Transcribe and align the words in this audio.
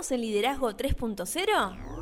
¿Estamos 0.00 0.12
en 0.12 0.20
Liderazgo 0.22 0.70
3.0? 0.72 1.99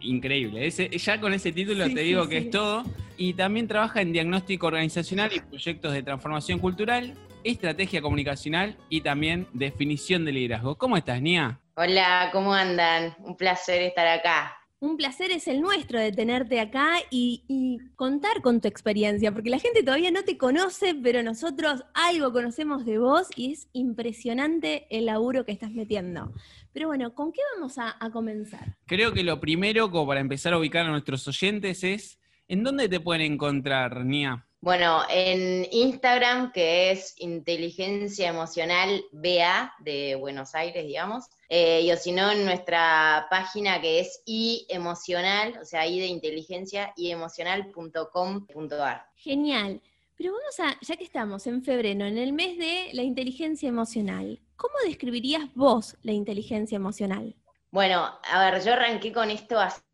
Increíble. 0.00 0.66
Ese, 0.66 0.88
ya 0.90 1.20
con 1.20 1.32
ese 1.32 1.52
título 1.52 1.86
Sí, 1.86 1.94
te 1.94 2.00
sí, 2.00 2.06
digo 2.06 2.28
que 2.28 2.40
sí. 2.40 2.46
es 2.46 2.50
todo. 2.50 2.84
Y 3.16 3.34
también 3.34 3.66
trabaja 3.68 4.02
en 4.02 4.12
diagnóstico 4.12 4.66
organizacional 4.66 5.30
y 5.34 5.40
proyectos 5.40 5.92
de 5.92 6.02
transformación 6.02 6.58
cultural, 6.58 7.14
estrategia 7.44 8.02
comunicacional 8.02 8.76
y 8.90 9.00
también 9.00 9.46
definición 9.52 10.24
de 10.24 10.32
liderazgo. 10.32 10.76
¿Cómo 10.76 10.96
estás, 10.96 11.22
Nia? 11.22 11.60
Hola, 11.76 12.30
¿cómo 12.32 12.52
andan? 12.52 13.14
Un 13.20 13.36
placer 13.36 13.82
estar 13.82 14.06
acá. 14.06 14.56
Un 14.78 14.98
placer 14.98 15.30
es 15.30 15.48
el 15.48 15.62
nuestro 15.62 15.98
de 15.98 16.12
tenerte 16.12 16.60
acá 16.60 16.96
y, 17.10 17.78
contar 17.96 18.42
con 18.42 18.60
tu 18.60 18.68
experiencia, 18.68 19.32
porque 19.32 19.48
la 19.48 19.58
gente 19.58 19.82
todavía 19.82 20.10
no 20.10 20.22
te 20.22 20.36
conoce, 20.36 20.94
pero 20.94 21.22
nosotros 21.22 21.82
algo 21.94 22.30
conocemos 22.30 22.84
de 22.84 22.98
vos 22.98 23.28
y 23.36 23.52
es 23.52 23.68
impresionante 23.72 24.86
el 24.90 25.06
laburo 25.06 25.46
que 25.46 25.52
estás 25.52 25.72
metiendo. 25.72 26.30
Pero 26.74 26.88
bueno, 26.88 27.14
¿con 27.14 27.32
qué 27.32 27.40
vamos 27.54 27.78
a, 27.78 27.96
a 27.98 28.10
comenzar? 28.10 28.76
Creo 28.84 29.14
que 29.14 29.24
lo 29.24 29.40
primero, 29.40 29.90
como 29.90 30.08
para 30.08 30.20
empezar 30.20 30.52
a 30.52 30.58
ubicar 30.58 30.84
a 30.84 30.90
nuestros 30.90 31.26
oyentes, 31.26 31.82
es 31.82 32.18
¿en 32.46 32.62
dónde 32.62 32.90
te 32.90 33.00
pueden 33.00 33.32
encontrar, 33.32 34.04
Nia? 34.04 34.45
Bueno, 34.60 35.02
en 35.08 35.66
Instagram, 35.70 36.50
que 36.50 36.90
es 36.90 37.14
Inteligencia 37.18 38.28
Emocional 38.28 39.04
BA 39.12 39.72
de 39.80 40.16
Buenos 40.16 40.54
Aires, 40.54 40.86
digamos, 40.86 41.26
eh, 41.48 41.82
y 41.82 41.92
o 41.92 41.96
si 41.96 42.12
no, 42.12 42.30
en 42.30 42.44
nuestra 42.44 43.26
página 43.30 43.80
que 43.80 44.00
es 44.00 44.22
iemocional, 44.24 45.58
o 45.60 45.64
sea, 45.64 45.86
i 45.86 46.00
de 46.00 46.06
inteligencia, 46.06 46.92
iemocional.com.ar. 46.96 49.06
Genial. 49.14 49.80
Pero 50.16 50.32
vamos 50.32 50.58
a, 50.60 50.78
ya 50.80 50.96
que 50.96 51.04
estamos 51.04 51.46
en 51.46 51.62
febrero, 51.62 52.06
en 52.06 52.16
el 52.16 52.32
mes 52.32 52.58
de 52.58 52.88
la 52.94 53.02
inteligencia 53.02 53.68
emocional, 53.68 54.40
¿cómo 54.56 54.74
describirías 54.86 55.54
vos 55.54 55.96
la 56.02 56.12
inteligencia 56.12 56.76
emocional? 56.76 57.36
Bueno, 57.70 58.18
a 58.22 58.50
ver, 58.50 58.64
yo 58.64 58.72
arranqué 58.72 59.12
con 59.12 59.30
esto 59.30 59.60
hace 59.60 59.85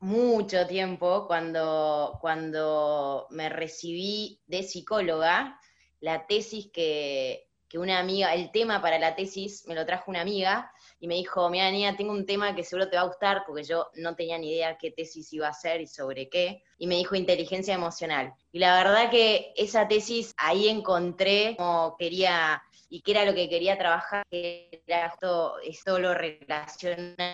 mucho 0.00 0.66
tiempo, 0.66 1.26
cuando, 1.26 2.18
cuando 2.20 3.26
me 3.30 3.48
recibí 3.48 4.40
de 4.46 4.62
psicóloga, 4.62 5.58
la 6.00 6.26
tesis 6.26 6.70
que, 6.72 7.48
que 7.68 7.78
una 7.78 7.98
amiga, 7.98 8.34
el 8.34 8.50
tema 8.50 8.80
para 8.80 8.98
la 8.98 9.14
tesis 9.14 9.64
me 9.66 9.74
lo 9.74 9.84
trajo 9.84 10.10
una 10.10 10.22
amiga 10.22 10.72
y 11.00 11.06
me 11.06 11.14
dijo, 11.14 11.48
mira, 11.50 11.70
niña, 11.70 11.96
tengo 11.96 12.12
un 12.12 12.24
tema 12.26 12.54
que 12.54 12.64
seguro 12.64 12.88
te 12.88 12.96
va 12.96 13.02
a 13.02 13.06
gustar, 13.06 13.44
porque 13.46 13.62
yo 13.62 13.88
no 13.94 14.16
tenía 14.16 14.38
ni 14.38 14.50
idea 14.50 14.78
qué 14.78 14.90
tesis 14.90 15.32
iba 15.32 15.46
a 15.46 15.50
hacer 15.50 15.80
y 15.80 15.86
sobre 15.86 16.28
qué, 16.28 16.62
y 16.78 16.86
me 16.86 16.96
dijo 16.96 17.14
inteligencia 17.14 17.74
emocional. 17.74 18.32
Y 18.52 18.58
la 18.58 18.82
verdad 18.82 19.10
que 19.10 19.52
esa 19.56 19.86
tesis 19.86 20.34
ahí 20.38 20.68
encontré 20.68 21.54
como 21.56 21.96
quería 21.98 22.62
y 22.90 23.02
qué 23.02 23.10
era 23.12 23.24
lo 23.24 23.34
que 23.34 23.48
quería 23.48 23.76
trabajar, 23.76 24.24
que 24.30 24.82
era 24.86 25.06
esto, 25.06 25.58
esto 25.60 25.98
lo 25.98 26.14
relacionado 26.14 27.26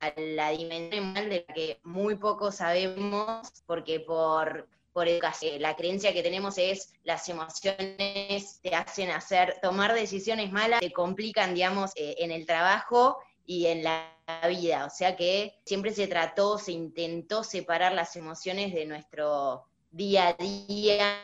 a 0.00 0.12
la 0.16 0.50
dimensión 0.50 0.92
emocional 0.92 1.30
de 1.30 1.44
la 1.46 1.54
que 1.54 1.80
muy 1.84 2.16
poco 2.16 2.50
sabemos, 2.50 3.48
porque 3.66 4.00
por, 4.00 4.68
por 4.92 5.06
educación, 5.06 5.62
la 5.62 5.76
creencia 5.76 6.12
que 6.12 6.22
tenemos 6.22 6.58
es 6.58 6.92
las 7.04 7.28
emociones 7.28 8.60
te 8.60 8.74
hacen 8.74 9.10
hacer, 9.10 9.58
tomar 9.62 9.94
decisiones 9.94 10.50
malas, 10.50 10.80
te 10.80 10.92
complican, 10.92 11.54
digamos, 11.54 11.92
eh, 11.94 12.16
en 12.18 12.32
el 12.32 12.44
trabajo 12.46 13.18
y 13.46 13.66
en 13.66 13.84
la 13.84 14.12
vida. 14.48 14.86
O 14.86 14.90
sea 14.90 15.14
que 15.14 15.54
siempre 15.64 15.92
se 15.92 16.08
trató, 16.08 16.58
se 16.58 16.72
intentó 16.72 17.44
separar 17.44 17.92
las 17.92 18.16
emociones 18.16 18.74
de 18.74 18.86
nuestro 18.86 19.64
día 19.90 20.28
a 20.28 20.32
día 20.34 21.16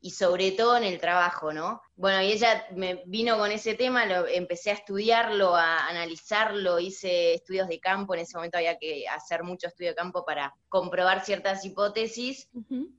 y 0.00 0.10
sobre 0.10 0.52
todo 0.52 0.76
en 0.76 0.84
el 0.84 1.00
trabajo, 1.00 1.52
¿no? 1.52 1.80
Bueno, 1.96 2.22
y 2.22 2.32
ella 2.32 2.66
me 2.74 3.02
vino 3.06 3.38
con 3.38 3.50
ese 3.52 3.74
tema, 3.74 4.06
lo, 4.06 4.26
empecé 4.26 4.70
a 4.70 4.74
estudiarlo, 4.74 5.54
a 5.54 5.88
analizarlo, 5.88 6.78
hice 6.78 7.34
estudios 7.34 7.68
de 7.68 7.78
campo, 7.78 8.14
en 8.14 8.20
ese 8.20 8.36
momento 8.36 8.58
había 8.58 8.78
que 8.78 9.06
hacer 9.08 9.44
mucho 9.44 9.68
estudio 9.68 9.90
de 9.90 9.96
campo 9.96 10.24
para 10.24 10.54
comprobar 10.68 11.24
ciertas 11.24 11.64
hipótesis, 11.64 12.48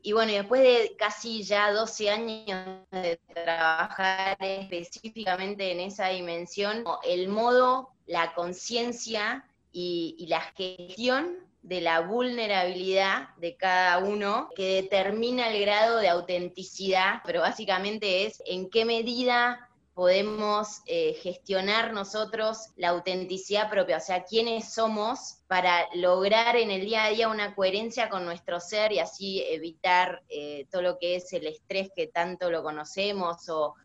y 0.01 0.13
bueno, 0.13 0.31
y 0.31 0.35
después 0.35 0.61
de 0.61 0.95
casi 0.97 1.43
ya 1.43 1.71
12 1.71 2.09
años 2.09 2.87
de 2.91 3.19
trabajar 3.33 4.37
específicamente 4.39 5.71
en 5.71 5.79
esa 5.81 6.09
dimensión, 6.09 6.83
el 7.03 7.27
modo, 7.27 7.89
la 8.05 8.33
conciencia 8.33 9.45
y, 9.71 10.15
y 10.17 10.27
la 10.27 10.41
gestión 10.41 11.52
de 11.63 11.81
la 11.81 12.01
vulnerabilidad 12.01 13.29
de 13.37 13.55
cada 13.55 13.97
uno 13.99 14.49
que 14.55 14.81
determina 14.81 15.49
el 15.49 15.61
grado 15.61 15.97
de 15.97 16.09
autenticidad, 16.09 17.21
pero 17.25 17.41
básicamente 17.41 18.25
es 18.25 18.43
en 18.45 18.69
qué 18.69 18.85
medida 18.85 19.69
podemos 19.93 20.81
eh, 20.87 21.13
gestionar 21.21 21.93
nosotros 21.93 22.69
la 22.77 22.89
autenticidad 22.89 23.69
propia, 23.69 23.97
o 23.97 23.99
sea, 23.99 24.23
quiénes 24.23 24.73
somos 24.73 25.37
para 25.47 25.87
lograr 25.93 26.55
en 26.55 26.71
el 26.71 26.81
día 26.81 27.05
a 27.05 27.09
día 27.09 27.29
una 27.29 27.53
coherencia 27.53 28.09
con 28.09 28.25
nuestro 28.25 28.59
ser 28.59 28.91
y 28.91 28.99
así 28.99 29.43
evitar 29.47 30.23
eh, 30.29 30.65
todo 30.71 30.81
lo 30.81 30.97
que 30.97 31.15
es 31.15 31.31
el 31.33 31.45
estrés 31.45 31.89
que 31.95 32.07
tanto 32.07 32.49
lo 32.49 32.63
conocemos 32.63 33.49
o, 33.49 33.75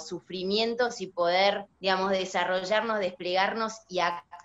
sufrimientos 0.00 1.00
y 1.02 1.08
poder, 1.08 1.66
digamos, 1.80 2.10
desarrollarnos, 2.12 2.98
desplegarnos 2.98 3.74
y 3.88 3.98
actuar 3.98 4.41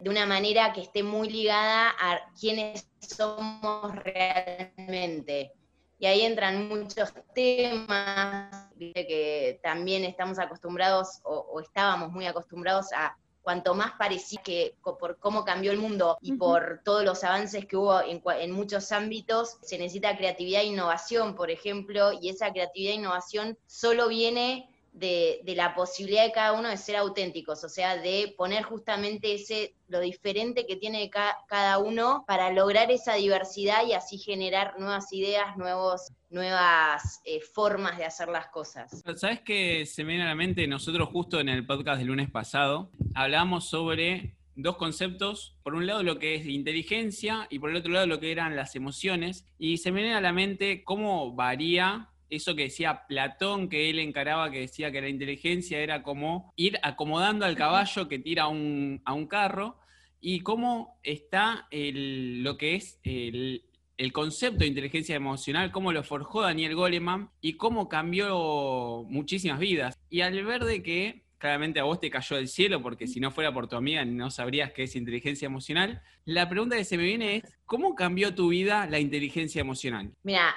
de 0.00 0.10
una 0.10 0.26
manera 0.26 0.72
que 0.72 0.80
esté 0.80 1.04
muy 1.04 1.28
ligada 1.28 1.90
a 1.90 2.18
quiénes 2.38 2.88
somos 3.00 3.94
realmente. 3.94 5.52
Y 6.00 6.06
ahí 6.06 6.22
entran 6.22 6.68
muchos 6.68 7.12
temas, 7.34 8.72
que 8.76 9.60
también 9.62 10.02
estamos 10.04 10.40
acostumbrados 10.40 11.20
o, 11.22 11.36
o, 11.52 11.60
estábamos 11.60 12.10
muy 12.10 12.26
acostumbrados 12.26 12.92
a 12.92 13.16
cuanto 13.42 13.74
más 13.74 13.92
parecía 13.96 14.42
que 14.42 14.76
por 14.82 15.18
cómo 15.20 15.44
cambió 15.44 15.70
el 15.70 15.78
mundo 15.78 16.18
y 16.20 16.32
por 16.32 16.80
todos 16.84 17.04
los 17.04 17.22
avances 17.22 17.66
que 17.66 17.76
hubo 17.76 18.00
en, 18.00 18.20
en, 18.40 18.50
muchos 18.50 18.90
ámbitos, 18.90 19.58
se 19.62 19.78
necesita 19.78 20.16
creatividad 20.16 20.62
e 20.62 20.66
innovación, 20.66 21.36
por 21.36 21.50
ejemplo, 21.50 22.10
y 22.20 22.30
esa 22.30 22.50
creatividad 22.50 22.94
e 22.94 22.96
innovación 22.96 23.56
solo 23.66 24.08
viene 24.08 24.73
de, 24.94 25.42
la 25.56 25.74
posibilidad 25.74 26.24
de 26.24 26.32
cada 26.32 26.52
uno 26.52 26.68
de 26.68 26.76
ser 26.76 26.96
auténticos, 26.96 27.64
o 27.64 27.68
sea, 27.68 27.96
de 27.96 28.32
poner 28.36 28.62
justamente 28.62 29.34
ese 29.34 29.74
lo 29.88 30.00
diferente 30.00 30.66
que 30.66 30.76
tiene 30.76 31.10
cada 31.10 31.78
uno 31.78 32.24
para 32.26 32.50
lograr 32.50 32.90
esa 32.90 33.14
diversidad 33.14 33.86
y 33.86 33.92
así 33.92 34.18
generar 34.18 34.78
nuevas 34.78 35.12
ideas, 35.12 35.56
nuevos, 35.56 36.12
nuevas 36.30 37.20
eh, 37.24 37.40
formas 37.40 37.98
de 37.98 38.04
hacer 38.04 38.28
las 38.28 38.46
cosas. 38.48 39.02
¿Sabes 39.16 39.40
qué 39.40 39.84
se 39.84 40.04
me 40.04 40.12
viene 40.12 40.24
a 40.24 40.28
la 40.28 40.34
mente? 40.34 40.66
Nosotros 40.66 41.08
justo 41.10 41.38
en 41.38 41.48
el 41.48 41.66
podcast 41.66 41.98
del 41.98 42.08
lunes 42.08 42.30
pasado 42.30 42.90
hablamos 43.14 43.68
sobre 43.68 44.36
dos 44.56 44.76
conceptos, 44.76 45.56
por 45.64 45.74
un 45.74 45.86
lado 45.86 46.02
lo 46.02 46.18
que 46.18 46.36
es 46.36 46.46
inteligencia 46.46 47.48
y 47.50 47.58
por 47.58 47.70
el 47.70 47.76
otro 47.76 47.92
lado 47.92 48.06
lo 48.06 48.20
que 48.20 48.30
eran 48.30 48.56
las 48.56 48.76
emociones, 48.76 49.44
y 49.58 49.78
se 49.78 49.90
me 49.90 50.02
viene 50.02 50.16
a 50.16 50.20
la 50.20 50.32
mente 50.32 50.84
cómo 50.84 51.34
varía 51.34 52.10
eso 52.30 52.54
que 52.54 52.64
decía 52.64 53.06
Platón, 53.06 53.68
que 53.68 53.90
él 53.90 53.98
encaraba, 53.98 54.50
que 54.50 54.60
decía 54.60 54.90
que 54.90 55.00
la 55.00 55.08
inteligencia 55.08 55.78
era 55.78 56.02
como 56.02 56.52
ir 56.56 56.78
acomodando 56.82 57.44
al 57.44 57.56
caballo 57.56 58.08
que 58.08 58.18
tira 58.18 58.44
a 58.44 58.48
un, 58.48 59.26
carro, 59.28 59.78
y 60.20 60.40
cómo 60.40 60.98
está 61.02 61.68
lo 61.70 62.56
que 62.56 62.76
es 62.76 62.98
el, 63.02 63.64
el, 63.96 64.12
concepto 64.12 64.60
de 64.60 64.68
inteligencia 64.68 65.16
emocional, 65.16 65.70
cómo 65.70 65.92
lo 65.92 66.02
forjó 66.02 66.42
Daniel 66.42 66.74
Goleman 66.74 67.30
y 67.40 67.54
cómo 67.54 67.88
cambió 67.88 69.04
muchísimas 69.08 69.58
vidas. 69.58 69.98
Y 70.08 70.22
al 70.22 70.42
ver 70.44 70.64
de 70.64 70.82
que 70.82 71.23
claramente 71.38 71.80
a 71.80 71.84
vos 71.84 72.00
te 72.00 72.10
cayó 72.10 72.36
del 72.36 72.48
cielo, 72.48 72.82
porque 72.82 73.06
si 73.06 73.20
no 73.20 73.30
fuera 73.30 73.52
por 73.52 73.68
tu 73.68 73.76
amiga 73.76 74.04
no 74.04 74.30
sabrías 74.30 74.72
qué 74.72 74.84
es 74.84 74.96
inteligencia 74.96 75.46
emocional. 75.46 76.02
La 76.24 76.48
pregunta 76.48 76.76
que 76.76 76.84
se 76.84 76.96
me 76.96 77.04
viene 77.04 77.36
es, 77.36 77.42
¿cómo 77.66 77.94
cambió 77.94 78.34
tu 78.34 78.48
vida 78.48 78.86
la 78.86 78.98
inteligencia 78.98 79.60
emocional? 79.60 80.12
Mira, 80.22 80.54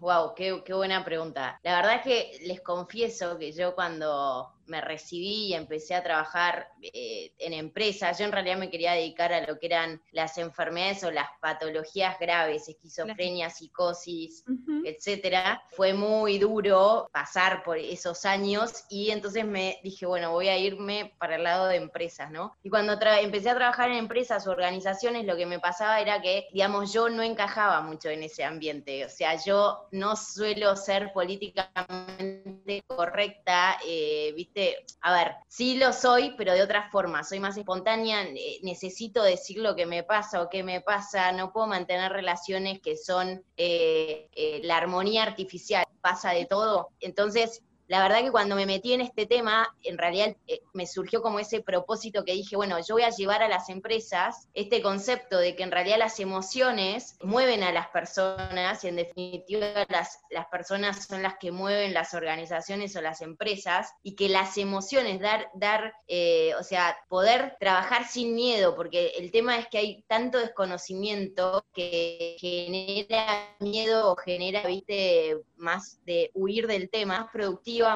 wow, 0.00 0.34
qué, 0.34 0.62
qué 0.64 0.74
buena 0.74 1.04
pregunta. 1.04 1.58
La 1.62 1.76
verdad 1.76 1.96
es 1.96 2.02
que 2.02 2.46
les 2.46 2.60
confieso 2.60 3.38
que 3.38 3.52
yo 3.52 3.74
cuando 3.74 4.52
me 4.68 4.80
recibí 4.80 5.46
y 5.46 5.54
empecé 5.54 5.94
a 5.94 6.02
trabajar 6.02 6.68
eh, 6.82 7.32
en 7.38 7.52
empresas. 7.52 8.18
Yo 8.18 8.24
en 8.24 8.32
realidad 8.32 8.58
me 8.58 8.70
quería 8.70 8.92
dedicar 8.92 9.32
a 9.32 9.46
lo 9.46 9.58
que 9.58 9.66
eran 9.66 10.00
las 10.12 10.38
enfermedades 10.38 11.04
o 11.04 11.10
las 11.10 11.28
patologías 11.40 12.18
graves, 12.18 12.68
esquizofrenia, 12.68 13.50
psicosis, 13.50 14.44
etcétera. 14.84 15.62
Fue 15.70 15.94
muy 15.94 16.38
duro 16.38 17.08
pasar 17.12 17.62
por 17.62 17.78
esos 17.78 18.24
años 18.24 18.84
y 18.90 19.10
entonces 19.10 19.44
me 19.44 19.78
dije, 19.82 20.06
bueno, 20.06 20.32
voy 20.32 20.48
a 20.48 20.58
irme 20.58 21.14
para 21.18 21.36
el 21.36 21.44
lado 21.44 21.66
de 21.66 21.76
empresas, 21.76 22.30
¿no? 22.30 22.56
Y 22.62 22.70
cuando 22.70 22.98
empecé 23.20 23.50
a 23.50 23.54
trabajar 23.54 23.90
en 23.90 23.98
empresas 23.98 24.46
o 24.46 24.50
organizaciones, 24.50 25.24
lo 25.24 25.36
que 25.36 25.46
me 25.46 25.58
pasaba 25.58 26.00
era 26.00 26.20
que, 26.20 26.48
digamos, 26.52 26.92
yo 26.92 27.08
no 27.08 27.22
encajaba 27.22 27.80
mucho 27.80 28.08
en 28.10 28.22
ese 28.22 28.44
ambiente. 28.44 29.04
O 29.04 29.08
sea, 29.08 29.36
yo 29.42 29.88
no 29.92 30.16
suelo 30.16 30.76
ser 30.76 31.12
políticamente 31.12 32.82
correcta, 32.86 33.78
eh, 33.86 34.32
¿viste? 34.36 34.57
A 35.00 35.12
ver, 35.12 35.34
sí 35.48 35.76
lo 35.76 35.92
soy, 35.92 36.34
pero 36.36 36.52
de 36.52 36.62
otra 36.62 36.90
forma, 36.90 37.24
soy 37.24 37.40
más 37.40 37.56
espontánea, 37.56 38.22
eh, 38.22 38.58
necesito 38.62 39.22
decir 39.22 39.58
lo 39.58 39.76
que 39.76 39.86
me 39.86 40.02
pasa 40.02 40.42
o 40.42 40.48
qué 40.48 40.62
me 40.62 40.80
pasa, 40.80 41.32
no 41.32 41.52
puedo 41.52 41.66
mantener 41.66 42.12
relaciones 42.12 42.80
que 42.80 42.96
son 42.96 43.44
eh, 43.56 44.28
eh, 44.32 44.60
la 44.64 44.76
armonía 44.76 45.22
artificial, 45.22 45.84
pasa 46.00 46.30
de 46.30 46.46
todo. 46.46 46.88
Entonces, 47.00 47.62
la 47.88 48.02
verdad 48.02 48.22
que 48.22 48.30
cuando 48.30 48.54
me 48.54 48.66
metí 48.66 48.92
en 48.92 49.00
este 49.00 49.26
tema, 49.26 49.74
en 49.82 49.96
realidad 49.96 50.36
eh, 50.46 50.60
me 50.74 50.86
surgió 50.86 51.22
como 51.22 51.40
ese 51.40 51.62
propósito 51.62 52.24
que 52.24 52.34
dije, 52.34 52.54
bueno, 52.54 52.78
yo 52.86 52.94
voy 52.94 53.02
a 53.02 53.10
llevar 53.10 53.42
a 53.42 53.48
las 53.48 53.70
empresas 53.70 54.48
este 54.54 54.82
concepto 54.82 55.38
de 55.38 55.56
que 55.56 55.62
en 55.62 55.70
realidad 55.70 55.98
las 55.98 56.20
emociones 56.20 57.16
mueven 57.22 57.62
a 57.62 57.72
las 57.72 57.88
personas 57.88 58.84
y 58.84 58.88
en 58.88 58.96
definitiva 58.96 59.86
las, 59.88 60.20
las 60.30 60.46
personas 60.48 61.06
son 61.06 61.22
las 61.22 61.38
que 61.38 61.50
mueven 61.50 61.94
las 61.94 62.12
organizaciones 62.12 62.94
o 62.94 63.00
las 63.00 63.22
empresas 63.22 63.94
y 64.02 64.14
que 64.14 64.28
las 64.28 64.58
emociones, 64.58 65.20
dar, 65.20 65.48
dar 65.54 65.94
eh, 66.06 66.52
o 66.60 66.62
sea, 66.62 66.96
poder 67.08 67.56
trabajar 67.58 68.06
sin 68.06 68.34
miedo, 68.34 68.76
porque 68.76 69.12
el 69.18 69.30
tema 69.30 69.58
es 69.58 69.66
que 69.68 69.78
hay 69.78 70.04
tanto 70.08 70.38
desconocimiento 70.38 71.64
que 71.72 72.36
genera 72.38 73.56
miedo 73.60 74.12
o 74.12 74.16
genera, 74.16 74.66
viste, 74.66 75.38
más 75.56 76.00
de 76.04 76.30
huir 76.34 76.66
del 76.66 76.90
tema, 76.90 77.08
más 77.16 77.30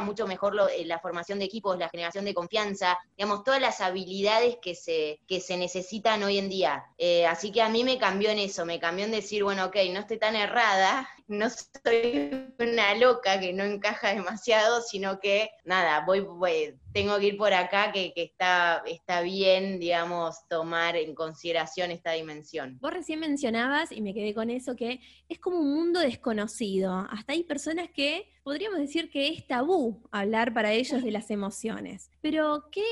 mucho 0.00 0.26
mejor 0.26 0.56
eh, 0.74 0.84
la 0.84 0.98
formación 0.98 1.38
de 1.38 1.44
equipos, 1.44 1.78
la 1.78 1.88
generación 1.88 2.24
de 2.24 2.34
confianza, 2.34 2.98
digamos, 3.16 3.44
todas 3.44 3.60
las 3.60 3.80
habilidades 3.80 4.56
que 4.60 4.74
se, 4.74 5.20
que 5.26 5.40
se 5.40 5.56
necesitan 5.56 6.22
hoy 6.22 6.38
en 6.38 6.48
día. 6.48 6.86
Eh, 6.98 7.26
así 7.26 7.52
que 7.52 7.62
a 7.62 7.68
mí 7.68 7.84
me 7.84 7.98
cambió 7.98 8.30
en 8.30 8.38
eso, 8.38 8.64
me 8.64 8.78
cambió 8.78 9.04
en 9.04 9.10
decir, 9.10 9.44
bueno, 9.44 9.66
ok, 9.66 9.76
no 9.92 10.00
estoy 10.00 10.18
tan 10.18 10.36
errada, 10.36 11.08
no 11.28 11.48
soy 11.50 12.52
una 12.58 12.94
loca 12.94 13.40
que 13.40 13.52
no 13.52 13.64
encaja 13.64 14.14
demasiado, 14.14 14.82
sino 14.82 15.18
que, 15.20 15.50
nada, 15.64 16.04
voy, 16.06 16.20
voy 16.20 16.78
tengo 16.92 17.18
que 17.18 17.26
ir 17.26 17.36
por 17.36 17.52
acá, 17.52 17.90
que, 17.92 18.12
que, 18.12 18.22
está, 18.22 18.82
está 18.86 19.22
bien, 19.22 19.80
digamos, 19.80 20.46
tomar 20.48 20.96
en 20.96 21.14
consideración 21.14 21.90
esta 21.90 22.12
dimensión. 22.12 22.78
Vos 22.80 22.92
recién 22.92 23.20
mencionabas, 23.20 23.92
y 23.92 24.02
me 24.02 24.14
quedé 24.14 24.34
con 24.34 24.50
eso, 24.50 24.76
que 24.76 25.00
es 25.28 25.38
como 25.38 25.58
un 25.58 25.74
mundo 25.74 26.00
desconocido. 26.00 27.06
Hasta 27.10 27.32
hay 27.32 27.44
personas 27.44 27.88
que 27.90 28.30
podríamos 28.42 28.78
decir 28.78 29.10
que 29.10 29.28
es 29.28 29.46
tabú 29.46 30.02
hablar 30.12 30.52
para 30.52 30.72
ellos 30.72 31.02
de 31.02 31.10
las 31.10 31.30
emociones. 31.30 32.11
Pero, 32.22 32.68
¿qué, 32.70 32.82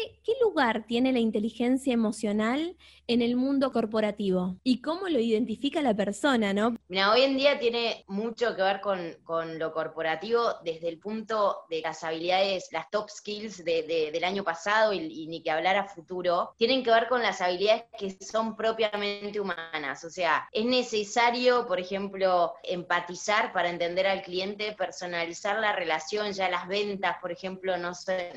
lugar 0.43 0.87
tiene 0.87 1.13
la 1.13 1.19
inteligencia 1.21 1.93
emocional 1.93 2.77
en 3.07 3.23
el 3.23 3.37
mundo 3.37 3.73
corporativo? 3.73 4.57
¿Y 4.65 4.81
cómo 4.81 5.09
lo 5.09 5.21
identifica 5.21 5.83
la 5.83 5.95
persona, 5.95 6.53
no? 6.53 6.77
Mira, 6.89 7.13
hoy 7.13 7.23
en 7.23 7.37
día 7.37 7.59
tiene 7.59 8.05
mucho 8.09 8.57
que 8.57 8.63
ver 8.63 8.81
con, 8.81 9.59
lo 9.59 9.73
corporativo 9.73 10.55
desde 10.65 10.89
el 10.89 10.99
punto 10.99 11.59
de 11.69 11.81
las 11.81 12.03
habilidades, 12.03 12.69
las 12.73 12.91
top 12.91 13.09
skills 13.09 13.65
del 13.65 14.25
año 14.25 14.43
pasado 14.43 14.93
y, 14.93 15.27
ni 15.29 15.43
que 15.43 15.51
hablar 15.53 15.77
a 15.77 15.85
futuro, 15.85 16.55
tienen 16.57 16.83
que 16.83 16.91
ver 16.91 17.07
con 17.07 17.23
las 17.23 17.41
habilidades 17.41 17.85
que 17.97 18.17
son 18.25 18.57
propiamente 18.57 19.39
humanas. 19.39 20.03
O 20.03 20.11
sea, 20.11 20.49
es 20.51 20.65
necesario, 20.65 21.67
por 21.69 21.79
ejemplo, 21.79 22.55
empatizar 22.65 23.53
para 23.53 23.71
entender 23.71 24.09
al 24.09 24.23
cliente, 24.23 24.73
personalizar 24.73 25.61
la 25.61 25.73
relación, 25.73 26.33
ya 26.33 26.49
las 26.49 26.67
ventas, 26.67 27.19
por 27.21 27.31
ejemplo, 27.31 27.77
no, 27.77 27.93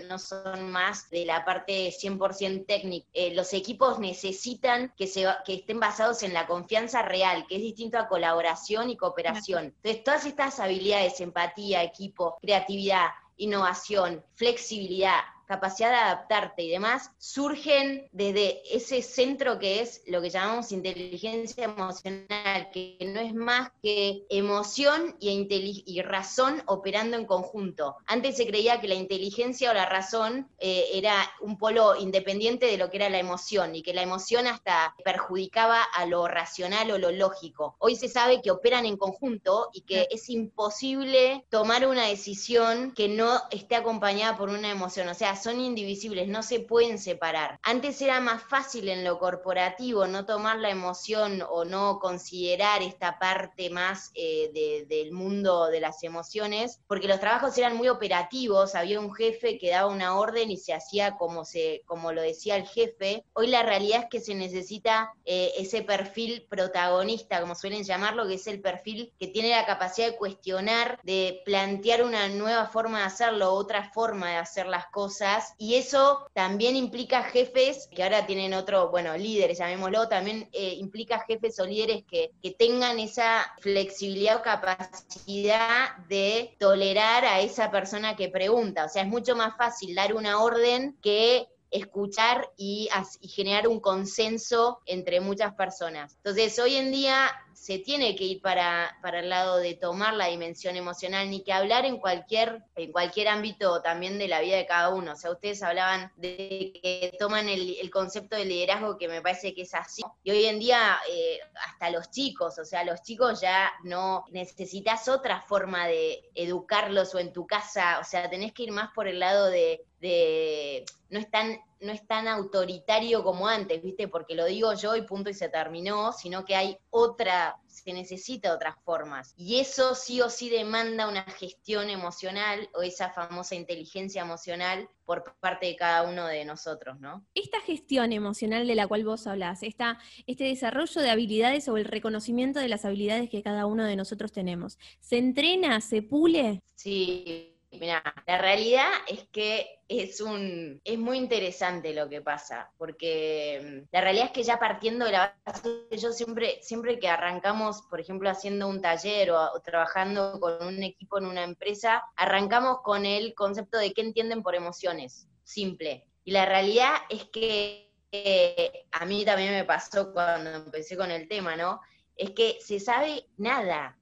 no 0.07 0.19
son 0.19 0.71
más 0.71 0.82
de 1.09 1.25
la 1.25 1.45
parte 1.45 1.91
100% 1.91 2.65
técnica. 2.65 3.07
Eh, 3.13 3.33
los 3.33 3.53
equipos 3.53 3.99
necesitan 3.99 4.93
que, 4.97 5.07
se, 5.07 5.25
que 5.45 5.55
estén 5.55 5.79
basados 5.79 6.23
en 6.23 6.33
la 6.33 6.47
confianza 6.47 7.01
real, 7.01 7.45
que 7.47 7.55
es 7.55 7.61
distinto 7.61 7.97
a 7.97 8.07
colaboración 8.07 8.89
y 8.89 8.97
cooperación. 8.97 9.65
Entonces, 9.65 10.03
todas 10.03 10.25
estas 10.25 10.59
habilidades, 10.59 11.19
empatía, 11.21 11.83
equipo, 11.83 12.37
creatividad, 12.41 13.07
innovación, 13.37 14.23
flexibilidad, 14.35 15.21
capacidad 15.45 15.89
de 15.89 15.95
adaptarte 15.97 16.63
y 16.63 16.69
demás, 16.69 17.11
surgen 17.17 18.07
desde 18.11 18.61
ese 18.75 19.01
centro 19.01 19.59
que 19.59 19.81
es 19.81 20.01
lo 20.07 20.21
que 20.21 20.29
llamamos 20.29 20.71
inteligencia 20.71 21.65
emocional, 21.65 22.69
que 22.71 22.97
no 23.01 23.19
es 23.19 23.33
más 23.33 23.71
que 23.81 24.25
emoción 24.29 25.15
y, 25.19 25.83
y 25.85 26.01
razón 26.01 26.63
operando 26.65 27.17
en 27.17 27.25
conjunto. 27.25 27.97
Antes 28.05 28.37
se 28.37 28.47
creía 28.47 28.79
que 28.81 28.87
la 28.87 28.95
inteligencia 28.95 29.71
o 29.71 29.73
la 29.73 29.85
razón 29.85 30.49
eh, 30.59 30.85
era 30.93 31.15
un 31.41 31.57
polo 31.57 31.95
independiente 31.95 32.65
de 32.65 32.77
lo 32.77 32.89
que 32.89 32.97
era 32.97 33.09
la 33.09 33.19
emoción 33.19 33.75
y 33.75 33.81
que 33.81 33.93
la 33.93 34.01
emoción 34.01 34.47
hasta 34.47 34.95
perjudicaba 35.03 35.83
a 35.83 36.05
lo 36.05 36.27
racional 36.27 36.91
o 36.91 36.97
lo 36.97 37.11
lógico. 37.11 37.75
Hoy 37.79 37.95
se 37.95 38.09
sabe 38.09 38.41
que 38.41 38.51
operan 38.51 38.85
en 38.85 38.97
conjunto 38.97 39.69
y 39.73 39.81
que 39.81 40.07
es 40.11 40.29
imposible 40.29 41.45
tomar 41.49 41.87
una 41.87 42.07
decisión 42.07 42.93
que 42.93 43.07
no 43.09 43.41
esté 43.51 43.75
acompañada 43.75 44.37
por 44.37 44.49
una 44.49 44.71
emoción. 44.71 45.07
O 45.07 45.13
sea, 45.13 45.32
son 45.35 45.59
indivisibles, 45.59 46.27
no 46.27 46.43
se 46.43 46.59
pueden 46.59 46.99
separar. 46.99 47.59
Antes 47.63 48.01
era 48.01 48.19
más 48.19 48.43
fácil 48.43 48.89
en 48.89 49.03
lo 49.03 49.19
corporativo 49.19 50.07
no 50.07 50.25
tomar 50.25 50.59
la 50.59 50.69
emoción 50.69 51.43
o 51.49 51.65
no 51.65 51.99
considerar 51.99 52.81
esta 52.81 53.19
parte 53.19 53.69
más 53.69 54.11
eh, 54.15 54.85
del 54.87 55.11
mundo 55.11 55.67
de 55.67 55.79
las 55.79 56.03
emociones, 56.03 56.79
porque 56.87 57.07
los 57.07 57.19
trabajos 57.19 57.57
eran 57.57 57.75
muy 57.75 57.89
operativos, 57.89 58.75
había 58.75 58.99
un 58.99 59.13
jefe 59.13 59.57
que 59.57 59.69
daba 59.69 59.91
una 59.91 60.17
orden 60.17 60.51
y 60.51 60.57
se 60.57 60.73
hacía 60.73 61.15
como, 61.17 61.45
se, 61.45 61.81
como 61.85 62.11
lo 62.11 62.21
decía 62.21 62.55
el 62.55 62.67
jefe. 62.67 63.23
Hoy 63.33 63.47
la 63.47 63.63
realidad 63.63 64.03
es 64.03 64.09
que 64.09 64.19
se 64.19 64.35
necesita 64.35 65.13
eh, 65.25 65.51
ese 65.57 65.81
perfil 65.81 66.45
protagonista, 66.49 67.41
como 67.41 67.55
suelen 67.55 67.83
llamarlo, 67.83 68.27
que 68.27 68.35
es 68.35 68.47
el 68.47 68.61
perfil 68.61 69.13
que 69.19 69.27
tiene 69.27 69.49
la 69.49 69.65
capacidad 69.65 70.07
de 70.07 70.17
cuestionar, 70.17 70.99
de 71.03 71.41
plantear 71.45 72.03
una 72.03 72.27
nueva 72.29 72.67
forma 72.67 72.99
de 72.99 73.05
hacerlo, 73.05 73.53
otra 73.53 73.91
forma 73.91 74.29
de 74.29 74.37
hacer 74.37 74.67
las 74.67 74.87
cosas 74.87 75.22
y 75.57 75.75
eso 75.75 76.27
también 76.33 76.75
implica 76.75 77.23
jefes 77.23 77.87
que 77.93 78.03
ahora 78.03 78.25
tienen 78.25 78.53
otro, 78.53 78.89
bueno, 78.89 79.15
líderes, 79.17 79.57
llamémoslo, 79.57 80.07
también 80.07 80.49
eh, 80.51 80.75
implica 80.77 81.23
jefes 81.27 81.59
o 81.59 81.65
líderes 81.65 82.03
que, 82.03 82.31
que 82.41 82.51
tengan 82.51 82.99
esa 82.99 83.53
flexibilidad 83.61 84.37
o 84.37 84.41
capacidad 84.41 85.95
de 86.09 86.55
tolerar 86.59 87.25
a 87.25 87.39
esa 87.39 87.71
persona 87.71 88.15
que 88.15 88.29
pregunta. 88.29 88.85
O 88.85 88.89
sea, 88.89 89.03
es 89.03 89.07
mucho 89.07 89.35
más 89.35 89.55
fácil 89.57 89.95
dar 89.95 90.13
una 90.13 90.41
orden 90.41 90.97
que 91.01 91.47
escuchar 91.71 92.51
y, 92.55 92.87
y, 93.19 93.27
generar 93.27 93.67
un 93.67 93.79
consenso 93.79 94.81
entre 94.85 95.19
muchas 95.19 95.55
personas. 95.55 96.13
Entonces, 96.17 96.59
hoy 96.59 96.75
en 96.75 96.91
día 96.91 97.31
se 97.63 97.79
tiene 97.79 98.13
que 98.17 98.25
ir 98.25 98.41
para, 98.41 98.97
para 99.01 99.21
el 99.21 99.29
lado 99.29 99.55
de 99.55 99.73
tomar 99.73 100.15
la 100.15 100.27
dimensión 100.27 100.75
emocional, 100.75 101.29
ni 101.29 101.45
que 101.45 101.53
hablar 101.53 101.85
en 101.85 101.95
cualquier, 101.95 102.61
en 102.75 102.91
cualquier 102.91 103.29
ámbito 103.29 103.81
también 103.81 104.19
de 104.19 104.27
la 104.27 104.41
vida 104.41 104.57
de 104.57 104.65
cada 104.65 104.89
uno. 104.89 105.13
O 105.13 105.15
sea, 105.15 105.31
ustedes 105.31 105.63
hablaban 105.63 106.11
de 106.17 106.73
que 106.83 107.15
toman 107.17 107.47
el, 107.47 107.89
concepto 107.89 108.35
de 108.35 108.43
liderazgo 108.43 108.97
que 108.97 109.07
me 109.07 109.21
parece 109.21 109.55
que 109.55 109.61
es 109.61 109.73
así. 109.75 110.03
Y 110.25 110.31
hoy 110.31 110.43
en 110.43 110.59
día, 110.59 110.97
eh, 111.09 111.39
hasta 111.65 111.89
los 111.89 112.11
chicos, 112.11 112.59
o 112.59 112.65
sea, 112.65 112.83
los 112.83 113.01
chicos 113.01 113.39
ya 113.39 113.71
no 113.85 114.25
necesitas 114.31 115.07
otra 115.07 115.39
forma 115.39 115.87
de 115.87 116.21
educarlos 116.35 117.15
o 117.15 117.19
en 117.19 117.31
tu 117.31 117.47
casa, 117.47 117.99
o 118.01 118.03
sea, 118.03 118.29
tenés 118.29 118.51
que 118.51 118.63
ir 118.63 118.73
más 118.73 118.89
por 118.93 119.07
el 119.07 119.21
lado 119.21 119.45
de, 119.49 119.85
de 120.01 120.83
no 121.09 121.17
es 121.17 121.31
tan 121.31 121.61
no 121.83 121.91
es 121.91 122.05
tan 122.07 122.27
autoritario 122.27 123.23
como 123.23 123.47
antes, 123.47 123.81
¿viste? 123.81 124.07
Porque 124.07 124.35
lo 124.35 124.45
digo 124.45 124.73
yo 124.73 124.95
y 124.95 125.01
punto 125.03 125.29
y 125.29 125.33
se 125.33 125.49
terminó, 125.49 126.13
sino 126.13 126.45
que 126.45 126.55
hay 126.55 126.77
otra, 126.89 127.57
se 127.67 127.93
necesita 127.93 128.53
otras 128.53 128.75
formas. 128.83 129.33
Y 129.37 129.59
eso 129.59 129.95
sí 129.95 130.21
o 130.21 130.29
sí 130.29 130.49
demanda 130.49 131.07
una 131.07 131.23
gestión 131.23 131.89
emocional 131.89 132.69
o 132.73 132.81
esa 132.81 133.09
famosa 133.09 133.55
inteligencia 133.55 134.21
emocional 134.21 134.89
por 135.05 135.23
parte 135.39 135.65
de 135.65 135.75
cada 135.75 136.03
uno 136.03 136.25
de 136.27 136.45
nosotros, 136.45 136.99
¿no? 136.99 137.25
Esta 137.35 137.59
gestión 137.61 138.13
emocional 138.13 138.65
de 138.67 138.75
la 138.75 138.87
cual 138.87 139.03
vos 139.03 139.27
hablas, 139.27 139.63
esta, 139.63 139.99
este 140.27 140.45
desarrollo 140.45 141.01
de 141.01 141.09
habilidades 141.09 141.67
o 141.67 141.77
el 141.77 141.85
reconocimiento 141.85 142.59
de 142.59 142.69
las 142.69 142.85
habilidades 142.85 143.29
que 143.29 143.43
cada 143.43 143.65
uno 143.65 143.83
de 143.83 143.95
nosotros 143.95 144.31
tenemos, 144.31 144.79
¿se 144.99 145.17
entrena, 145.17 145.81
se 145.81 146.01
pule? 146.01 146.61
Sí, 146.75 147.52
Mira, 147.79 148.03
la 148.27 148.37
realidad 148.37 148.87
es 149.07 149.27
que 149.31 149.79
es 149.87 150.21
un 150.21 150.81
es 150.83 150.97
muy 150.97 151.17
interesante 151.17 151.93
lo 151.93 152.07
que 152.07 152.21
pasa, 152.21 152.71
porque 152.77 153.83
mm, 153.83 153.87
la 153.91 154.01
realidad 154.01 154.27
es 154.27 154.31
que 154.31 154.43
ya 154.43 154.59
partiendo 154.59 155.05
de 155.05 155.11
la 155.11 155.35
base, 155.45 155.87
yo 155.91 156.11
siempre, 156.11 156.59
siempre 156.61 156.99
que 156.99 157.07
arrancamos, 157.07 157.81
por 157.89 157.99
ejemplo, 157.99 158.29
haciendo 158.29 158.67
un 158.67 158.81
taller 158.81 159.31
o, 159.31 159.59
trabajando 159.63 160.39
con 160.39 160.65
un 160.65 160.83
equipo 160.83 161.17
en 161.17 161.25
una 161.25 161.43
empresa, 161.43 162.03
arrancamos 162.15 162.81
con 162.83 163.05
el 163.05 163.33
concepto 163.33 163.77
de 163.77 163.93
qué 163.93 164.01
entienden 164.01 164.43
por 164.43 164.55
emociones, 164.55 165.27
simple. 165.43 166.07
Y 166.23 166.31
la 166.31 166.45
realidad 166.45 166.93
es 167.09 167.25
que 167.25 167.91
eh, 168.11 168.85
a 168.91 169.05
mí 169.05 169.25
también 169.25 169.51
me 169.51 169.65
pasó 169.65 170.13
cuando 170.13 170.49
empecé 170.51 170.95
con 170.95 171.11
el 171.11 171.27
tema, 171.27 171.55
¿no? 171.55 171.81
Es 172.15 172.31
que 172.31 172.57
se 172.61 172.79
sabe 172.79 173.25
nada, 173.37 173.97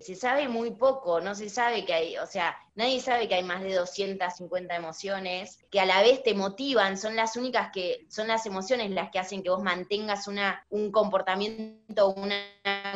se 0.00 0.14
sabe 0.14 0.48
muy 0.48 0.72
poco, 0.72 1.20
no 1.20 1.34
se 1.34 1.48
sabe 1.48 1.84
que 1.84 1.94
hay, 1.94 2.18
o 2.18 2.26
sea, 2.26 2.56
nadie 2.78 3.00
sabe 3.00 3.26
que 3.26 3.34
hay 3.34 3.42
más 3.42 3.60
de 3.60 3.74
250 3.74 4.76
emociones 4.76 5.58
que 5.68 5.80
a 5.80 5.84
la 5.84 6.00
vez 6.00 6.22
te 6.22 6.32
motivan, 6.32 6.96
son 6.96 7.16
las 7.16 7.36
únicas 7.36 7.70
que, 7.72 8.06
son 8.08 8.28
las 8.28 8.46
emociones 8.46 8.92
las 8.92 9.10
que 9.10 9.18
hacen 9.18 9.42
que 9.42 9.50
vos 9.50 9.64
mantengas 9.64 10.28
una, 10.28 10.64
un 10.70 10.92
comportamiento, 10.92 12.10
una 12.10 12.40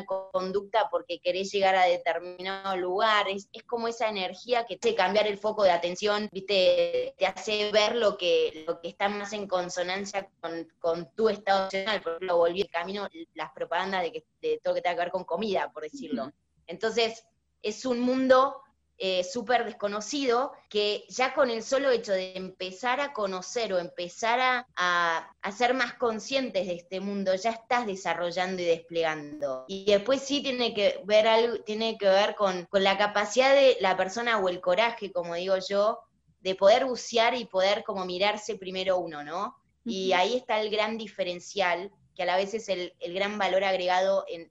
conducta 0.07 0.89
porque 0.89 1.19
querés 1.19 1.51
llegar 1.51 1.75
a 1.75 1.87
determinado 1.87 2.77
lugar, 2.77 3.27
es, 3.29 3.49
como 3.67 3.89
esa 3.89 4.09
energía 4.09 4.67
que 4.67 4.77
te 4.77 4.91
hace 4.91 4.97
cambiar 4.97 5.27
el 5.27 5.37
foco 5.37 5.65
de 5.65 5.73
atención, 5.73 6.29
viste, 6.31 7.15
te 7.19 7.27
hace 7.27 7.73
ver 7.73 7.97
lo 7.97 8.17
que, 8.17 8.65
lo 8.69 8.81
que 8.81 8.87
está 8.87 9.09
más 9.09 9.33
en 9.33 9.49
consonancia 9.49 10.31
con, 10.79 11.11
tu 11.17 11.29
estado 11.29 11.62
emocional, 11.62 12.01
por 12.01 12.12
ejemplo, 12.12 12.37
volví 12.37 12.61
el 12.61 12.71
camino, 12.71 13.09
las 13.35 13.51
propagandas 13.51 14.03
de, 14.03 14.12
que, 14.12 14.25
de 14.41 14.61
todo 14.62 14.75
lo 14.75 14.77
que 14.77 14.83
tenga 14.83 14.95
que 14.95 15.03
ver 15.03 15.11
con 15.11 15.25
comida, 15.25 15.73
por 15.73 15.83
decirlo. 15.83 16.33
Entonces, 16.69 17.25
es 17.62 17.85
un 17.85 17.99
mundo 17.99 18.62
eh, 18.99 19.25
súper 19.25 19.65
desconocido 19.65 20.53
que 20.69 21.05
ya 21.09 21.35
con 21.35 21.51
el 21.51 21.63
solo 21.63 21.91
hecho 21.91 22.13
de 22.13 22.37
empezar 22.37 23.01
a 23.01 23.13
conocer 23.13 23.73
o 23.73 23.79
empezar 23.79 24.65
a, 24.77 25.29
ser 25.57 25.75
más 25.75 25.95
conscientes 25.95 26.67
de 26.67 26.75
este 26.75 27.01
mundo, 27.01 27.35
ya 27.35 27.51
estás 27.51 27.87
desarrollando 27.87 28.63
y 28.63 28.67
desplegando. 28.67 29.65
Y 29.67 29.87
después 29.87 30.23
sí 30.23 30.43
tiene 30.43 30.73
que 30.73 31.01
ver 31.05 31.27
algo, 31.27 31.63
tiene 31.65 31.99
que 31.99 32.07
ver 32.07 32.35
con, 32.37 32.67
con 32.67 32.85
la 32.85 32.97
capacidad 32.97 33.55
de 33.55 33.77
la 33.81 33.97
persona 33.97 34.39
o 34.39 34.49
el 34.49 34.61
coraje, 34.61 35.11
como 35.11 35.35
digo 35.35 35.57
yo, 35.69 35.99
de 36.41 36.55
poder 36.55 36.85
bucear 36.85 37.35
y 37.35 37.45
poder 37.45 37.85
como 37.85 38.05
mirarse 38.05 38.57
primero 38.57 38.99
uno, 38.99 39.25
¿no? 39.25 39.57
Y 39.85 40.13
ahí 40.13 40.37
está 40.37 40.61
el 40.61 40.71
gran 40.71 40.97
diferencial 40.97 41.91
que 42.15 42.23
a 42.23 42.27
la 42.27 42.37
vez 42.37 42.55
es 42.55 42.69
el, 42.69 42.93
gran 43.15 43.39
valor 43.39 43.65
agregado 43.65 44.25
en, 44.29 44.49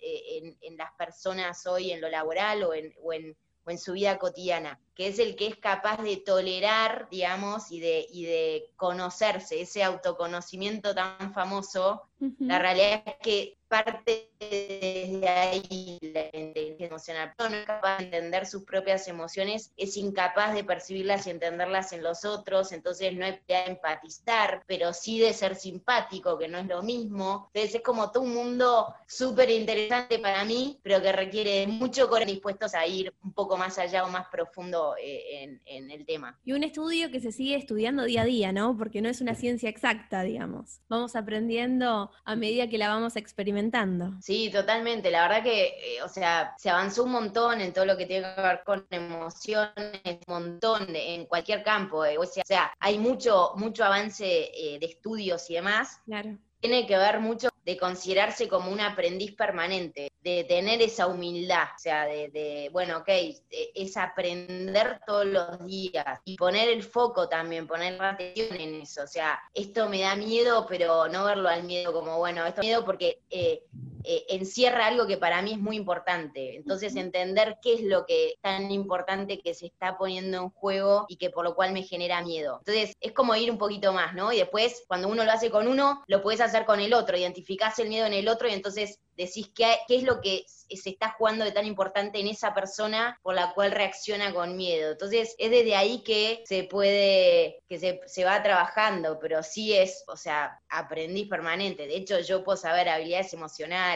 las 0.78 0.92
personas 0.98 1.66
hoy 1.68 1.92
en 1.92 2.02
lo 2.02 2.10
laboral 2.10 2.64
o 2.64 2.74
en, 2.74 2.94
o 3.02 3.14
en, 3.14 3.38
o 3.66 3.72
en 3.72 3.78
su 3.78 3.94
vida 3.94 4.18
cotidiana, 4.18 4.80
que 4.96 5.08
es 5.08 5.20
el 5.20 5.36
que 5.36 5.48
es 5.48 5.56
capaz 5.58 6.02
de 6.02 6.18
tolerar, 6.18 7.08
digamos, 7.10 7.72
y 7.72 7.80
de, 7.80 8.06
y 8.12 8.26
de 8.26 8.72
conocerse, 8.76 9.62
ese 9.62 9.84
autoconocimiento 9.84 10.94
tan 10.94 11.34
famoso. 11.34 12.04
La 12.40 12.60
realidad 12.60 13.02
es 13.06 13.16
que 13.24 13.58
parte 13.68 14.30
desde 14.38 15.28
ahí 15.30 15.98
la 16.02 16.26
inteligencia 16.26 16.88
emocional. 16.88 17.34
No 17.40 17.46
es 17.46 17.66
capaz 17.66 17.98
de 18.00 18.04
entender 18.04 18.46
sus 18.46 18.64
propias 18.64 19.08
emociones, 19.08 19.72
es 19.78 19.96
incapaz 19.96 20.54
de 20.54 20.64
percibirlas 20.66 21.26
y 21.26 21.30
entenderlas 21.30 21.94
en 21.94 22.04
los 22.04 22.26
otros, 22.26 22.74
entonces 22.74 23.14
no 23.14 23.26
es 23.26 23.40
de 23.48 23.64
empatizar, 23.66 24.64
pero 24.68 24.94
sí 24.94 25.20
de 25.20 25.34
ser 25.34 25.56
simpático, 25.56 26.38
que 26.38 26.50
no 26.50 26.58
es 26.58 26.68
lo 26.68 26.84
mismo. 26.84 27.50
Entonces 27.54 27.76
es 27.76 27.82
como 27.82 28.12
todo 28.12 28.24
un 28.24 28.34
mundo 28.34 28.94
súper 29.08 29.50
interesante 29.50 30.20
para 30.20 30.44
mí, 30.44 30.78
pero 30.84 31.02
que 31.02 31.14
requiere 31.14 31.66
mucho 31.66 32.10
corazón 32.10 32.22
dispuestos 32.28 32.76
a 32.76 32.86
ir 32.86 33.14
un 33.24 33.34
poco 33.34 33.58
más 33.58 33.80
allá 33.80 34.06
o 34.06 34.10
más 34.10 34.28
profundo 34.28 34.81
eh, 35.02 35.44
en, 35.44 35.62
en 35.66 35.92
el 35.92 36.06
tema. 36.06 36.40
Y 36.46 36.54
un 36.54 36.64
estudio 36.64 37.12
que 37.12 37.20
se 37.20 37.32
sigue 37.32 37.56
estudiando 37.56 38.04
día 38.04 38.22
a 38.22 38.26
día, 38.26 38.52
¿no? 38.52 38.78
Porque 38.78 39.02
no 39.02 39.10
es 39.10 39.22
una 39.22 39.36
ciencia 39.36 39.70
exacta, 39.70 40.24
digamos. 40.24 40.82
Vamos 40.90 41.16
aprendiendo 41.16 42.12
a 42.24 42.36
medida 42.36 42.68
que 42.68 42.78
la 42.78 42.88
vamos 42.88 43.16
experimentando. 43.16 44.14
Sí, 44.22 44.50
totalmente. 44.52 45.12
La 45.12 45.28
verdad 45.28 45.44
que, 45.44 45.68
eh, 45.68 46.02
o 46.04 46.10
sea, 46.10 46.54
se 46.58 46.70
avanzó 46.70 47.04
un 47.04 47.12
montón 47.12 47.62
en 47.62 47.74
todo 47.74 47.86
lo 47.86 47.98
que 47.98 48.06
tiene 48.06 48.28
que 48.36 48.42
ver 48.42 48.62
con 48.66 48.86
emociones, 48.90 50.02
un 50.28 50.34
montón 50.34 50.96
en 50.96 51.26
cualquier 51.26 51.64
campo. 51.64 52.06
Eh, 52.06 52.18
o 52.18 52.26
sea, 52.26 52.74
hay 52.80 52.98
mucho, 52.98 53.54
mucho 53.56 53.84
avance 53.84 54.26
eh, 54.26 54.80
de 54.80 54.86
estudios 54.86 55.50
y 55.50 55.56
demás. 55.56 56.00
Claro. 56.06 56.38
Tiene 56.60 56.86
que 56.86 56.98
ver 56.98 57.20
mucho 57.20 57.51
de 57.64 57.78
considerarse 57.78 58.48
como 58.48 58.72
un 58.72 58.80
aprendiz 58.80 59.36
permanente, 59.36 60.12
de 60.22 60.44
tener 60.46 60.82
esa 60.82 61.08
humildad, 61.08 61.68
o 61.76 61.80
sea, 61.80 62.06
de, 62.06 62.70
bueno, 62.72 62.98
ok, 62.98 63.08
e, 63.08 63.42
es 63.76 63.98
aprender 63.98 65.00
todos 65.06 65.26
los 65.26 65.66
días 65.66 66.20
y 66.26 66.38
poner 66.38 66.70
el 66.70 66.84
foco 66.84 67.30
también, 67.30 67.68
poner 67.68 68.02
atención 68.02 68.60
en 68.60 68.82
eso, 68.82 69.04
o 69.04 69.08
sea, 69.08 69.40
esto 69.54 69.90
me 69.90 70.02
da 70.02 70.16
miedo, 70.16 70.66
pero 70.68 71.08
no 71.08 71.26
verlo 71.26 71.50
al 71.50 71.64
miedo 71.64 71.94
como, 71.94 72.18
bueno, 72.18 72.46
esto 72.46 72.62
miedo 72.62 72.84
porque 72.84 73.22
eh, 73.30 73.64
eh, 74.04 74.26
encierra 74.30 74.88
algo 74.88 75.08
que 75.08 75.18
para 75.18 75.42
mí 75.42 75.54
es 75.54 75.60
muy 75.60 75.76
importante. 75.76 76.56
Entonces, 76.56 76.96
entender 76.96 77.58
qué 77.62 77.76
es 77.76 77.84
lo 77.84 78.06
que 78.06 78.36
tan 78.42 78.72
importante 78.72 79.40
que 79.40 79.54
se 79.54 79.68
está 79.68 79.98
poniendo 79.98 80.38
en 80.38 80.50
juego 80.50 81.06
y 81.08 81.18
que 81.18 81.30
por 81.30 81.44
lo 81.44 81.56
cual 81.56 81.74
me 81.74 81.84
genera 81.84 82.22
miedo. 82.22 82.58
Entonces, 82.60 82.96
es 83.00 83.12
como 83.14 83.36
ir 83.36 83.52
un 83.52 83.58
poquito 83.58 83.94
más, 83.94 84.14
¿no? 84.14 84.32
Y 84.32 84.38
después, 84.38 84.84
cuando 84.88 85.08
uno 85.08 85.24
lo 85.24 85.32
hace 85.32 85.50
con 85.50 85.68
uno, 85.68 86.04
lo 86.08 86.22
puedes 86.22 86.42
hacer 86.42 86.66
con 86.66 86.80
el 86.80 86.94
otro, 86.94 87.18
identificás 87.18 87.80
el 87.80 87.90
miedo 87.90 88.06
en 88.06 88.14
el 88.14 88.28
otro 88.28 88.48
y 88.48 88.54
entonces 88.54 89.00
decís 89.16 89.52
qué, 89.54 89.78
qué 89.88 89.98
es 89.98 90.04
lo 90.04 90.22
que 90.22 90.46
se 90.48 90.90
está 90.90 91.12
jugando 91.18 91.46
de 91.46 91.52
tan 91.52 91.66
importante 91.66 92.20
en 92.20 92.28
esa 92.28 92.54
persona 92.54 93.20
por 93.22 93.36
la 93.36 93.54
cual 93.54 93.72
reacciona 93.72 94.34
con 94.34 94.56
miedo. 94.56 94.92
Entonces, 94.92 95.36
es 95.38 95.52
desde 95.52 95.76
ahí 95.76 96.04
que 96.04 96.44
se 96.46 96.64
puede, 96.64 97.62
que 97.68 97.78
se, 97.78 98.02
se 98.06 98.24
va 98.24 98.42
trabajando, 98.42 99.20
pero 99.20 99.44
sí 99.44 99.74
es, 99.74 100.04
o 100.08 100.16
sea, 100.16 100.60
aprendiz 100.70 101.28
permanente. 101.28 101.88
De 101.88 101.96
hecho, 101.96 102.20
yo 102.20 102.44
puedo 102.44 102.58
saber 102.58 102.90
habilidades 102.90 103.34
emocionales, 103.34 103.91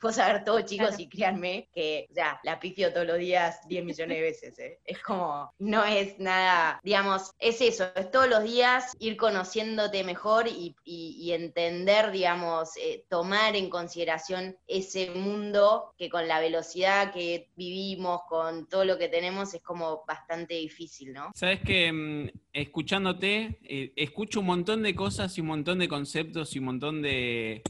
puedo 0.00 0.14
saber 0.14 0.44
todo, 0.44 0.60
chicos, 0.60 0.98
y 0.98 1.08
créanme 1.08 1.68
que, 1.74 2.06
sea, 2.12 2.40
la 2.44 2.60
pifio 2.60 2.92
todos 2.92 3.06
los 3.06 3.18
días 3.18 3.66
10 3.68 3.84
millones 3.84 4.16
de 4.16 4.22
veces, 4.22 4.58
¿eh? 4.58 4.78
Es 4.84 5.02
como, 5.02 5.52
no 5.58 5.84
es 5.84 6.18
nada, 6.18 6.80
digamos, 6.82 7.32
es 7.38 7.60
eso, 7.60 7.86
es 7.94 8.10
todos 8.10 8.28
los 8.28 8.44
días 8.44 8.94
ir 8.98 9.16
conociéndote 9.16 10.04
mejor 10.04 10.46
y, 10.48 10.74
entender, 11.32 12.12
digamos, 12.12 12.76
eh, 12.76 13.04
tomar 13.08 13.56
en 13.56 13.68
consideración 13.68 14.56
ese 14.66 15.10
mundo 15.10 15.92
que 15.98 16.08
con 16.08 16.28
la 16.28 16.40
velocidad 16.40 17.12
que 17.12 17.50
vivimos, 17.56 18.22
con 18.28 18.66
todo 18.68 18.84
lo 18.84 18.96
que 18.96 19.08
tenemos, 19.08 19.54
es 19.54 19.62
como 19.62 20.04
bastante 20.06 20.54
difícil, 20.54 21.12
¿no? 21.12 21.30
Sabes 21.34 21.60
que 21.60 21.92
mm, 21.92 22.30
escuchándote, 22.52 23.58
eh, 23.62 23.92
escucho 23.96 24.40
un 24.40 24.46
montón 24.46 24.82
de 24.82 24.94
cosas 24.94 25.36
y 25.36 25.40
un 25.40 25.48
montón 25.48 25.78
de 25.78 25.88
conceptos 25.88 26.54
y 26.54 26.58
un 26.58 26.66
montón 26.66 27.02
de 27.02 27.62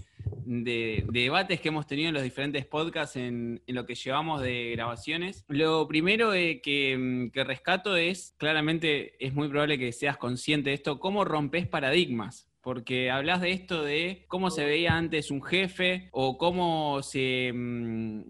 de, 0.46 1.04
debates 1.10 1.60
que 1.60 1.68
hemos 1.68 1.86
tenido 1.86 2.08
en 2.08 2.14
los 2.14 2.22
diferentes 2.22 2.64
podcasts 2.64 3.16
en, 3.16 3.62
lo 3.66 3.84
que 3.84 3.94
llevamos 3.94 4.40
de 4.42 4.72
grabaciones. 4.72 5.44
Lo 5.48 5.86
primero 5.88 6.32
eh, 6.32 6.60
que, 6.62 7.30
que, 7.32 7.44
rescato 7.44 7.96
es, 7.96 8.34
claramente 8.38 9.14
es 9.24 9.34
muy 9.34 9.48
probable 9.48 9.78
que 9.78 9.92
seas 9.92 10.16
consciente 10.16 10.70
de 10.70 10.76
esto, 10.76 10.98
cómo 10.98 11.24
rompes 11.24 11.66
paradigmas. 11.66 12.48
Porque 12.60 13.12
hablas 13.12 13.40
de 13.40 13.52
esto 13.52 13.84
de 13.84 14.24
cómo 14.26 14.50
se 14.50 14.64
veía 14.64 14.96
antes 14.96 15.30
un 15.30 15.40
jefe 15.40 16.08
o 16.10 16.36
cómo 16.36 17.00
se, 17.00 17.52
mm, 17.54 18.22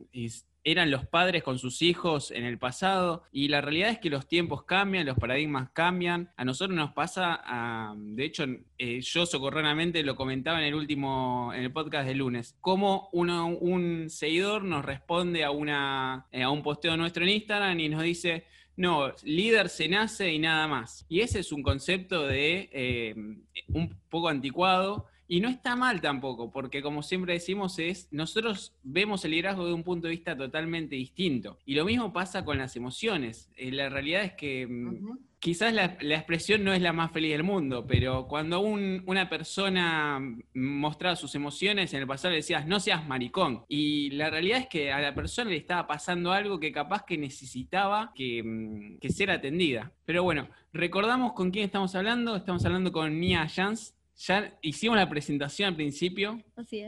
eran 0.67 0.91
los 0.91 1.07
padres 1.07 1.45
con 1.45 1.61
sus 1.61 1.81
hijos 1.81 2.33
en 2.33 2.45
el 2.45 2.59
pasado 2.59 3.23
y 3.31 3.47
la 3.47 3.61
realidad 3.61 3.91
es 3.91 4.01
que 4.01 4.11
los 4.11 4.27
tiempos 4.27 4.65
cambian, 4.65 5.07
los 5.07 5.17
paradigmas 5.17 5.71
cambian. 5.71 6.33
A 6.37 6.45
nosotros 6.45 6.77
nos 6.77 6.93
pasa, 6.93 7.95
de 7.97 8.25
hecho, 8.25 8.45
eh, 8.77 9.01
yo 9.01 9.27
socorronamente 9.27 10.03
lo 10.03 10.17
comentaba 10.17 10.59
en 10.59 10.65
el 10.65 10.75
último, 10.75 11.53
en 11.55 11.63
el 11.63 11.73
podcast 11.73 12.09
de 12.09 12.17
lunes, 12.17 12.57
cómo 12.61 13.09
un 13.13 14.11
seguidor 14.11 14.65
nos 14.65 14.85
responde 14.85 15.45
a, 15.45 15.53
una, 15.53 16.27
eh, 16.33 16.43
a 16.43 16.51
un 16.51 16.65
posteo 16.65 16.97
nuestro 16.97 17.23
en 17.23 17.31
Instagram 17.31 17.79
y 17.79 17.89
nos 17.89 18.03
dice, 18.03 18.45
no, 18.77 19.13
líder 19.23 19.69
se 19.69 19.89
nace 19.89 20.33
y 20.33 20.41
nada 20.41 20.67
más. 20.67 21.07
Y 21.09 21.21
ese 21.21 21.39
es 21.39 21.53
un 21.53 21.63
concepto 21.63 22.27
de 22.27 22.69
eh, 22.73 23.15
un 23.69 23.97
poco 24.11 24.29
anticuado 24.29 25.07
y 25.29 25.41
no 25.41 25.49
está 25.49 25.77
mal 25.77 26.01
tampoco, 26.01 26.51
porque 26.53 26.83
como 26.83 27.03
siempre 27.03 27.35
decimos 27.35 27.79
es, 27.79 28.09
nosotros 28.11 28.75
vemos 28.83 29.25
el 29.25 29.33
liderazgo 29.33 29.67
de 29.67 29.73
un 29.73 29.83
punto 29.83 30.07
de 30.07 30.13
vista 30.13 30.37
totalmente 30.37 30.97
distinto. 30.97 31.59
Y 31.65 31.75
lo 31.75 31.85
mismo 31.85 32.13
pasa 32.13 32.45
con 32.45 32.59
las 32.59 32.77
emociones. 32.77 33.51
Eh, 33.57 33.73
la 33.73 33.89
realidad 33.89 34.23
es 34.23 34.33
que 34.35 34.67
mm, 34.67 35.19
quizás 35.41 35.73
la, 35.73 35.85
expresión 36.01 36.65
no 36.65 36.73
es 36.73 36.81
la 36.81 36.93
más 36.93 37.13
feliz 37.13 37.33
del 37.33 37.43
mundo, 37.43 37.87
pero 37.87 38.27
cuando 38.29 38.61
una 38.61 39.29
persona 39.29 40.21
mostraba 40.55 41.17
sus 41.17 41.35
emociones, 41.35 41.93
en 41.93 42.01
el 42.01 42.07
pasado 42.07 42.31
le 42.31 42.37
decías, 42.37 42.67
no 42.67 42.81
seas 42.81 43.07
maricón. 43.07 43.65
Y 43.69 44.11
la 44.11 44.31
realidad 44.31 44.59
es 44.59 44.69
que 44.69 44.93
a 44.93 45.01
la 45.01 45.15
persona 45.15 45.51
le 45.51 45.57
estaba 45.57 45.87
pasando 45.87 46.33
algo 46.33 46.61
que 46.61 46.73
capaz 46.73 47.05
que 47.05 47.19
necesitaba 47.19 48.13
que, 48.15 48.43
mm, 48.45 48.99
que 48.99 49.11
ser 49.11 49.31
atendida. 49.31 49.93
Pero 50.05 50.23
bueno, 50.23 50.49
recordamos 50.73 51.33
con 51.33 51.51
quién 51.51 51.65
estamos 51.65 51.95
hablando. 51.95 52.37
Estamos 52.37 52.65
hablando 52.65 52.93
con 52.93 53.19
Mia 53.19 53.49
Jans, 53.49 53.96
ya 54.17 54.59
hicimos 54.63 54.97
la 54.97 55.09
presentación 55.09 55.69
al 55.69 55.77
principio 55.77 56.43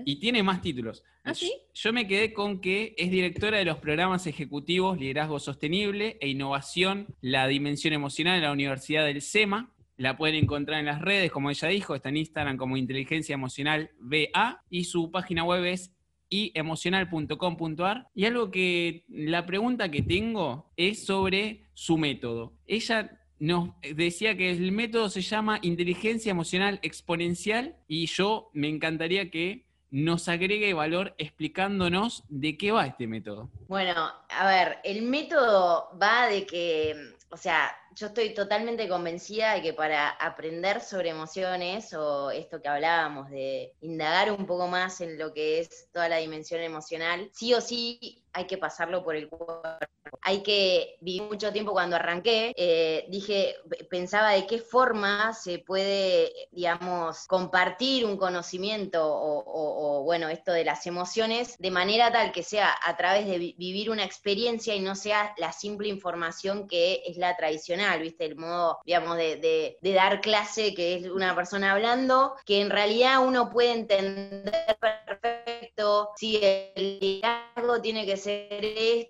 y 0.04 0.16
tiene 0.16 0.42
más 0.42 0.62
títulos. 0.62 1.04
¿Ah, 1.24 1.32
Yo 1.74 1.92
me 1.92 2.06
quedé 2.06 2.32
con 2.32 2.60
que 2.60 2.94
es 2.96 3.10
directora 3.10 3.58
de 3.58 3.64
los 3.66 3.78
programas 3.78 4.26
ejecutivos 4.26 4.98
Liderazgo 4.98 5.38
Sostenible 5.38 6.16
e 6.20 6.28
Innovación, 6.28 7.14
la 7.20 7.46
Dimensión 7.46 7.92
Emocional 7.92 8.40
de 8.40 8.46
la 8.46 8.52
Universidad 8.52 9.04
del 9.04 9.20
SEMA. 9.20 9.74
La 9.96 10.16
pueden 10.16 10.36
encontrar 10.36 10.80
en 10.80 10.86
las 10.86 11.02
redes, 11.02 11.30
como 11.30 11.50
ella 11.50 11.68
dijo, 11.68 11.94
está 11.94 12.08
en 12.08 12.18
Instagram 12.18 12.56
como 12.56 12.76
Inteligencia 12.76 13.34
Emocional 13.34 13.90
BA 14.00 14.64
y 14.70 14.84
su 14.84 15.10
página 15.10 15.44
web 15.44 15.64
es 15.64 15.92
iemocional.com.ar. 16.30 18.08
Y 18.14 18.24
algo 18.24 18.50
que 18.50 19.04
la 19.08 19.44
pregunta 19.44 19.90
que 19.90 20.02
tengo 20.02 20.72
es 20.76 21.04
sobre 21.04 21.68
su 21.74 21.98
método. 21.98 22.54
Ella 22.66 23.17
nos 23.38 23.70
decía 23.94 24.36
que 24.36 24.50
el 24.50 24.72
método 24.72 25.08
se 25.10 25.22
llama 25.22 25.58
inteligencia 25.62 26.30
emocional 26.30 26.78
exponencial 26.82 27.76
y 27.86 28.06
yo 28.06 28.50
me 28.52 28.68
encantaría 28.68 29.30
que 29.30 29.68
nos 29.90 30.28
agregue 30.28 30.74
valor 30.74 31.14
explicándonos 31.18 32.24
de 32.28 32.58
qué 32.58 32.72
va 32.72 32.86
este 32.86 33.06
método. 33.06 33.50
Bueno, 33.68 34.12
a 34.28 34.46
ver, 34.46 34.78
el 34.84 35.02
método 35.02 35.90
va 36.00 36.28
de 36.28 36.44
que, 36.46 36.94
o 37.30 37.36
sea, 37.36 37.74
yo 37.94 38.08
estoy 38.08 38.34
totalmente 38.34 38.88
convencida 38.88 39.54
de 39.54 39.62
que 39.62 39.72
para 39.72 40.10
aprender 40.10 40.80
sobre 40.80 41.10
emociones 41.10 41.92
o 41.94 42.30
esto 42.30 42.60
que 42.60 42.68
hablábamos 42.68 43.30
de 43.30 43.72
indagar 43.80 44.30
un 44.30 44.46
poco 44.46 44.68
más 44.68 45.00
en 45.00 45.18
lo 45.18 45.32
que 45.32 45.60
es 45.60 45.88
toda 45.92 46.08
la 46.08 46.18
dimensión 46.18 46.60
emocional, 46.60 47.30
sí 47.32 47.54
o 47.54 47.60
sí 47.60 48.22
hay 48.38 48.46
que 48.46 48.58
pasarlo 48.58 49.02
por 49.02 49.16
el 49.16 49.28
cuerpo. 49.28 49.62
Hay 50.22 50.42
que 50.42 50.96
vivir 51.00 51.22
mucho 51.22 51.52
tiempo 51.52 51.72
cuando 51.72 51.96
arranqué, 51.96 52.52
eh, 52.56 53.04
dije, 53.08 53.56
pensaba 53.90 54.30
de 54.30 54.46
qué 54.46 54.58
forma 54.58 55.34
se 55.34 55.58
puede, 55.58 56.32
digamos, 56.50 57.26
compartir 57.26 58.06
un 58.06 58.16
conocimiento 58.16 59.00
o, 59.04 60.02
bueno, 60.04 60.28
esto 60.28 60.52
de 60.52 60.64
las 60.64 60.86
emociones 60.86 61.56
de 61.58 61.70
manera 61.70 62.10
tal 62.10 62.32
que 62.32 62.42
sea 62.42 62.74
a 62.82 62.96
través 62.96 63.26
de 63.26 63.38
vivir 63.38 63.90
una 63.90 64.04
experiencia 64.04 64.74
y 64.74 64.80
no 64.80 64.94
sea 64.94 65.34
la 65.36 65.52
simple 65.52 65.88
información 65.88 66.66
que 66.68 67.02
es 67.06 67.16
la 67.16 67.36
tradicional, 67.36 68.00
¿viste? 68.00 68.24
El 68.24 68.36
modo, 68.36 68.78
digamos, 68.84 69.16
de, 69.16 69.76
de 69.80 69.92
dar 69.92 70.20
clase 70.20 70.74
que 70.74 70.94
es 70.94 71.10
una 71.10 71.34
persona 71.34 71.72
hablando, 71.72 72.34
que 72.46 72.60
en 72.60 72.70
realidad 72.70 73.26
uno 73.26 73.50
puede 73.50 73.72
entender 73.72 74.78
si 76.16 76.40
el 76.42 76.98
liderazgo 77.00 77.80
tiene 77.80 78.06
que 78.06 78.16
ser 78.16 78.48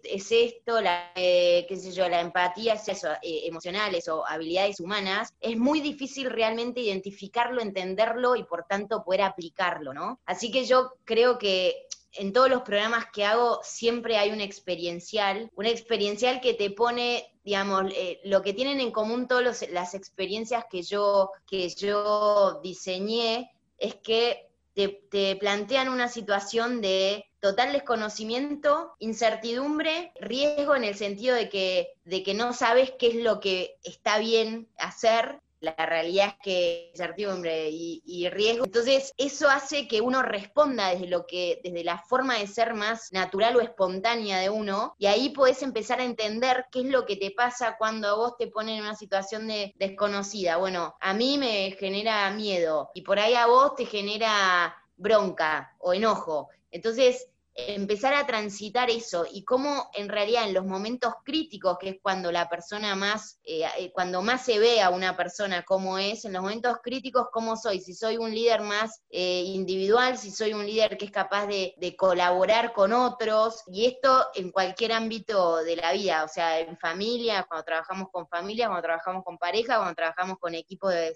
es 0.03 0.33
esto, 0.33 0.81
la, 0.81 1.13
eh, 1.15 1.67
qué 1.69 1.77
sé 1.77 1.93
yo, 1.93 2.09
la 2.09 2.21
empatía, 2.21 2.75
es 2.75 2.89
eso, 2.89 3.09
eh, 3.23 3.43
emocionales 3.45 4.09
o 4.09 4.27
habilidades 4.27 4.81
humanas, 4.81 5.35
es 5.41 5.57
muy 5.57 5.81
difícil 5.81 6.31
realmente 6.31 6.81
identificarlo, 6.81 7.61
entenderlo 7.61 8.37
y 8.37 8.45
por 8.45 8.65
tanto 8.65 9.05
poder 9.05 9.23
aplicarlo, 9.23 9.93
¿no? 9.93 10.21
Así 10.27 10.51
que 10.51 10.65
yo 10.65 10.93
creo 11.05 11.39
que 11.39 11.87
en 12.13 12.33
todos 12.33 12.49
los 12.51 12.63
programas 12.63 13.07
que 13.13 13.25
hago 13.25 13.61
siempre 13.63 14.17
hay 14.17 14.31
un 14.31 14.41
experiencial, 14.41 15.51
un 15.55 15.67
experiencial 15.67 16.41
que 16.41 16.55
te 16.55 16.71
pone, 16.71 17.33
digamos, 17.45 17.93
eh, 17.95 18.21
lo 18.25 18.43
que 18.43 18.55
tienen 18.55 18.81
en 18.81 18.91
común 18.91 19.29
todas 19.29 19.69
las 19.71 19.95
experiencias 19.95 20.65
que 20.71 20.83
yo, 20.83 21.31
que 21.47 21.69
yo 21.69 22.61
diseñé 22.63 23.53
es 23.79 23.95
que 23.97 24.48
te, 24.87 25.37
plantean 25.37 25.89
una 25.89 26.09
situación 26.09 26.81
de 26.81 27.27
total 27.41 27.73
desconocimiento, 27.73 28.95
incertidumbre, 28.99 30.13
riesgo 30.21 30.77
en 30.77 30.85
el 30.85 30.95
sentido 30.95 31.35
de 31.35 31.49
que, 31.49 31.89
de 32.05 32.23
que 32.23 32.35
no 32.35 32.53
sabes 32.53 32.93
qué 32.99 33.09
es 33.09 33.15
lo 33.17 33.41
que 33.41 33.77
está 33.83 34.19
bien 34.19 34.69
hacer 34.79 35.41
la 35.61 35.75
realidad 35.75 36.29
es 36.29 36.35
que 36.43 36.91
incertidumbre 36.93 37.71
y, 37.71 38.03
y, 38.05 38.29
riesgo. 38.29 38.65
Entonces, 38.65 39.13
eso 39.17 39.49
hace 39.49 39.89
que 39.89 40.01
uno 40.01 40.23
responda 40.23 40.91
desde 40.91 41.09
lo 41.09 41.27
que, 41.27 41.61
desde 41.63 41.85
la 41.85 41.99
forma 41.99 42.39
de 42.39 42.47
ser 42.47 42.75
más 42.75 43.13
natural 43.13 43.57
o 43.57 43.61
espontánea 43.61 44.39
de 44.39 44.51
uno, 44.51 44.95
y 44.99 45.07
ahí 45.07 45.31
puedes 45.31 45.63
empezar 45.63 46.01
a 46.01 46.05
entender 46.05 46.67
qué 46.71 46.81
es 46.81 46.87
lo 46.87 47.07
que 47.07 47.17
te 47.17 47.31
pasa 47.31 47.77
cuando 47.79 48.09
a 48.09 48.15
vos 48.15 48.37
te 48.37 48.47
ponen 48.47 48.77
en 48.77 48.83
una 48.83 48.95
situación 48.95 49.49
de 49.49 49.75
desconocida. 49.79 50.57
Bueno, 50.57 50.97
a 51.01 51.15
mí 51.15 51.39
me 51.39 51.73
genera 51.73 52.31
miedo, 52.31 52.91
y 52.95 53.03
por 53.03 53.19
ahí 53.19 53.35
a 53.35 53.47
vos 53.47 53.75
te 53.75 53.87
genera 53.87 54.77
bronca 54.97 55.75
o 55.79 55.95
enojo. 55.95 56.49
Entonces, 56.71 57.29
empezar 57.67 58.15
a 58.15 58.25
transitar 58.25 58.89
eso 58.89 59.27
y 59.31 59.45
cómo 59.45 59.91
en 59.95 60.09
realidad 60.09 60.45
en 60.47 60.55
los 60.55 60.65
momentos 60.65 61.15
críticos, 61.25 61.77
que 61.79 61.89
es 61.91 61.97
cuando 62.01 62.31
la 62.31 62.49
persona 62.49 62.95
más, 62.95 63.41
eh, 63.43 63.65
eh, 63.79 63.91
cuando 63.93 64.23
más 64.23 64.45
se 64.45 64.61
ve 64.61 64.81
a 64.81 64.91
una 64.91 65.17
persona 65.17 65.65
como 65.65 65.99
es, 65.99 66.25
en 66.25 66.35
los 66.35 66.43
momentos 66.43 66.77
críticos 66.83 67.27
cómo 67.33 67.57
soy, 67.57 67.81
si 67.81 67.95
soy 67.95 68.17
un 68.17 68.33
líder 68.33 68.61
más 68.61 69.03
eh, 69.11 69.43
individual, 69.45 70.17
si 70.17 70.31
soy 70.31 70.53
un 70.53 70.65
líder 70.65 70.97
que 70.97 71.07
es 71.07 71.11
capaz 71.11 71.47
de, 71.47 71.75
colaborar 71.97 72.75
con 72.75 72.93
otros, 72.93 73.65
y 73.67 73.87
esto 73.87 74.27
en 74.35 74.53
cualquier 74.53 74.93
ámbito 74.93 75.57
de 75.57 75.75
la 75.75 75.93
vida, 75.93 76.23
o 76.23 76.29
sea, 76.29 76.61
en 76.61 76.79
familia, 76.79 77.45
cuando 77.49 77.65
trabajamos 77.65 78.09
con 78.13 78.29
familia, 78.29 78.67
cuando 78.67 78.83
trabajamos 78.83 79.25
con 79.25 79.39
pareja, 79.39 79.79
cuando 79.79 79.95
trabajamos 79.95 80.39
con 80.39 80.55
equipos 80.55 80.93
de, 80.93 81.15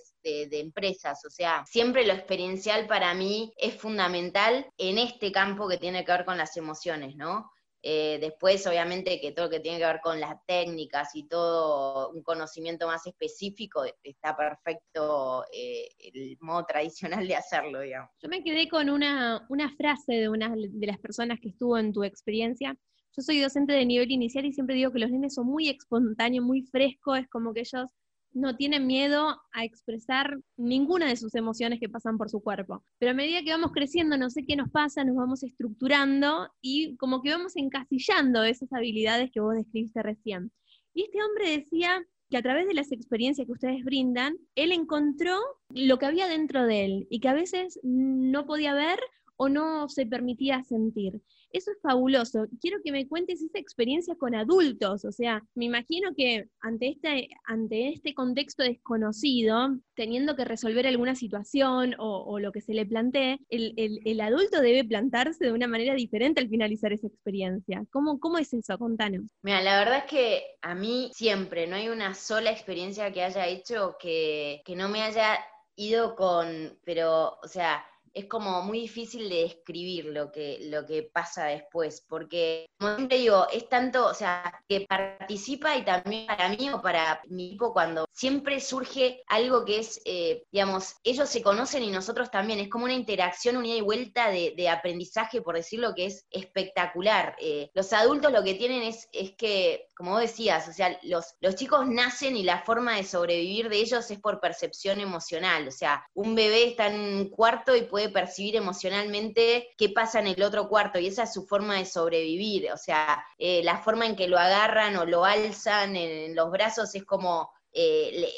de 0.49 0.61
empresas, 0.61 1.25
o 1.25 1.31
sea, 1.31 1.63
siempre 1.67 2.07
lo 2.07 2.15
experiencial 2.15 2.87
para 2.87 3.15
mí 3.15 3.53
es 3.57 3.77
fundamental 3.77 4.67
en 4.79 4.99
este 4.99 5.31
campo 5.31 5.69
que 5.69 5.77
tiene 5.77 6.05
que 6.05 6.13
ver 6.13 6.25
con 6.25 6.32
las 6.39 6.57
emociones, 6.57 7.17
¿no? 7.17 7.51
Eh, 7.85 8.19
después, 8.21 8.65
obviamente, 8.69 9.21
que 9.21 9.33
todo 9.33 9.47
lo 9.47 9.51
que 9.51 9.59
tiene 9.59 9.79
que 9.79 9.87
ver 9.87 10.01
con 10.01 10.21
las 10.21 10.37
técnicas 10.47 11.17
y 11.17 11.27
todo 11.27 12.11
un 12.11 12.23
conocimiento 12.23 12.87
más 12.87 13.05
específico, 13.09 13.83
está 14.05 14.37
perfecto 14.37 15.45
eh, 15.53 15.89
el 15.99 16.39
modo 16.41 16.65
tradicional 16.65 17.27
de 17.27 17.35
hacerlo, 17.35 17.81
digamos. 17.81 18.11
Yo 18.23 18.29
me 18.29 18.45
quedé 18.45 18.69
con 18.69 18.89
una, 18.89 19.45
una 19.49 19.75
frase 19.75 20.13
de 20.15 20.29
una 20.29 20.55
de 20.55 20.87
las 20.87 20.99
personas 20.99 21.41
que 21.41 21.49
estuvo 21.49 21.77
en 21.77 21.93
tu 21.93 22.05
experiencia. 22.05 22.77
Yo 23.17 23.23
soy 23.23 23.41
docente 23.41 23.73
de 23.73 23.85
nivel 23.85 24.13
inicial 24.13 24.47
y 24.47 24.53
siempre 24.53 24.77
digo 24.77 24.93
que 24.93 25.01
los 25.01 25.11
nenes 25.11 25.35
son 25.35 25.47
muy 25.47 25.69
espontáneos, 25.69 26.45
muy 26.45 26.63
frescos, 26.63 27.19
es 27.19 27.29
como 27.29 27.53
que 27.53 27.61
ellos 27.61 27.87
no 28.33 28.57
tienen 28.57 28.87
miedo 28.87 29.41
a 29.53 29.65
expresar 29.65 30.41
ninguna 30.57 31.07
de 31.07 31.17
sus 31.17 31.35
emociones 31.35 31.81
que 31.81 31.89
pasan 31.89 32.19
por 32.19 32.31
su 32.31 32.41
cuerpo. 32.41 32.85
Pero 32.99 33.13
a 33.13 33.15
medida 33.15 33.43
que 33.43 33.51
vamos 33.51 33.73
creciendo, 33.73 34.17
no 34.17 34.31
sé 34.31 34.45
qué 34.45 34.57
nos 34.57 34.71
pasa, 34.71 35.05
nos 35.05 35.17
vamos 35.17 35.43
estructurando 35.43 36.49
y 36.61 36.97
como 36.97 37.23
que 37.23 37.31
vamos 37.31 37.57
encasillando 37.57 38.43
esas 38.45 38.73
habilidades 38.73 39.31
que 39.31 39.41
vos 39.41 39.55
describiste 39.55 40.03
recién. 40.03 40.51
Y 40.95 41.05
este 41.05 41.19
hombre 41.23 41.59
decía 41.59 42.05
que 42.31 42.37
a 42.39 42.43
través 42.43 42.67
de 42.67 42.75
las 42.75 42.93
experiencias 42.93 43.47
que 43.47 43.53
ustedes 43.53 43.85
brindan, 43.85 44.37
él 44.55 44.73
encontró 44.73 45.39
lo 45.69 45.99
que 45.99 46.07
había 46.07 46.29
dentro 46.29 46.65
de 46.65 46.85
él 46.87 47.07
y 47.11 47.21
que 47.21 47.29
a 47.29 47.35
veces 47.35 47.79
no 47.83 48.47
podía 48.47 48.73
ver 48.73 48.99
o 49.37 49.49
no 49.49 49.89
se 49.89 50.07
permitía 50.07 50.63
sentir. 50.65 51.21
Eso 51.53 51.71
es 51.71 51.79
fabuloso. 51.83 52.47
Quiero 52.61 52.79
que 52.83 52.93
me 52.93 53.07
cuentes 53.07 53.43
esa 53.43 53.59
experiencia 53.59 54.15
con 54.17 54.35
adultos. 54.35 55.05
O 55.05 55.13
sea, 55.13 55.43
me 55.55 55.67
imagino 55.67 56.15
que 56.17 56.49
ante 56.61 56.89
este, 56.89 57.29
ante 57.45 57.89
este 57.89 58.15
contexto 58.15 58.63
desconocido, 58.63 59.77
teniendo 59.95 60.35
que 60.35 60.45
resolver 60.45 60.87
alguna 60.87 61.15
situación 61.15 61.95
o, 61.99 62.39
lo 62.39 62.53
que 62.53 62.61
se 62.61 62.75
le 62.75 62.87
plantee, 62.87 63.39
el, 63.49 64.21
adulto 64.21 64.61
debe 64.61 64.85
plantarse 64.85 65.45
de 65.45 65.53
una 65.53 65.67
manera 65.67 65.95
diferente 65.95 66.41
al 66.41 66.49
finalizar 66.49 66.93
esa 66.93 67.07
experiencia. 67.07 67.85
¿Cómo, 67.91 68.19
cómo 68.19 68.39
es 68.39 68.53
eso? 68.53 68.79
Contanos. 68.79 69.25
Mira, 69.43 69.63
la 69.63 69.79
verdad 69.79 69.99
es 69.99 70.05
que 70.05 70.43
a 70.63 70.75
mí 70.75 71.11
siempre 71.15 71.67
no 71.67 71.77
hay 71.77 71.89
una 71.89 72.15
sola 72.15 72.51
experiencia 72.51 73.13
que 73.13 73.23
haya 73.23 73.47
hecho 73.47 73.97
que, 74.01 74.63
que 74.65 74.77
no 74.77 74.89
me 74.89 75.03
haya 75.03 75.39
ido 75.77 76.15
con, 76.15 76.79
pero, 76.85 77.39
o 77.43 77.49
sea, 77.49 77.85
es 78.15 78.27
como 78.27 78.63
muy 78.63 78.81
difícil 78.81 79.29
de 79.29 79.43
describir 79.43 80.07
lo 80.07 80.31
que, 80.31 80.59
lo 80.63 80.87
que 80.87 81.03
pasa 81.03 81.47
después, 81.47 82.05
porque 82.09 82.67
como 82.79 82.97
siempre 82.97 83.19
digo, 83.19 83.47
es 83.53 83.69
tanto, 83.69 84.07
o 84.07 84.15
sea, 84.15 84.63
que 84.69 84.87
participa 84.89 85.77
y 85.77 85.85
también 85.85 86.27
para 86.27 86.49
mí 86.49 86.71
o 86.71 86.83
para 86.83 87.21
mi 87.29 87.49
equipo 87.49 87.73
cuando 87.73 88.07
siempre 88.13 88.61
surge 88.61 89.23
algo 89.29 89.65
que 89.65 89.79
es, 89.79 90.01
eh, 90.05 90.45
digamos, 90.51 90.97
ellos 91.03 91.29
se 91.29 91.43
conocen 91.43 91.83
y 91.83 91.91
nosotros 91.91 92.31
también, 92.31 92.59
es 92.61 92.69
como 92.69 92.85
una 92.85 92.95
interacción, 92.95 93.57
unida 93.57 93.77
y 93.77 93.81
vuelta 93.81 94.31
de, 94.31 94.69
aprendizaje, 94.69 95.43
por 95.43 95.57
decirlo, 95.57 95.95
que 95.95 96.07
es 96.07 96.25
espectacular. 96.31 97.37
Eh, 97.41 97.71
los 97.75 97.93
adultos 97.93 98.33
lo 98.33 98.43
que 98.43 98.55
tienen 98.55 98.83
es, 98.83 99.09
es 99.13 99.33
que, 99.37 99.89
como 99.97 100.13
vos 100.13 100.21
decías, 100.21 100.69
o 100.69 100.73
sea, 100.73 100.99
los, 101.03 101.35
los 101.41 101.57
chicos 101.57 101.87
nacen 101.89 102.37
y 102.37 102.43
la 102.43 102.63
forma 102.63 102.97
de 102.97 103.05
sobrevivir 103.05 103.69
de 103.69 103.77
ellos 103.79 104.11
es 104.11 104.19
por 104.21 104.41
percepción 104.41 105.01
emocional, 105.01 105.69
o 105.69 105.73
sea, 105.73 106.07
un 106.15 106.35
bebé 106.35 106.69
está 106.69 106.87
en 106.87 107.01
un 107.01 107.29
cuarto 107.29 107.77
y 107.77 107.83
puede 107.83 108.02
percibir 108.09 108.57
emocionalmente 108.57 109.69
qué 109.77 109.89
pasa 109.91 110.21
en 110.21 110.29
el 110.29 110.43
otro 110.43 110.69
cuarto 110.69 110.99
y 110.99 111.07
esa 111.07 111.25
es 111.25 111.33
su 111.33 111.47
forma 111.47 111.77
de 111.77 111.85
sobrevivir, 111.85 112.71
o 112.73 112.77
sea, 112.77 113.25
eh, 113.39 113.63
la 113.65 113.79
forma 113.79 114.07
en 114.07 114.17
que 114.17 114.29
lo 114.29 114.39
agarran 114.39 114.97
o 114.97 115.05
lo 115.05 115.25
alzan 115.25 115.97
en, 115.97 116.35
los 116.35 116.51
brazos 116.51 116.95
es 116.95 117.05
como 117.05 117.51
eh, 117.73 118.29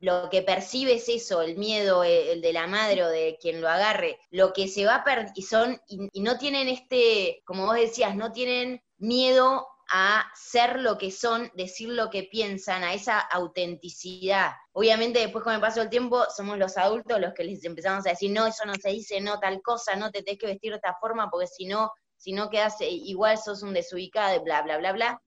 lo 0.00 0.28
que 0.30 0.42
percibe 0.42 0.94
es 0.94 1.08
eso, 1.08 1.42
el 1.42 1.56
miedo, 1.56 2.04
eh, 2.04 2.32
el, 2.32 2.40
de 2.40 2.52
la 2.52 2.66
madre 2.66 3.04
o 3.04 3.08
de 3.08 3.36
quien 3.40 3.60
lo 3.60 3.68
agarre, 3.68 4.18
lo 4.30 4.52
que 4.52 4.68
se 4.68 4.86
va 4.86 4.96
a 4.96 5.04
perder, 5.04 5.32
y 5.34 5.42
son, 5.42 5.80
y, 5.88 6.20
no 6.20 6.38
tienen 6.38 6.68
este, 6.68 7.42
como 7.44 7.66
vos 7.66 7.76
decías, 7.76 8.16
no 8.16 8.32
tienen 8.32 8.82
miedo 8.96 9.66
a 9.90 10.30
ser 10.34 10.80
lo 10.80 10.98
que 10.98 11.10
son, 11.10 11.50
decir 11.54 11.88
lo 11.88 12.10
que 12.10 12.24
piensan, 12.24 12.84
a 12.84 12.94
esa 12.94 13.20
autenticidad. 13.20 14.52
Obviamente 14.72 15.20
después 15.20 15.42
con 15.42 15.54
el 15.54 15.60
paso 15.60 15.80
del 15.80 15.88
tiempo 15.88 16.24
somos 16.34 16.58
los 16.58 16.76
adultos 16.76 17.20
los 17.20 17.32
que 17.34 17.44
les 17.44 17.64
empezamos 17.64 18.06
a 18.06 18.10
decir, 18.10 18.30
no, 18.30 18.46
eso 18.46 18.64
no 18.66 18.74
se 18.74 18.90
dice, 18.90 19.20
no 19.20 19.38
tal 19.38 19.62
cosa, 19.62 19.96
no 19.96 20.10
te 20.10 20.22
tenés 20.22 20.38
que 20.38 20.46
vestir 20.46 20.70
de 20.72 20.76
esta 20.76 20.96
forma 21.00 21.30
porque 21.30 21.46
si 21.46 21.66
no, 21.66 21.90
si 22.16 22.32
no 22.32 22.50
quedas 22.50 22.80
eh, 22.80 22.90
igual 22.90 23.38
sos 23.38 23.62
un 23.62 23.72
desubicado, 23.72 24.42
bla, 24.44 24.62
bla, 24.62 24.78
bla, 24.78 24.92
bla. 24.92 25.22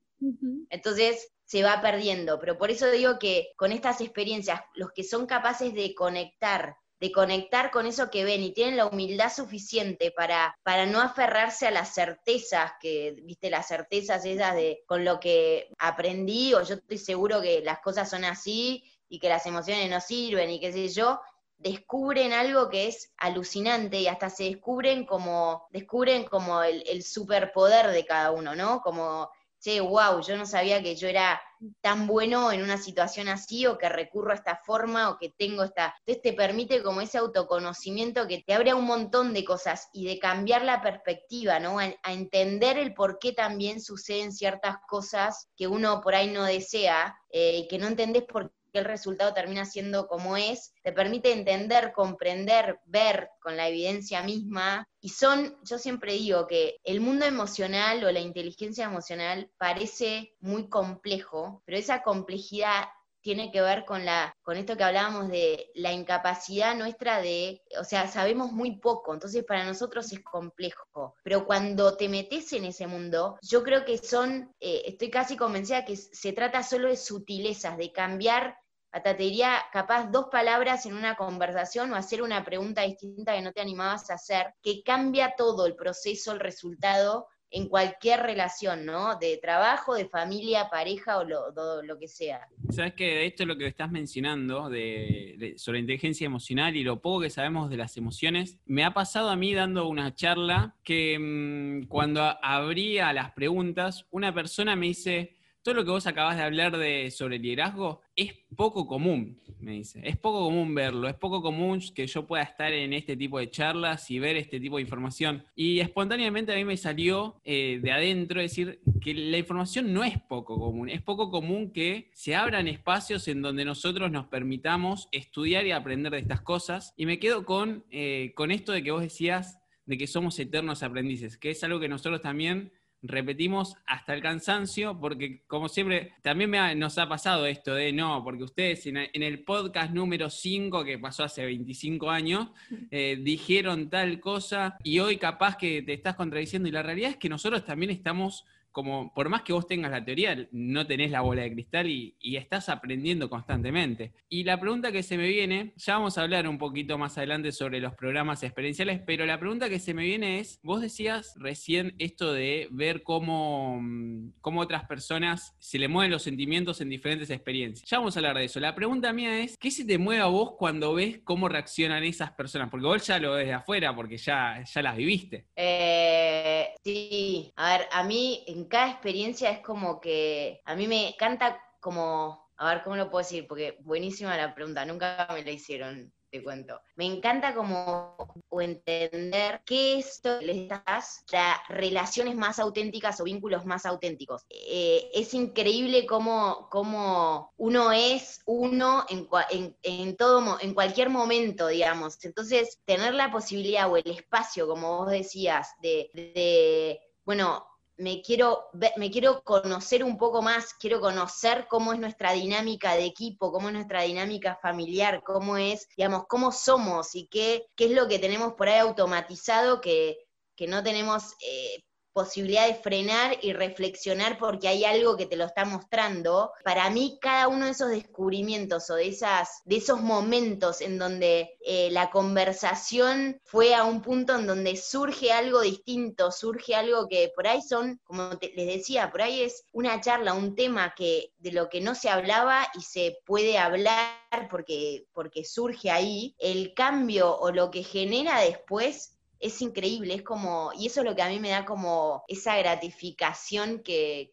Entonces 0.70 1.32
se 1.46 1.64
va 1.64 1.82
perdiendo, 1.82 2.40
pero 2.40 2.58
por 2.58 2.70
eso 2.70 2.90
digo 2.92 3.18
que 3.18 3.50
con 3.58 3.72
estas 3.72 4.02
experiencias, 4.02 4.62
los 4.76 4.92
que 4.92 5.04
son 5.04 5.26
capaces 5.26 5.74
de 5.74 5.96
conectar 5.96 6.76
de 7.02 7.12
conectar 7.12 7.72
con 7.72 7.88
eso 7.88 8.12
que 8.12 8.24
ven 8.24 8.44
y 8.44 8.54
tienen 8.54 8.78
la 8.78 8.86
humildad 8.86 9.34
suficiente 9.34 10.12
para, 10.12 10.56
para 10.62 10.86
no 10.86 11.02
aferrarse 11.02 11.66
a 11.66 11.72
las 11.72 11.96
certezas, 11.96 12.74
que, 12.80 13.16
viste, 13.24 13.50
las 13.50 13.68
certezas 13.68 14.24
esas 14.24 14.54
de 14.54 14.84
con 14.86 15.04
lo 15.04 15.20
que 15.20 15.68
aprendí, 15.80 16.54
o 16.54 16.62
yo 16.62 16.76
estoy 16.76 17.00
seguro 17.00 17.42
que 17.42 17.62
las 17.62 17.80
cosas 17.80 18.08
son 18.08 18.24
así 18.24 18.84
y 19.10 19.18
que 19.18 19.30
las 19.30 19.48
emociones 19.48 19.90
no 19.90 20.00
sirven 20.00 20.52
y 20.52 20.60
qué 20.60 20.72
sé 20.72 20.90
yo, 20.90 21.20
descubren 21.58 22.34
algo 22.34 22.70
que 22.70 22.88
es 22.88 23.12
alucinante 23.18 24.00
y 24.00 24.08
hasta 24.08 24.30
se 24.30 24.44
descubren 24.44 25.08
como, 25.08 25.66
descubren 25.72 26.26
como 26.26 26.62
el, 26.62 26.84
el 26.88 27.02
superpoder 27.02 27.88
de 27.88 28.06
cada 28.06 28.30
uno, 28.30 28.56
¿no? 28.56 28.82
Como 28.82 29.32
che, 29.62 29.80
wow, 29.80 30.22
yo 30.22 30.36
no 30.38 30.46
sabía 30.46 30.82
que 30.82 30.96
yo 30.96 31.08
era 31.08 31.40
tan 31.82 32.08
bueno 32.08 32.52
en 32.52 32.64
una 32.64 32.78
situación 32.78 33.30
así 33.30 33.68
o 33.68 33.78
que 33.78 33.88
recurro 33.88 34.32
a 34.32 34.36
esta 34.36 34.56
forma 34.58 35.10
o 35.10 35.18
que 35.18 35.30
tengo 35.38 35.64
esta... 35.64 35.96
Entonces 36.00 36.24
te 36.24 36.34
permite 36.34 36.82
como 36.82 37.02
ese 37.02 37.20
autoconocimiento 37.20 38.28
que 38.28 38.44
te 38.46 38.54
abre 38.54 38.72
a 38.72 38.76
un 38.76 38.86
montón 38.86 39.34
de 39.34 39.46
cosas 39.46 39.90
y 39.94 40.06
de 40.06 40.20
cambiar 40.20 40.64
la 40.64 40.82
perspectiva, 40.82 41.60
¿no? 41.60 41.80
A, 41.80 41.94
entender 42.12 42.78
el 42.78 42.94
por 42.94 43.20
qué 43.20 43.34
también 43.34 43.80
suceden 43.80 44.32
ciertas 44.32 44.78
cosas 44.88 45.50
que 45.56 45.68
uno 45.68 46.02
por 46.02 46.16
ahí 46.16 46.32
no 46.32 46.44
desea 46.44 47.18
eh, 47.30 47.60
y 47.60 47.68
que 47.68 47.78
no 47.78 47.88
entendés 47.88 48.24
por 48.24 48.50
qué 48.50 48.61
que 48.72 48.80
el 48.80 48.86
resultado 48.86 49.34
termina 49.34 49.66
siendo 49.66 50.08
como 50.08 50.38
es, 50.38 50.74
te 50.84 50.92
permite 50.92 51.32
entender, 51.32 51.92
comprender, 51.94 52.80
ver 52.86 53.30
con 53.42 53.58
la 53.58 53.68
evidencia 53.68 54.24
misma. 54.24 54.88
Y 55.00 55.10
son, 55.10 55.58
yo 55.64 55.78
siempre 55.78 56.14
digo 56.14 56.48
que 56.48 56.78
el 56.84 57.02
mundo 57.02 57.26
emocional 57.26 58.04
o 58.04 58.12
la 58.12 58.20
inteligencia 58.20 58.86
emocional 58.86 59.50
parece 59.58 60.36
muy 60.40 60.70
complejo, 60.70 61.62
pero 61.66 61.78
esa 61.78 62.04
complejidad 62.04 62.86
tiene 63.22 63.52
que 63.52 63.62
ver 63.62 63.86
con 63.86 64.06
la 64.06 64.36
con 64.42 64.58
esto 64.58 64.76
que 64.76 64.84
hablábamos 64.84 65.30
de 65.30 65.72
la 65.76 65.94
incapacidad 65.94 66.76
nuestra 66.76 67.22
de, 67.22 67.62
o 67.80 67.84
sea, 67.84 68.08
sabemos 68.08 68.52
muy 68.52 68.80
poco, 68.80 69.14
entonces 69.14 69.44
para 69.46 69.64
nosotros 69.64 70.12
es 70.12 70.22
complejo, 70.22 71.16
pero 71.24 71.46
cuando 71.46 71.96
te 71.96 72.10
metes 72.10 72.52
en 72.54 72.66
ese 72.66 72.88
mundo, 72.88 73.38
yo 73.42 73.64
creo 73.64 73.86
que 73.86 73.98
son, 73.98 74.54
eh, 74.60 74.82
estoy 74.86 75.10
casi 75.10 75.38
convencida 75.38 75.86
que 75.86 75.96
se 75.96 76.34
trata 76.34 76.64
solo 76.64 76.90
de 76.90 76.98
sutilezas, 76.98 77.78
de 77.78 77.92
cambiar 77.92 78.58
hasta 78.92 79.16
te 79.16 79.24
diría 79.24 79.58
capaz 79.72 80.12
dos 80.12 80.26
palabras 80.32 80.86
en 80.86 80.96
una 80.96 81.16
conversación 81.16 81.92
o 81.92 81.96
hacer 81.96 82.22
una 82.22 82.44
pregunta 82.44 82.82
distinta 82.82 83.34
que 83.34 83.42
no 83.42 83.54
te 83.54 83.62
animabas 83.62 84.10
a 84.10 84.16
hacer, 84.16 84.54
que 84.62 84.84
cambia 84.84 85.34
todo 85.38 85.66
el 85.66 85.76
proceso, 85.76 86.32
el 86.32 86.40
resultado 86.40 87.28
en 87.52 87.68
cualquier 87.68 88.22
relación, 88.22 88.86
¿no? 88.86 89.18
De 89.18 89.38
trabajo, 89.38 89.94
de 89.94 90.08
familia, 90.08 90.70
pareja 90.70 91.18
o 91.18 91.26
lo, 91.26 91.52
lo 91.84 92.00
que 92.00 92.08
sea. 92.08 92.48
Sabes 92.70 92.94
que 92.94 93.26
esto 93.26 93.46
lo 93.46 93.58
que 93.58 93.68
estás 93.68 93.92
mencionando 93.92 94.70
de, 94.70 95.56
sobre 95.58 95.80
inteligencia 95.80 96.26
emocional 96.26 96.78
y 96.78 96.84
lo 96.84 97.02
poco 97.02 97.22
que 97.22 97.30
sabemos 97.30 97.70
de 97.70 97.76
las 97.76 97.98
emociones, 97.98 98.58
me 98.66 98.86
ha 98.86 98.94
pasado 98.94 99.30
a 99.30 99.36
mí 99.36 99.54
dando 99.54 99.88
una 99.88 100.16
charla 100.16 100.78
que 100.84 101.20
mm, 101.20 101.88
cuando 101.88 102.22
abría 102.42 103.12
las 103.12 103.32
preguntas, 103.34 104.08
una 104.12 104.34
persona 104.34 104.78
me 104.78 104.88
dice, 104.88 105.36
todo 105.64 105.76
lo 105.76 105.86
que 105.86 105.92
vos 105.92 106.08
acabas 106.08 106.38
de 106.38 106.44
hablar 106.44 106.78
de, 106.78 107.12
sobre 107.12 107.38
liderazgo 107.38 108.02
es 108.16 108.34
poco 108.56 108.88
común, 108.88 109.40
me 109.60 109.74
dice. 109.74 110.02
Es 110.04 110.18
poco 110.18 110.42
común 110.46 110.74
verlo, 110.74 111.08
es 111.08 111.16
poco 111.16 111.42
común 111.42 111.82
que 111.94 112.08
yo 112.08 112.26
pueda 112.26 112.44
estar 112.44 112.74
en 112.74 112.94
este 112.94 113.16
tipo 113.16 113.38
de 113.38 113.50
charlas 113.50 114.10
y 114.10 114.20
ver 114.20 114.38
este 114.38 114.60
tipo 114.60 114.78
de 114.78 114.82
información. 114.82 115.46
Y 115.56 115.80
espontáneamente 115.80 116.52
a 116.52 116.56
mí 116.56 116.66
me 116.66 116.78
salió 116.78 117.40
eh, 117.44 117.80
de 117.82 117.92
adentro 117.92 118.42
decir 118.42 118.82
que 119.02 119.14
la 119.14 119.38
información 119.38 119.94
no 119.94 120.04
es 120.04 120.20
poco 120.20 120.60
común, 120.60 120.90
es 120.90 121.02
poco 121.02 121.30
común 121.30 121.72
que 121.72 122.10
se 122.14 122.36
abran 122.36 122.68
espacios 122.68 123.28
en 123.28 123.42
donde 123.42 123.64
nosotros 123.64 124.12
nos 124.12 124.28
permitamos 124.28 125.10
estudiar 125.12 125.66
y 125.66 125.72
aprender 125.72 126.12
de 126.12 126.20
estas 126.20 126.42
cosas. 126.42 126.94
Y 126.98 127.06
me 127.06 127.20
quedo 127.20 127.46
con, 127.46 127.86
eh, 127.92 128.34
con 128.36 128.52
esto 128.52 128.72
de 128.72 128.84
que 128.84 128.92
vos 128.92 129.02
decías 129.02 129.60
de 129.86 129.98
que 129.98 130.08
somos 130.08 130.38
eternos 130.40 130.84
aprendices, 130.84 131.38
que 131.38 131.50
es 131.50 131.64
algo 131.64 131.80
que 131.80 131.90
nosotros 131.90 132.22
también 132.22 132.72
repetimos 133.02 133.76
hasta 133.86 134.14
el 134.14 134.22
cansancio, 134.22 135.00
porque 135.00 135.42
como 135.48 135.70
siempre, 135.70 136.14
también 136.22 136.52
nos 136.80 136.98
ha 136.98 137.08
pasado 137.08 137.46
esto 137.46 137.74
de 137.74 137.92
no, 137.94 138.24
porque 138.24 138.44
ustedes 138.44 138.86
en, 138.88 138.98
el 138.98 139.44
podcast 139.44 139.92
número 139.92 140.30
5, 140.30 140.84
que 140.84 141.00
pasó 141.00 141.24
hace 141.24 141.46
25 141.46 142.10
años, 142.10 142.50
eh, 142.92 143.18
dijeron 143.20 143.90
tal 143.90 144.20
cosa 144.20 144.78
y 144.84 145.00
hoy 145.00 145.18
capaz 145.18 145.58
que 145.58 145.82
te 145.82 145.94
estás 145.94 146.16
contradiciendo 146.16 146.68
y 146.68 146.72
la 146.72 146.84
realidad 146.84 147.12
es 147.12 147.18
que 147.18 147.30
nosotros 147.30 147.66
también 147.66 147.92
estamos 147.92 148.46
como 148.72 149.14
por 149.14 149.30
más 149.30 149.42
que 149.44 149.54
vos 149.54 149.68
tengas 149.68 149.92
la 149.92 150.04
teoría, 150.04 150.48
no 150.52 150.88
tenés 150.88 151.12
la 151.12 151.22
bola 151.22 151.44
de 151.44 151.54
cristal 151.54 151.88
y, 151.88 152.16
estás 152.42 152.70
aprendiendo 152.70 153.30
constantemente. 153.30 154.14
Y 154.28 154.44
la 154.44 154.60
pregunta 154.60 154.92
que 154.92 155.04
se 155.04 155.18
me 155.18 155.28
viene, 155.28 155.74
ya 155.76 155.96
vamos 155.96 156.18
a 156.18 156.24
hablar 156.24 156.48
un 156.48 156.58
poquito 156.58 156.98
más 156.98 157.18
adelante 157.18 157.52
sobre 157.52 157.80
los 157.80 157.94
programas 157.94 158.42
experienciales, 158.42 159.00
pero 159.06 159.26
la 159.26 159.40
pregunta 159.40 159.70
que 159.70 159.80
se 159.80 159.94
me 159.94 160.04
viene 160.04 160.40
es, 160.40 160.60
vos 160.64 160.82
decías 160.82 161.36
recién 161.38 161.94
esto 162.00 162.34
de 162.34 162.68
ver 162.72 163.04
cómo, 163.04 163.80
mm, 163.80 164.32
cómo 164.42 164.62
otras 164.62 164.86
personas 164.86 165.56
se 165.60 165.78
le 165.78 165.88
mueven 165.88 166.12
los 166.12 166.24
sentimientos 166.24 166.82
en 166.82 166.90
diferentes 166.90 167.30
experiencias. 167.30 167.88
Ya 167.88 168.00
vamos 168.00 168.16
a 168.16 168.20
hablar 168.20 168.38
de 168.38 168.46
eso. 168.46 168.60
La 168.60 168.74
pregunta 168.74 169.14
mía 169.14 169.40
es, 169.42 169.58
¿qué 169.58 169.70
se 169.70 169.86
te 169.86 169.98
mueve 169.98 170.22
a 170.22 170.28
vos 170.28 170.54
cuando 170.58 170.94
ves 170.94 171.20
cómo 171.24 171.48
reaccionan 171.48 172.04
esas 172.04 172.32
personas? 172.32 172.70
Porque 172.70 172.88
vos 172.88 173.06
ya 173.06 173.20
lo 173.20 173.34
ves 173.34 173.48
de 173.48 173.54
afuera, 173.54 173.96
porque 173.96 174.18
ya, 174.18 174.64
ya 174.64 174.82
las 174.82 174.96
viviste. 174.96 175.46
Eh, 175.56 176.51
sí, 176.84 177.54
a 177.56 177.78
ver, 177.78 177.88
a 177.92 178.04
mí 178.04 178.46
cada 178.70 178.92
experiencia 178.92 179.50
es 179.52 179.60
como 179.60 180.00
que 180.00 180.62
a 180.66 180.76
mí 180.76 180.88
me 180.88 181.10
encanta 181.10 181.62
como, 181.80 182.50
a 182.58 182.74
ver 182.74 182.84
cómo 182.84 182.96
lo 182.96 183.10
puedo 183.10 183.24
decir, 183.24 183.48
porque 183.48 183.78
buenísima 183.82 184.38
la 184.38 184.54
pregunta, 184.56 184.86
nunca 184.86 185.28
me 185.34 185.44
la 185.44 185.52
hicieron 185.52 186.14
te 186.32 186.42
cuento. 186.42 186.80
Me 186.96 187.06
encanta 187.06 187.54
como 187.54 188.16
entender 188.52 189.62
qué 189.66 190.00
esto 190.00 190.40
les 190.42 190.70
das 190.70 191.24
para 191.30 191.62
relaciones 191.68 192.36
más 192.36 192.58
auténticas 192.60 193.20
o 193.20 193.26
vínculos 193.26 193.66
más 193.66 193.86
auténticos. 193.86 194.46
Eh, 194.50 195.10
es 195.14 195.34
increíble 195.34 196.06
cómo, 196.06 196.70
cómo, 196.72 197.52
uno 197.58 197.92
es 197.92 198.42
uno 198.46 199.06
en, 199.10 199.76
en, 199.84 200.16
todo, 200.16 200.58
en 200.62 200.74
cualquier 200.74 201.10
momento, 201.10 201.68
digamos. 201.68 202.24
Entonces, 202.24 202.80
tener 202.86 203.14
la 203.14 203.32
posibilidad 203.32 203.92
o 203.92 203.98
el 203.98 204.10
espacio, 204.10 204.68
como 204.68 205.00
vos 205.00 205.12
decías, 205.12 205.74
de, 205.82 206.10
de 206.14 207.02
bueno, 207.26 207.66
me 208.02 208.22
quiero, 208.24 208.70
me 208.98 209.12
quiero 209.12 209.44
conocer 209.44 210.04
un 210.04 210.18
poco 210.18 210.42
más, 210.42 210.74
quiero 210.74 211.00
conocer 211.00 211.68
cómo 211.70 211.94
es 211.94 212.00
nuestra 212.00 212.34
dinámica 212.34 212.96
de 212.96 213.06
equipo, 213.06 213.52
cómo 213.52 213.70
es 213.70 213.76
nuestra 213.76 214.02
dinámica 214.02 214.58
familiar, 214.60 215.22
cómo 215.24 215.56
es, 215.56 215.88
digamos, 215.96 216.24
cómo 216.28 216.52
somos 216.52 217.14
y 217.14 217.28
qué, 217.28 217.68
qué 217.76 217.86
es 217.86 217.92
lo 217.92 218.08
que 218.08 218.18
tenemos 218.18 218.54
por 218.54 218.70
ahí 218.70 218.80
automatizado 218.80 219.82
que, 219.82 220.18
que 220.56 220.66
no 220.66 220.82
tenemos, 220.82 221.36
eh, 221.42 221.84
posibilidad 222.14 222.68
de 222.68 222.76
frenar 222.76 223.38
y 223.42 223.54
reflexionar 223.54 224.38
porque 224.38 224.68
hay 224.68 224.86
algo 224.86 225.18
que 225.18 225.26
te 225.26 225.36
lo 225.36 225.46
está 225.46 225.66
mostrando. 225.66 226.52
Para 226.64 226.90
mí, 226.90 227.18
cada 227.22 227.48
uno 227.48 227.66
de 227.66 227.72
esos 227.72 227.90
descubrimientos 227.90 228.90
o 228.90 228.96
de, 228.96 229.08
esas, 229.08 229.62
de 229.66 229.78
esos 229.78 230.02
momentos 230.02 230.82
en 230.82 230.98
donde 230.98 231.58
eh, 231.66 231.90
la 231.92 232.10
conversación 232.10 233.40
fue 233.44 233.76
a 233.76 233.84
un 233.84 234.02
punto 234.02 234.36
en 234.36 234.48
donde 234.48 234.76
surge 234.76 235.32
algo 235.32 235.62
distinto, 235.62 236.32
surge 236.32 236.76
algo 236.76 237.08
que 237.08 237.32
por 237.36 237.48
ahí 237.48 237.62
son, 237.62 238.00
como 238.04 238.30
les 238.42 238.68
decía, 238.68 239.12
por 239.12 239.22
ahí 239.22 239.42
es 239.42 239.66
una 239.72 240.00
charla, 240.02 240.34
un 240.34 240.56
tema 240.56 240.94
que 240.96 241.32
de 241.40 241.52
lo 241.52 241.70
que 241.70 241.82
no 241.82 241.96
se 241.96 242.10
hablaba 242.10 242.68
y 242.76 242.82
se 242.82 243.18
puede 243.26 243.58
hablar 243.58 244.22
porque, 244.50 245.06
porque 245.14 245.44
surge 245.44 245.92
ahí, 245.92 246.36
el 246.40 246.74
cambio 246.74 247.38
o 247.38 247.52
lo 247.52 247.72
que 247.72 247.84
genera 247.84 248.40
después 248.40 249.18
es 249.42 249.62
increíble, 249.62 250.14
es 250.14 250.24
como, 250.24 250.72
y 250.78 250.86
eso 250.86 251.02
es 251.02 251.06
lo 251.06 251.16
que 251.16 251.24
a 251.24 251.30
mí 251.30 251.40
me 251.40 251.50
da 251.50 251.66
como 251.66 252.24
esa 252.28 252.56
gratificación 252.58 253.82
que, 253.84 254.32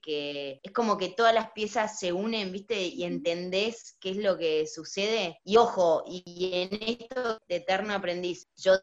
es 0.62 0.72
como 0.72 0.98
que 0.98 1.08
todas 1.08 1.34
las 1.34 1.50
piezas 1.52 1.98
se 1.98 2.12
unen, 2.12 2.52
¿viste? 2.52 2.80
Y 2.80 3.04
entendés 3.04 3.96
qué 4.00 4.10
es 4.10 4.16
lo 4.18 4.36
que 4.36 4.66
sucede. 4.66 5.40
Y 5.44 5.56
ojo, 5.56 6.04
y 6.06 6.50
en 6.52 6.82
esto 6.82 7.38
de 7.48 7.56
eterno 7.56 7.94
aprendiz, 7.94 8.46
yo 8.56 8.74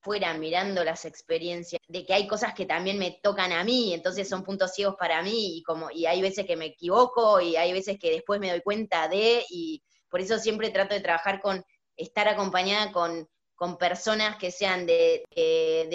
fuera 0.00 0.32
mirando 0.34 0.82
las 0.82 1.04
experiencias, 1.04 1.80
de 1.88 2.06
que 2.06 2.14
hay 2.14 2.26
cosas 2.26 2.54
que 2.54 2.64
también 2.64 2.98
me 2.98 3.20
tocan 3.22 3.52
a 3.52 3.62
mí, 3.62 3.92
entonces 3.92 4.28
son 4.28 4.44
puntos 4.44 4.72
ciegos 4.72 4.96
para 4.98 5.22
mí, 5.22 5.58
y 5.58 5.62
como, 5.62 5.90
y 5.90 6.06
hay 6.06 6.22
veces 6.22 6.46
que 6.46 6.56
me 6.56 6.66
equivoco, 6.66 7.40
y 7.40 7.56
hay 7.56 7.72
veces 7.74 7.98
que 7.98 8.10
después 8.10 8.40
me 8.40 8.50
doy 8.50 8.62
cuenta 8.62 9.08
de, 9.08 9.44
y 9.50 9.82
por 10.08 10.20
eso 10.20 10.38
siempre 10.38 10.70
trato 10.70 10.94
de 10.94 11.00
trabajar 11.00 11.42
con, 11.42 11.62
estar 11.96 12.28
acompañada 12.28 12.92
con 12.92 13.28
con 13.56 13.78
personas 13.78 14.36
que 14.36 14.50
sean 14.50 14.86
de, 14.86 15.24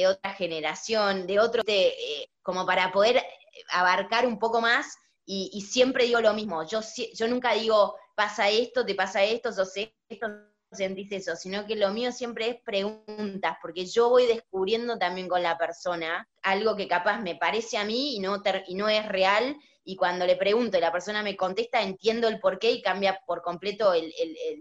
otra 0.09 0.33
generación, 0.33 1.27
de 1.27 1.39
otro, 1.39 1.61
eh, 1.65 2.27
como 2.41 2.65
para 2.65 2.91
poder 2.91 3.23
abarcar 3.69 4.25
un 4.25 4.39
poco 4.39 4.59
más, 4.59 4.97
y, 5.23 5.61
siempre 5.61 6.05
digo 6.05 6.19
lo 6.19 6.33
mismo, 6.33 6.67
yo, 6.67 6.81
yo 7.13 7.27
nunca 7.27 7.53
digo, 7.53 7.95
pasa 8.15 8.49
esto, 8.49 8.85
te 8.85 8.95
pasa 8.95 9.23
esto, 9.23 9.53
sos 9.53 9.71
esto, 9.75 10.27
sentís 10.71 11.11
eso, 11.11 11.37
sino 11.37 11.65
que 11.65 11.75
lo 11.75 11.91
mío 11.91 12.11
siempre 12.11 12.49
es 12.49 12.61
preguntas, 12.61 13.57
porque 13.61 13.85
yo 13.85 14.09
voy 14.09 14.25
descubriendo 14.25 14.97
también 14.97 15.29
con 15.29 15.41
la 15.41 15.57
persona 15.57 16.27
algo 16.41 16.75
que 16.75 16.87
capaz 16.87 17.21
me 17.21 17.35
parece 17.35 17.77
a 17.77 17.85
mí 17.85 18.15
y 18.15 18.19
no, 18.19 18.41
y 18.67 18.75
no 18.75 18.89
es 18.89 19.07
real, 19.07 19.55
y 19.83 19.95
cuando 19.95 20.25
le 20.25 20.35
pregunto 20.35 20.77
y 20.77 20.81
la 20.81 20.91
persona 20.91 21.23
me 21.23 21.37
contesta, 21.37 21.81
entiendo 21.81 22.27
el 22.27 22.39
porqué 22.39 22.71
y 22.71 22.81
cambia 22.81 23.19
por 23.25 23.41
completo 23.41 23.93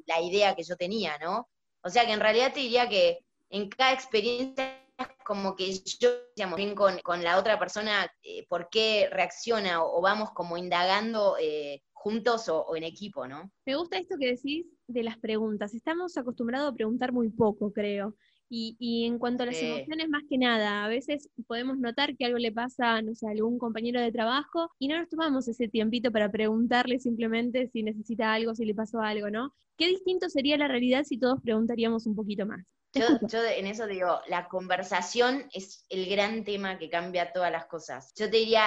la 0.07 0.21
idea 0.21 0.55
que 0.55 0.63
yo 0.63 0.77
tenía, 0.77 1.19
¿no? 1.19 1.49
O 1.83 1.90
sea 1.90 2.07
que 2.07 2.12
en 2.12 2.21
realidad 2.21 2.53
te 2.53 2.61
diría 2.61 2.88
que 2.88 3.21
en 3.51 3.69
cada 3.69 3.93
experiencia 3.93 4.81
como 5.25 5.55
que 5.55 5.73
yo, 5.99 6.11
digamos, 6.37 6.57
bien 6.57 6.75
con, 6.75 7.23
la 7.23 7.38
otra 7.38 7.59
persona, 7.59 8.11
eh, 8.23 8.47
por 8.49 8.69
qué 8.69 9.09
reacciona 9.11 9.83
o, 9.83 10.01
vamos 10.01 10.31
como 10.33 10.57
indagando 10.57 11.37
eh, 11.40 11.83
juntos 11.93 12.49
o, 12.49 12.75
en 12.77 12.85
equipo, 12.85 13.27
¿no? 13.27 13.51
Me 13.64 13.77
gusta 13.77 13.99
esto 13.99 14.16
que 14.19 14.33
decís 14.33 14.66
de 14.88 15.03
las 15.03 15.19
preguntas. 15.19 15.75
Estamos 15.75 16.16
acostumbrados 16.16 16.73
a 16.73 16.75
preguntar 16.75 17.12
muy 17.12 17.29
poco, 17.29 17.73
creo. 17.73 18.14
Y, 18.53 19.07
en 19.07 19.21
cuanto 19.21 19.45
a 19.45 19.47
las 19.47 19.63
emociones, 19.63 20.09
más 20.09 20.25
que 20.29 20.37
nada, 20.37 20.85
a 20.85 20.89
veces 20.89 21.31
podemos 21.47 21.79
notar 21.79 22.17
que 22.17 22.25
algo 22.25 22.39
le 22.39 22.51
pasa, 22.51 23.01
no 23.01 23.15
sé, 23.15 23.29
a 23.29 23.31
algún 23.31 23.61
compañero 23.61 24.01
de 24.01 24.11
trabajo 24.11 24.73
y 24.81 24.89
no 24.89 24.99
nos 24.99 25.09
tomamos 25.09 25.47
ese 25.47 25.69
tiempito 25.69 26.11
para 26.11 26.33
preguntarle 26.33 26.99
simplemente 26.99 27.69
si 27.69 27.85
necesita 27.85 28.33
algo, 28.33 28.57
si 28.57 28.65
le 28.65 28.75
pasó 28.75 29.01
algo, 29.01 29.31
¿no? 29.31 29.55
¿Qué 29.77 29.87
distinto 29.87 30.29
sería 30.29 30.57
la 30.57 30.67
realidad 30.67 31.05
si 31.05 31.17
todos 31.17 31.41
preguntaríamos 31.41 32.07
un 32.07 32.17
poquito 32.17 32.45
más? 32.45 32.67
Yo, 32.93 33.45
en 33.45 33.69
eso 33.69 33.87
digo, 33.87 34.21
la 34.27 34.49
conversación 34.49 35.49
es 35.53 35.85
el 35.89 36.11
gran 36.11 36.43
tema 36.43 36.77
que 36.77 36.91
cambia 36.91 37.33
todas 37.33 37.53
las 37.53 37.67
cosas. 37.67 38.13
Yo 38.17 38.29
te 38.29 38.39
diría 38.39 38.65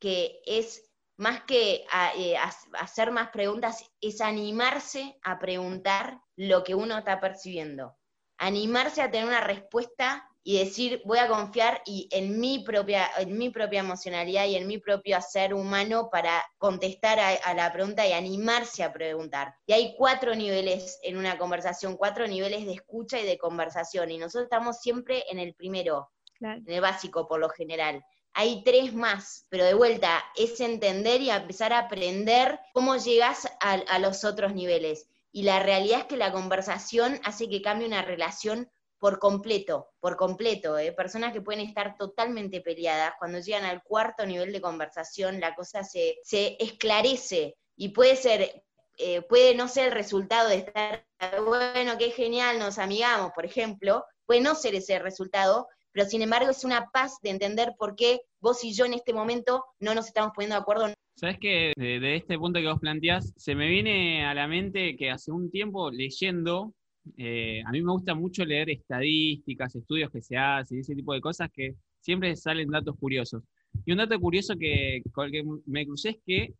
que 0.00 0.40
es 0.44 0.90
más 1.16 1.44
que 1.44 1.84
eh, 2.16 2.34
hacer 2.80 3.12
más 3.12 3.28
preguntas, 3.28 3.88
es 4.00 4.20
animarse 4.20 5.16
a 5.22 5.38
preguntar 5.38 6.20
lo 6.34 6.64
que 6.64 6.74
uno 6.74 6.98
está 6.98 7.20
percibiendo 7.20 7.94
animarse 8.40 9.02
a 9.02 9.10
tener 9.10 9.28
una 9.28 9.42
respuesta 9.42 10.26
y 10.42 10.58
decir, 10.58 11.02
voy 11.04 11.18
a 11.18 11.28
confiar 11.28 11.82
y 11.84 12.08
en 12.10 12.40
mi 12.40 12.64
propia, 12.64 13.10
en 13.18 13.36
mi 13.36 13.50
propia 13.50 13.80
emocionalidad 13.80 14.46
y 14.46 14.56
en 14.56 14.66
mi 14.66 14.78
propio 14.78 15.20
ser 15.20 15.52
humano 15.52 16.08
para 16.10 16.42
contestar 16.56 17.20
a, 17.20 17.54
la 17.54 17.70
pregunta 17.70 18.06
y 18.06 18.12
animarse 18.12 18.82
a 18.82 18.92
preguntar. 18.92 19.54
Y 19.66 19.74
hay 19.74 19.94
cuatro 19.96 20.34
niveles 20.34 20.98
en 21.02 21.18
una 21.18 21.36
conversación, 21.36 21.98
cuatro 21.98 22.26
niveles 22.26 22.64
de 22.64 22.72
escucha 22.72 23.20
y 23.20 23.26
de 23.26 23.36
conversación, 23.36 24.10
y 24.10 24.16
nosotros 24.16 24.44
estamos 24.44 24.80
siempre 24.80 25.24
en 25.30 25.38
el 25.38 25.54
primero, 25.54 26.10
en 26.40 26.64
el 26.66 26.80
básico 26.80 27.28
por 27.28 27.40
lo 27.40 27.50
general. 27.50 28.02
Hay 28.32 28.64
tres 28.64 28.94
más, 28.94 29.44
pero 29.50 29.64
de 29.64 29.74
vuelta 29.74 30.24
es 30.34 30.58
entender 30.60 31.20
y 31.20 31.30
empezar 31.30 31.74
a 31.74 31.80
aprender 31.80 32.58
cómo 32.72 32.96
llegas 32.96 33.46
a 33.60 33.98
los 33.98 34.24
otros 34.24 34.54
niveles 34.54 35.09
y 35.32 35.42
la 35.42 35.60
realidad 35.60 36.00
es 36.00 36.04
que 36.06 36.16
la 36.16 36.32
conversación 36.32 37.20
hace 37.24 37.48
que 37.48 37.62
cambie 37.62 37.86
una 37.86 38.02
relación 38.02 38.70
por 38.98 39.18
completo, 39.18 39.88
por 39.98 40.16
completo, 40.16 40.78
¿eh? 40.78 40.92
personas 40.92 41.32
que 41.32 41.40
pueden 41.40 41.66
estar 41.66 41.96
totalmente 41.96 42.60
peleadas, 42.60 43.14
cuando 43.18 43.38
llegan 43.38 43.64
al 43.64 43.82
cuarto 43.82 44.26
nivel 44.26 44.52
de 44.52 44.60
conversación, 44.60 45.40
la 45.40 45.54
cosa 45.54 45.82
se, 45.82 46.18
se 46.22 46.56
esclarece 46.60 47.56
y 47.76 47.88
puede 47.88 48.14
ser, 48.16 48.62
eh, 48.98 49.22
puede 49.22 49.54
no 49.54 49.68
ser 49.68 49.86
el 49.86 49.92
resultado 49.92 50.50
de 50.50 50.56
estar, 50.56 51.06
bueno, 51.46 51.96
qué 51.98 52.10
genial, 52.10 52.58
nos 52.58 52.78
amigamos, 52.78 53.32
por 53.34 53.46
ejemplo, 53.46 54.04
puede 54.26 54.42
no 54.42 54.54
ser 54.54 54.74
ese 54.74 54.98
resultado, 54.98 55.66
pero 55.92 56.06
sin 56.06 56.20
embargo 56.20 56.50
es 56.50 56.62
una 56.64 56.90
paz 56.90 57.16
de 57.22 57.30
entender 57.30 57.74
por 57.78 57.96
qué 57.96 58.20
vos 58.38 58.62
y 58.64 58.74
yo 58.74 58.84
en 58.84 58.92
este 58.92 59.14
momento 59.14 59.64
no 59.78 59.94
nos 59.94 60.08
estamos 60.08 60.32
poniendo 60.34 60.56
de 60.56 60.60
acuerdo 60.60 60.94
Sabes 61.20 61.38
que 61.38 61.74
de, 61.76 62.16
este 62.16 62.38
punto 62.38 62.60
que 62.60 62.66
vos 62.66 62.80
planteás, 62.80 63.34
se 63.36 63.54
me 63.54 63.68
viene 63.68 64.24
a 64.24 64.32
la 64.32 64.48
mente 64.48 64.96
que 64.96 65.10
hace 65.10 65.30
un 65.30 65.50
tiempo 65.50 65.90
leyendo, 65.90 66.74
eh, 67.18 67.60
a 67.66 67.70
mí 67.72 67.82
me 67.82 67.92
gusta 67.92 68.14
mucho 68.14 68.42
leer 68.42 68.70
estadísticas, 68.70 69.76
estudios 69.76 70.10
que 70.10 70.22
se 70.22 70.38
hacen, 70.38 70.78
ese 70.78 70.94
tipo 70.94 71.12
de 71.12 71.20
cosas 71.20 71.50
que 71.52 71.74
siempre 72.00 72.34
salen 72.36 72.70
datos 72.70 72.96
curiosos. 72.96 73.42
Y 73.84 73.92
un 73.92 73.98
dato 73.98 74.18
curioso 74.18 74.56
que, 74.56 75.02
que 75.30 75.44
me 75.66 75.84
crucé 75.84 76.08
es 76.08 76.16
que, 76.24 76.54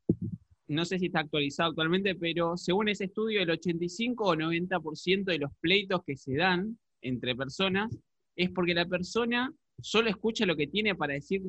no 0.69 0.85
sé 0.85 0.99
si 0.99 1.07
está 1.07 1.21
actualizado 1.21 1.71
actualmente, 1.71 2.15
pero 2.15 2.59
según 2.59 2.91
ese 2.91 3.05
estudio, 3.05 3.41
el 3.41 3.49
85 3.49 4.25
o 4.25 4.35
90% 4.35 5.25
de 5.25 5.39
los 5.39 5.53
pleitos 5.63 6.05
que 6.05 6.19
se 6.19 6.37
dan 6.37 6.79
entre 7.01 7.35
personas 7.35 7.97
es 8.37 8.51
porque 8.51 8.75
la 8.75 8.85
persona 8.85 9.51
solo 9.81 10.11
escucha 10.11 10.45
lo 10.45 10.55
que 10.55 10.67
tiene 10.67 10.95
para 10.95 11.15
decir 11.15 11.41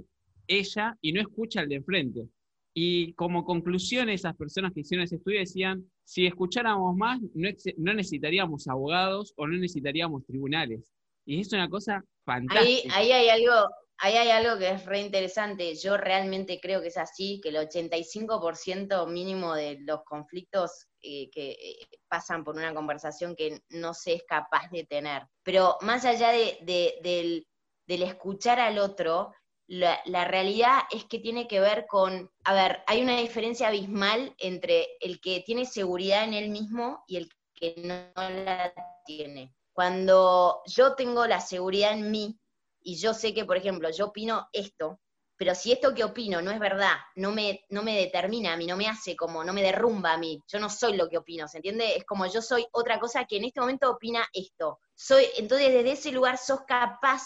ella 0.47 0.97
y 1.01 1.11
no 1.11 1.19
escucha 1.19 1.59
al 1.59 1.67
de 1.67 1.75
enfrente. 1.75 2.29
Y 2.73 3.13
como 3.13 3.43
conclusión, 3.43 4.09
esas 4.09 4.35
personas 4.35 4.71
que 4.73 4.81
hicieron 4.81 5.03
ese 5.03 5.17
estudio 5.17 5.39
decían, 5.39 5.85
si 6.05 6.25
escucháramos 6.25 6.95
más, 6.95 7.19
no, 7.33 7.93
necesitaríamos 7.93 8.67
abogados 8.67 9.33
o 9.35 9.47
no 9.47 9.57
necesitaríamos 9.57 10.25
tribunales. 10.25 10.89
Y 11.25 11.41
es 11.41 11.51
una 11.51 11.69
cosa 11.69 12.03
fantástica. 12.25 12.95
Ahí, 12.95 13.11
hay 13.11 13.29
algo, 13.29 13.69
ahí 13.97 14.15
hay 14.15 14.29
algo 14.29 14.57
que 14.57 14.69
es 14.69 14.85
re 14.85 15.01
interesante. 15.01 15.75
Yo 15.75 15.97
realmente 15.97 16.59
creo 16.61 16.81
que 16.81 16.87
es 16.87 16.97
así, 16.97 17.41
que 17.43 17.49
el 17.49 17.57
85% 17.57 19.05
mínimo 19.07 19.53
de 19.53 19.79
los 19.81 20.03
conflictos 20.05 20.87
eh, 21.01 21.29
que 21.29 21.51
eh, 21.51 21.87
pasan 22.07 22.43
por 22.45 22.55
una 22.55 22.73
conversación 22.73 23.35
que 23.35 23.59
no 23.69 23.93
se 23.93 24.13
es 24.13 24.23
capaz 24.23 24.69
de 24.71 24.85
tener. 24.85 25.23
Pero 25.43 25.77
más 25.81 26.05
allá 26.05 26.31
de, 26.31 26.57
del, 27.01 27.45
del 27.85 28.03
escuchar 28.03 28.61
al 28.61 28.79
otro, 28.79 29.33
la, 29.67 30.25
realidad 30.25 30.79
es 30.91 31.05
que 31.05 31.19
tiene 31.19 31.47
que 31.47 31.59
ver 31.59 31.85
con, 31.87 32.29
a 32.43 32.53
ver, 32.53 32.83
hay 32.87 33.01
una 33.01 33.17
diferencia 33.17 33.69
abismal 33.69 34.35
entre 34.37 34.87
el 34.99 35.21
que 35.21 35.41
tiene 35.45 35.65
seguridad 35.65 36.23
en 36.23 36.33
él 36.33 36.49
mismo 36.49 37.03
y 37.07 37.17
el 37.17 37.29
que 37.53 37.75
no 37.77 38.11
la 38.15 38.73
tiene. 39.05 39.55
Cuando 39.71 40.61
yo 40.65 40.95
tengo 40.95 41.25
la 41.25 41.39
seguridad 41.39 41.93
en 41.93 42.11
mí 42.11 42.37
y 42.81 42.97
yo 42.97 43.13
sé 43.13 43.33
que, 43.33 43.45
por 43.45 43.57
ejemplo, 43.57 43.89
yo 43.91 44.07
opino 44.07 44.49
esto, 44.51 44.99
pero 45.37 45.55
si 45.55 45.71
esto 45.71 45.95
que 45.95 46.03
opino 46.03 46.41
no 46.41 46.51
es 46.51 46.59
verdad, 46.59 46.97
no 47.15 47.31
me, 47.31 47.65
no 47.69 47.81
me 47.81 47.95
determina 47.97 48.53
a 48.53 48.57
mí, 48.57 48.67
no 48.67 48.77
me 48.77 48.87
hace 48.87 49.15
como, 49.15 49.43
no 49.43 49.53
me 49.53 49.63
derrumba 49.63 50.13
a 50.13 50.17
mí, 50.17 50.39
yo 50.47 50.59
no 50.59 50.69
soy 50.69 50.95
lo 50.95 51.09
que 51.09 51.17
opino, 51.17 51.47
¿se 51.47 51.57
entiende? 51.57 51.95
Es 51.95 52.05
como 52.05 52.27
yo 52.27 52.43
soy 52.43 52.67
otra 52.73 52.99
cosa 52.99 53.25
que 53.25 53.37
en 53.37 53.45
este 53.45 53.59
momento 53.59 53.89
opina 53.89 54.27
esto. 54.33 54.79
Soy, 54.93 55.25
entonces 55.37 55.73
desde 55.73 55.93
ese 55.93 56.11
lugar 56.11 56.37
sos 56.37 56.61
capaz 56.67 57.23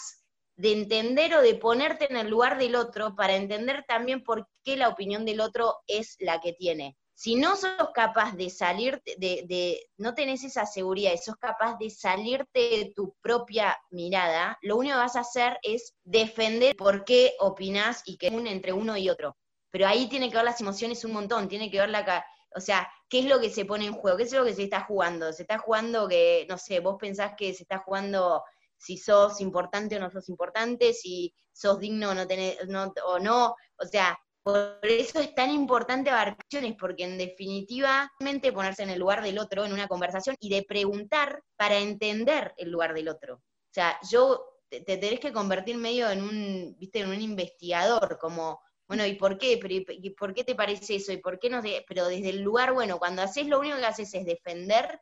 de 0.56 0.72
entender 0.72 1.34
o 1.34 1.42
de 1.42 1.54
ponerte 1.54 2.10
en 2.10 2.16
el 2.16 2.28
lugar 2.28 2.58
del 2.58 2.74
otro 2.74 3.14
para 3.14 3.36
entender 3.36 3.84
también 3.86 4.24
por 4.24 4.48
qué 4.64 4.76
la 4.76 4.88
opinión 4.88 5.24
del 5.24 5.40
otro 5.40 5.76
es 5.86 6.16
la 6.18 6.40
que 6.40 6.54
tiene. 6.54 6.96
Si 7.14 7.34
no 7.34 7.56
sos 7.56 7.90
capaz 7.94 8.36
de 8.36 8.50
salir, 8.50 9.02
de, 9.06 9.44
de, 9.46 9.88
no 9.96 10.14
tenés 10.14 10.44
esa 10.44 10.66
seguridad 10.66 11.12
y 11.14 11.18
sos 11.18 11.36
capaz 11.36 11.78
de 11.78 11.88
salirte 11.88 12.60
de 12.60 12.92
tu 12.94 13.14
propia 13.22 13.78
mirada, 13.90 14.58
lo 14.60 14.76
único 14.76 14.96
que 14.96 15.00
vas 15.00 15.16
a 15.16 15.20
hacer 15.20 15.58
es 15.62 15.94
defender 16.04 16.76
por 16.76 17.04
qué 17.04 17.32
opinás 17.38 18.02
y 18.04 18.18
que 18.18 18.28
un 18.28 18.46
entre 18.46 18.74
uno 18.74 18.98
y 18.98 19.08
otro. 19.08 19.34
Pero 19.70 19.86
ahí 19.86 20.08
tiene 20.08 20.28
que 20.28 20.36
ver 20.36 20.44
las 20.44 20.60
emociones 20.60 21.04
un 21.04 21.12
montón, 21.12 21.48
tiene 21.48 21.70
que 21.70 21.80
ver 21.80 21.88
la... 21.88 22.24
O 22.54 22.60
sea, 22.60 22.90
¿qué 23.08 23.20
es 23.20 23.24
lo 23.26 23.40
que 23.40 23.50
se 23.50 23.64
pone 23.64 23.86
en 23.86 23.92
juego? 23.92 24.16
¿Qué 24.16 24.24
es 24.24 24.32
lo 24.32 24.44
que 24.44 24.54
se 24.54 24.64
está 24.64 24.82
jugando? 24.82 25.32
Se 25.32 25.42
está 25.42 25.58
jugando 25.58 26.08
que, 26.08 26.46
no 26.48 26.56
sé, 26.56 26.80
vos 26.80 26.96
pensás 26.98 27.32
que 27.36 27.52
se 27.52 27.62
está 27.62 27.78
jugando 27.78 28.42
si 28.76 28.98
sos 28.98 29.40
importante 29.40 29.96
o 29.96 30.00
no 30.00 30.10
sos 30.10 30.28
importante, 30.28 30.92
si 30.92 31.34
sos 31.52 31.78
digno 31.78 32.10
o 32.10 32.14
no, 32.14 32.26
tenés, 32.26 32.58
o 33.04 33.18
no, 33.18 33.54
o 33.78 33.86
sea, 33.86 34.18
por 34.46 34.78
eso 34.82 35.18
es 35.18 35.34
tan 35.34 35.50
importante 35.50 36.08
abarcaciones, 36.08 36.76
porque 36.78 37.02
en 37.02 37.18
definitiva, 37.18 38.08
ponerse 38.54 38.84
en 38.84 38.90
el 38.90 39.00
lugar 39.00 39.20
del 39.20 39.40
otro 39.40 39.64
en 39.64 39.72
una 39.72 39.88
conversación 39.88 40.36
y 40.38 40.50
de 40.50 40.62
preguntar 40.62 41.42
para 41.56 41.78
entender 41.78 42.54
el 42.56 42.70
lugar 42.70 42.94
del 42.94 43.08
otro. 43.08 43.36
O 43.36 43.72
sea, 43.72 43.98
yo 44.08 44.44
te, 44.68 44.80
tenés 44.82 45.18
que 45.18 45.32
convertir 45.32 45.78
medio 45.78 46.08
en 46.10 46.22
un, 46.22 46.76
viste, 46.78 47.00
en 47.00 47.08
un 47.08 47.20
investigador, 47.20 48.18
como, 48.20 48.60
bueno, 48.86 49.04
¿y 49.04 49.14
por 49.14 49.36
qué? 49.36 49.58
¿y 49.88 50.10
por 50.10 50.32
qué 50.32 50.44
te 50.44 50.54
parece 50.54 50.94
eso? 50.94 51.12
¿Y 51.12 51.16
por 51.16 51.40
qué 51.40 51.50
no? 51.50 51.60
Pero 51.88 52.06
desde 52.06 52.30
el 52.30 52.42
lugar, 52.42 52.72
bueno, 52.72 53.00
cuando 53.00 53.22
haces 53.22 53.48
lo 53.48 53.58
único 53.58 53.78
que 53.78 53.86
haces 53.86 54.14
es 54.14 54.24
defender, 54.24 55.00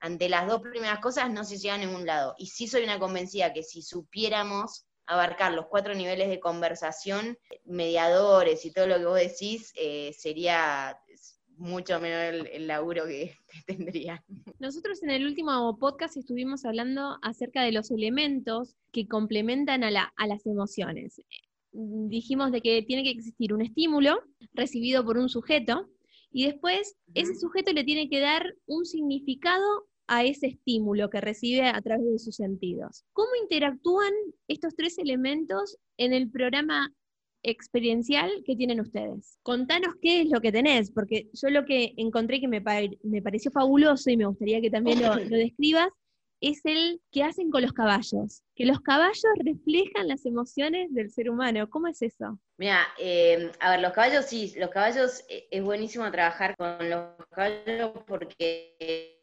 ante 0.00 0.28
las 0.28 0.46
dos 0.46 0.60
primeras 0.60 1.00
cosas 1.00 1.30
no 1.30 1.44
se 1.44 1.58
llega 1.58 1.74
a 1.74 1.78
ningún 1.78 2.06
lado. 2.06 2.34
Y 2.38 2.46
sí 2.46 2.68
soy 2.68 2.84
una 2.84 2.98
convencida 2.98 3.52
que 3.52 3.62
si 3.62 3.82
supiéramos 3.82 4.86
abarcar 5.06 5.52
los 5.52 5.66
cuatro 5.66 5.94
niveles 5.94 6.28
de 6.28 6.40
conversación, 6.40 7.38
mediadores 7.64 8.64
y 8.64 8.72
todo 8.72 8.86
lo 8.86 8.98
que 8.98 9.04
vos 9.04 9.18
decís, 9.18 9.72
eh, 9.76 10.12
sería 10.18 10.98
mucho 11.56 12.00
menos 12.00 12.46
el, 12.52 12.66
laburo 12.66 13.06
que, 13.06 13.34
tendría. 13.66 14.22
Nosotros 14.58 15.02
en 15.02 15.10
el 15.10 15.26
último 15.26 15.78
podcast 15.78 16.16
estuvimos 16.16 16.64
hablando 16.64 17.18
acerca 17.22 17.62
de 17.62 17.72
los 17.72 17.90
elementos 17.90 18.76
que 18.92 19.06
complementan 19.06 19.84
a, 19.84 20.12
a 20.16 20.26
las 20.26 20.46
emociones. 20.46 21.22
Dijimos 21.72 22.52
de 22.52 22.62
que 22.62 22.82
tiene 22.82 23.02
que 23.02 23.10
existir 23.10 23.52
un 23.52 23.62
estímulo 23.62 24.22
recibido 24.54 25.04
por 25.04 25.18
un 25.18 25.28
sujeto 25.28 25.88
y 26.36 26.44
después 26.44 26.94
ese 27.14 27.34
sujeto 27.34 27.72
le 27.72 27.82
tiene 27.82 28.10
que 28.10 28.20
dar 28.20 28.54
un 28.66 28.84
significado 28.84 29.86
a 30.06 30.22
ese 30.22 30.48
estímulo 30.48 31.08
que 31.08 31.22
recibe 31.22 31.62
a 31.62 31.80
través 31.80 32.04
de 32.04 32.18
sus 32.18 32.36
sentidos. 32.36 33.06
¿Cómo 33.14 33.30
interactúan 33.42 34.12
estos 34.46 34.76
tres 34.76 34.98
elementos 34.98 35.78
en 35.96 36.12
el 36.12 36.30
programa 36.30 36.92
experiencial 37.42 38.30
que 38.44 38.54
tienen 38.54 38.82
ustedes? 38.82 39.38
Contanos 39.42 39.94
qué 40.02 40.20
es 40.20 40.28
lo 40.28 40.42
que 40.42 40.52
tenés, 40.52 40.90
porque 40.90 41.30
yo 41.32 41.48
lo 41.48 41.64
que 41.64 41.94
encontré 41.96 42.38
que 42.38 42.48
me, 42.48 42.60
pareció 42.60 43.50
fabuloso 43.50 44.10
y 44.10 44.18
me 44.18 44.26
gustaría 44.26 44.60
que 44.60 44.70
también 44.70 45.00
lo, 45.00 45.16
describas, 45.16 45.88
es 46.40 46.60
el 46.64 47.00
que 47.10 47.24
hacen 47.24 47.50
con 47.50 47.62
los 47.62 47.72
caballos, 47.72 48.42
que 48.54 48.66
los 48.66 48.80
caballos 48.80 49.24
reflejan 49.38 50.08
las 50.08 50.26
emociones 50.26 50.92
del 50.92 51.10
ser 51.10 51.30
humano. 51.30 51.68
¿Cómo 51.70 51.88
es 51.88 52.02
eso? 52.02 52.38
Mira, 52.58 52.86
eh, 52.98 53.50
a 53.60 53.70
ver, 53.70 53.80
los 53.80 53.92
caballos 53.92 54.26
sí, 54.26 54.52
los 54.56 54.70
caballos 54.70 55.24
eh, 55.28 55.48
es 55.50 55.62
buenísimo 55.62 56.10
trabajar 56.10 56.56
con 56.56 56.88
los 56.90 57.16
caballos 57.30 57.92
porque 58.06 59.22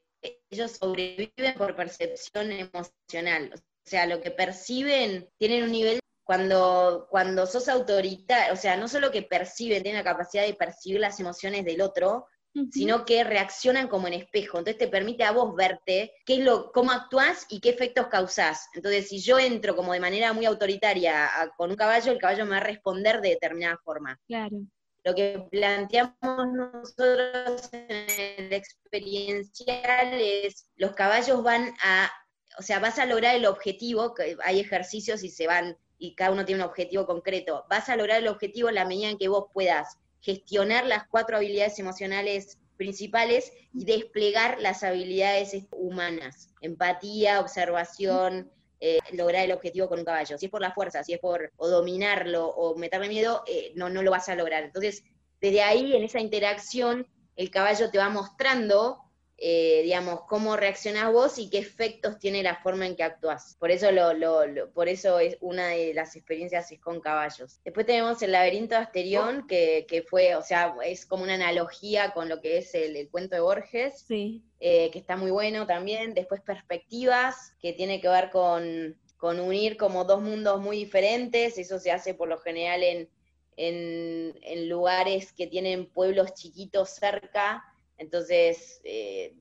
ellos 0.49 0.71
sobreviven 0.71 1.55
por 1.57 1.75
percepción 1.75 2.51
emocional. 2.51 3.51
O 3.53 3.89
sea, 3.89 4.05
lo 4.05 4.21
que 4.21 4.31
perciben 4.31 5.29
tienen 5.37 5.63
un 5.63 5.71
nivel 5.71 5.99
cuando, 6.23 7.07
cuando 7.09 7.45
sos 7.45 7.67
autoritario, 7.67 8.53
o 8.53 8.55
sea, 8.55 8.77
no 8.77 8.87
solo 8.87 9.11
que 9.11 9.23
perciben, 9.23 9.83
tienen 9.83 10.03
la 10.03 10.09
capacidad 10.09 10.45
de 10.45 10.53
percibir 10.53 11.01
las 11.01 11.19
emociones 11.19 11.65
del 11.65 11.81
otro, 11.81 12.27
sino 12.71 13.05
que 13.05 13.23
reaccionan 13.23 13.87
como 13.87 14.07
en 14.07 14.13
espejo. 14.13 14.59
Entonces 14.59 14.77
te 14.77 14.87
permite 14.87 15.23
a 15.23 15.31
vos 15.31 15.55
verte 15.55 16.13
qué 16.25 16.35
es 16.35 16.39
lo, 16.39 16.71
cómo 16.71 16.91
actúas 16.91 17.45
y 17.49 17.59
qué 17.59 17.69
efectos 17.69 18.07
causás. 18.07 18.69
Entonces, 18.73 19.09
si 19.09 19.19
yo 19.19 19.39
entro 19.39 19.75
como 19.75 19.93
de 19.93 19.99
manera 19.99 20.33
muy 20.33 20.45
autoritaria 20.45 21.29
con 21.57 21.71
un 21.71 21.75
caballo, 21.75 22.11
el 22.11 22.19
caballo 22.19 22.45
me 22.45 22.51
va 22.51 22.57
a 22.57 22.61
responder 22.61 23.21
de 23.21 23.29
determinada 23.29 23.77
forma. 23.83 24.19
Claro. 24.27 24.57
Lo 25.03 25.15
que 25.15 25.43
planteamos 25.51 26.47
nosotros 26.53 27.69
en 27.73 28.45
el 28.45 28.53
experiencial 28.53 30.13
es, 30.13 30.67
los 30.75 30.93
caballos 30.93 31.43
van 31.43 31.73
a, 31.83 32.09
o 32.57 32.61
sea, 32.61 32.79
vas 32.79 32.99
a 32.99 33.05
lograr 33.05 33.35
el 33.35 33.45
objetivo, 33.45 34.13
que 34.13 34.37
hay 34.43 34.61
ejercicios 34.61 35.23
y 35.23 35.29
se 35.29 35.45
van, 35.45 35.77
y 35.97 36.15
cada 36.15 36.31
uno 36.31 36.45
tiene 36.45 36.63
un 36.63 36.69
objetivo 36.69 37.05
concreto, 37.05 37.65
vas 37.69 37.89
a 37.89 37.97
lograr 37.97 38.19
el 38.19 38.29
objetivo 38.29 38.69
en 38.69 38.75
la 38.75 38.85
medida 38.85 39.09
en 39.09 39.17
que 39.17 39.27
vos 39.27 39.47
puedas 39.53 39.97
gestionar 40.23 40.87
las 40.87 41.05
cuatro 41.07 41.37
habilidades 41.37 41.77
emocionales 41.77 42.57
principales 42.77 43.51
y 43.73 43.85
desplegar 43.85 44.59
las 44.59 44.83
habilidades 44.83 45.55
humanas, 45.71 46.49
empatía, 46.61 47.39
observación, 47.39 48.51
eh, 48.79 48.99
lograr 49.11 49.45
el 49.45 49.51
objetivo 49.51 49.87
con 49.87 49.99
un 49.99 50.05
caballo. 50.05 50.37
Si 50.37 50.45
es 50.45 50.51
por 50.51 50.61
la 50.61 50.73
fuerza, 50.73 51.03
si 51.03 51.13
es 51.13 51.19
por 51.19 51.51
o 51.57 51.67
dominarlo 51.67 52.47
o 52.47 52.75
meterle 52.77 53.09
miedo, 53.09 53.43
eh, 53.47 53.73
no, 53.75 53.89
no 53.89 54.01
lo 54.01 54.11
vas 54.11 54.27
a 54.29 54.35
lograr. 54.35 54.63
Entonces, 54.63 55.03
desde 55.39 55.61
ahí, 55.61 55.95
en 55.95 56.03
esa 56.03 56.19
interacción, 56.19 57.07
el 57.35 57.51
caballo 57.51 57.91
te 57.91 57.97
va 57.97 58.09
mostrando, 58.09 59.02
eh, 59.45 59.81
digamos, 59.83 60.21
cómo 60.21 60.55
reaccionás 60.55 61.11
vos 61.11 61.37
y 61.37 61.49
qué 61.49 61.57
efectos 61.57 62.17
tiene 62.17 62.43
la 62.43 62.55
forma 62.61 62.87
en 62.87 62.95
que 62.95 63.03
actúas. 63.03 63.57
Por 63.59 63.71
eso, 63.71 63.91
lo, 63.91 64.71
por 64.73 64.87
eso 64.87 65.19
es 65.19 65.37
una 65.41 65.67
de 65.67 65.93
las 65.93 66.15
experiencias 66.15 66.71
es 66.71 66.79
con 66.79 67.01
caballos. 67.01 67.59
Después 67.65 67.85
tenemos 67.85 68.21
el 68.21 68.31
laberinto 68.31 68.75
de 68.75 68.81
Asterión, 68.81 69.45
que, 69.45 69.85
que, 69.89 70.01
fue, 70.01 70.35
o 70.35 70.41
sea, 70.41 70.73
es 70.85 71.05
como 71.05 71.23
una 71.23 71.33
analogía 71.33 72.13
con 72.13 72.29
lo 72.29 72.39
que 72.39 72.59
es 72.59 72.73
el, 72.73 72.95
el 72.95 73.09
cuento 73.09 73.35
de 73.35 73.41
Borges. 73.41 74.05
Sí. 74.07 74.45
Eh, 74.65 74.91
que 74.91 74.99
está 74.99 75.17
muy 75.17 75.29
bueno 75.29 75.67
también. 75.67 76.13
Después 76.13 76.39
Perspectivas, 76.39 77.53
que 77.59 77.73
tiene 77.73 77.99
que 77.99 78.07
ver 78.07 78.29
con, 78.29 78.97
unir 79.21 79.75
como 79.75 80.05
dos 80.05 80.21
mundos 80.21 80.61
muy 80.61 80.77
diferentes. 80.77 81.57
Eso 81.57 81.79
se 81.79 81.91
hace 81.91 82.13
por 82.13 82.29
lo 82.29 82.37
general 82.37 82.81
en, 82.81 83.09
en, 83.57 84.69
lugares 84.69 85.33
que 85.33 85.47
tienen 85.47 85.87
pueblos 85.87 86.33
chiquitos 86.33 86.91
cerca. 86.91 87.61
Entonces, 87.97 88.81
eh, 88.83 89.35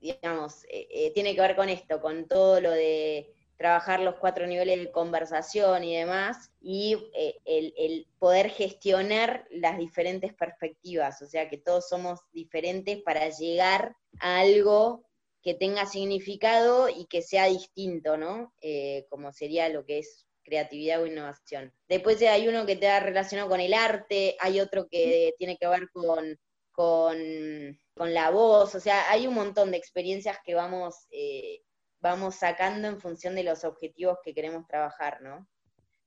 digamos, 0.00 0.64
eh, 0.68 1.10
tiene 1.14 1.34
que 1.34 1.40
ver 1.40 1.56
con 1.56 1.68
esto, 1.68 2.00
con 2.00 2.28
todo 2.28 2.60
lo 2.60 2.70
de 2.70 3.34
trabajar 3.56 4.00
los 4.00 4.16
cuatro 4.16 4.46
niveles 4.46 4.78
de 4.78 4.90
conversación 4.90 5.84
y 5.84 5.96
demás, 5.96 6.50
y 6.60 6.96
eh, 7.14 7.36
el, 7.44 8.06
poder 8.18 8.50
gestionar 8.50 9.46
las 9.50 9.78
diferentes 9.78 10.32
perspectivas, 10.32 11.22
o 11.22 11.26
sea 11.26 11.48
que 11.48 11.58
todos 11.58 11.88
somos 11.88 12.20
diferentes 12.32 13.02
para 13.02 13.28
llegar 13.28 13.94
a 14.18 14.40
algo 14.40 15.04
que 15.42 15.54
tenga 15.54 15.86
significado 15.86 16.88
y 16.88 17.06
que 17.06 17.20
sea 17.20 17.46
distinto, 17.46 18.16
¿no? 18.16 18.54
Eh, 18.62 19.06
como 19.10 19.30
sería 19.32 19.68
lo 19.68 19.84
que 19.84 19.98
es 19.98 20.26
creatividad 20.42 21.02
o 21.02 21.06
innovación. 21.06 21.72
Después 21.88 22.20
hay 22.22 22.48
uno 22.48 22.66
que 22.66 22.76
te 22.76 22.86
da 22.86 23.00
relacionado 23.00 23.48
con 23.48 23.60
el 23.60 23.74
arte, 23.74 24.36
hay 24.40 24.60
otro 24.60 24.88
que 24.88 25.34
tiene 25.38 25.56
que 25.58 25.68
ver 25.68 25.90
con, 25.90 26.38
con, 26.74 27.78
la 27.96 28.30
voz, 28.30 28.74
o 28.74 28.80
sea, 28.80 29.10
hay 29.10 29.26
un 29.26 29.34
montón 29.34 29.70
de 29.70 29.76
experiencias 29.76 30.38
que 30.44 30.54
vamos 30.54 31.06
eh, 31.10 31.62
vamos 32.04 32.34
sacando 32.34 32.86
en 32.86 33.00
función 33.00 33.34
de 33.34 33.44
los 33.44 33.64
objetivos 33.64 34.18
que 34.22 34.34
queremos 34.34 34.66
trabajar, 34.68 35.22
¿no? 35.22 35.48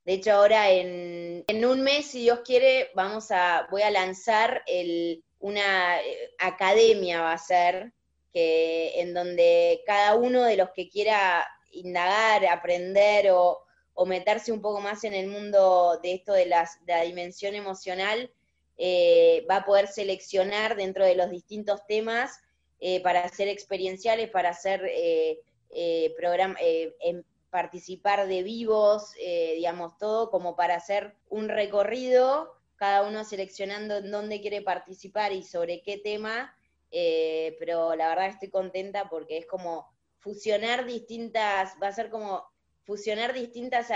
De 0.04 0.12
hecho, 0.14 0.32
ahora 0.32 0.70
en, 0.70 1.44
un 1.64 1.82
mes, 1.82 2.06
si 2.06 2.20
Dios 2.20 2.40
quiere, 2.44 2.90
vamos 2.94 3.32
a, 3.32 3.66
voy 3.70 3.82
a 3.82 3.90
lanzar 3.90 4.62
una 5.40 6.00
eh, 6.00 6.30
academia, 6.38 7.20
va 7.20 7.32
a 7.32 7.38
ser, 7.38 7.92
que, 8.32 9.00
en 9.00 9.12
donde 9.12 9.82
cada 9.86 10.14
uno 10.14 10.44
de 10.44 10.56
los 10.56 10.70
que 10.70 10.88
quiera 10.88 11.44
indagar, 11.72 12.46
aprender 12.46 13.30
o, 13.32 13.64
meterse 14.06 14.52
un 14.52 14.62
poco 14.62 14.80
más 14.80 15.02
en 15.02 15.12
el 15.12 15.26
mundo 15.26 15.98
de 16.00 16.14
esto 16.14 16.32
de, 16.32 16.46
la 16.46 17.02
dimensión 17.04 17.56
emocional, 17.56 18.30
eh, 18.80 19.44
va 19.50 19.56
a 19.56 19.64
poder 19.64 19.88
seleccionar 19.88 20.76
dentro 20.76 21.04
de 21.04 21.16
los 21.16 21.30
distintos 21.30 21.84
temas 21.88 22.40
eh, 22.78 23.02
para 23.02 23.24
hacer 23.24 23.48
experienciales, 23.48 24.30
para 24.30 24.50
hacer 24.50 24.82
eh, 24.88 25.40
participar 27.50 28.28
de 28.28 28.42
vivos, 28.44 29.14
digamos, 29.54 29.98
todo 29.98 30.30
como 30.30 30.54
para 30.54 30.76
hacer 30.76 31.16
un 31.28 31.48
recorrido, 31.48 32.54
cada 32.76 33.02
uno 33.02 33.24
seleccionando 33.24 33.96
en 33.96 34.10
dónde 34.12 34.40
quiere 34.40 34.62
participar 34.62 35.32
y 35.32 35.42
sobre 35.42 35.82
qué 35.82 35.98
tema, 35.98 36.54
pero 36.90 37.96
la 37.96 38.08
verdad 38.10 38.28
estoy 38.28 38.50
contenta 38.50 39.08
porque 39.08 39.38
es 39.38 39.46
como 39.46 39.90
fusionar 40.18 40.84
distintas, 40.84 41.74
va 41.82 41.88
a 41.88 41.92
ser 41.92 42.10
como 42.10 42.44
fusionar 42.84 43.32
distintas 43.32 43.90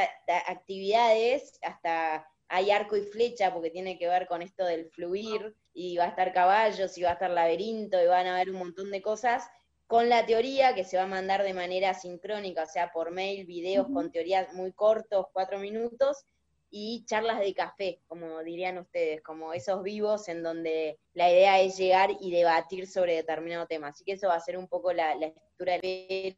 actividades, 0.47 1.59
hasta 1.63 2.27
hay 2.55 2.71
arco 2.71 2.99
y 2.99 3.03
flecha 3.03 3.51
porque 3.51 3.71
tiene 3.71 3.99
que 3.99 4.07
ver 4.07 4.27
con 4.27 4.43
esto 4.43 4.67
del 4.67 4.91
fluir, 4.91 5.57
y 5.73 5.97
va 5.97 6.05
a 6.05 6.09
estar 6.09 6.35
caballos, 6.35 6.99
y 6.99 7.03
va 7.03 7.11
a 7.11 7.15
estar 7.15 7.31
laberinto, 7.31 7.99
y 8.03 8.07
van 8.07 8.27
a 8.27 8.35
haber 8.35 8.51
un 8.51 8.59
montón 8.59 8.91
de 8.91 9.01
cosas, 9.01 9.49
con 9.87 10.11
la 10.11 10.27
teoría 10.27 10.75
que 10.75 10.85
se 10.85 10.99
va 10.99 11.05
a 11.05 11.07
mandar 11.07 11.45
de 11.45 11.55
manera 11.55 11.95
sincrónica, 11.95 12.65
o 12.65 12.67
sea, 12.67 12.93
por 12.93 13.11
mail, 13.11 13.47
videos 13.47 13.87
con 13.89 14.13
teorías 14.13 14.53
muy 14.53 14.71
cortos, 14.73 15.29
cuatro 15.33 15.59
minutos, 15.59 16.27
y 16.71 17.07
charlas 17.07 17.41
de 17.41 17.55
café, 17.55 18.01
como 18.07 18.43
dirían 18.43 18.77
ustedes, 18.77 19.23
como 19.23 19.55
esos 19.55 19.83
vivos 19.83 20.29
en 20.29 20.43
donde 20.43 20.99
la 21.15 21.31
idea 21.31 21.59
es 21.59 21.79
llegar 21.79 22.11
y 22.21 22.31
debatir 22.31 22.87
sobre 22.87 23.17
determinado 23.17 23.67
tema. 23.67 23.89
Así 23.89 24.05
que 24.05 24.13
eso 24.13 24.29
va 24.29 24.35
a 24.35 24.41
ser 24.41 24.59
un 24.59 24.69
poco 24.69 24.93
la, 24.93 25.15
la 25.15 25.27
estructura 25.27 25.79
del 25.79 26.37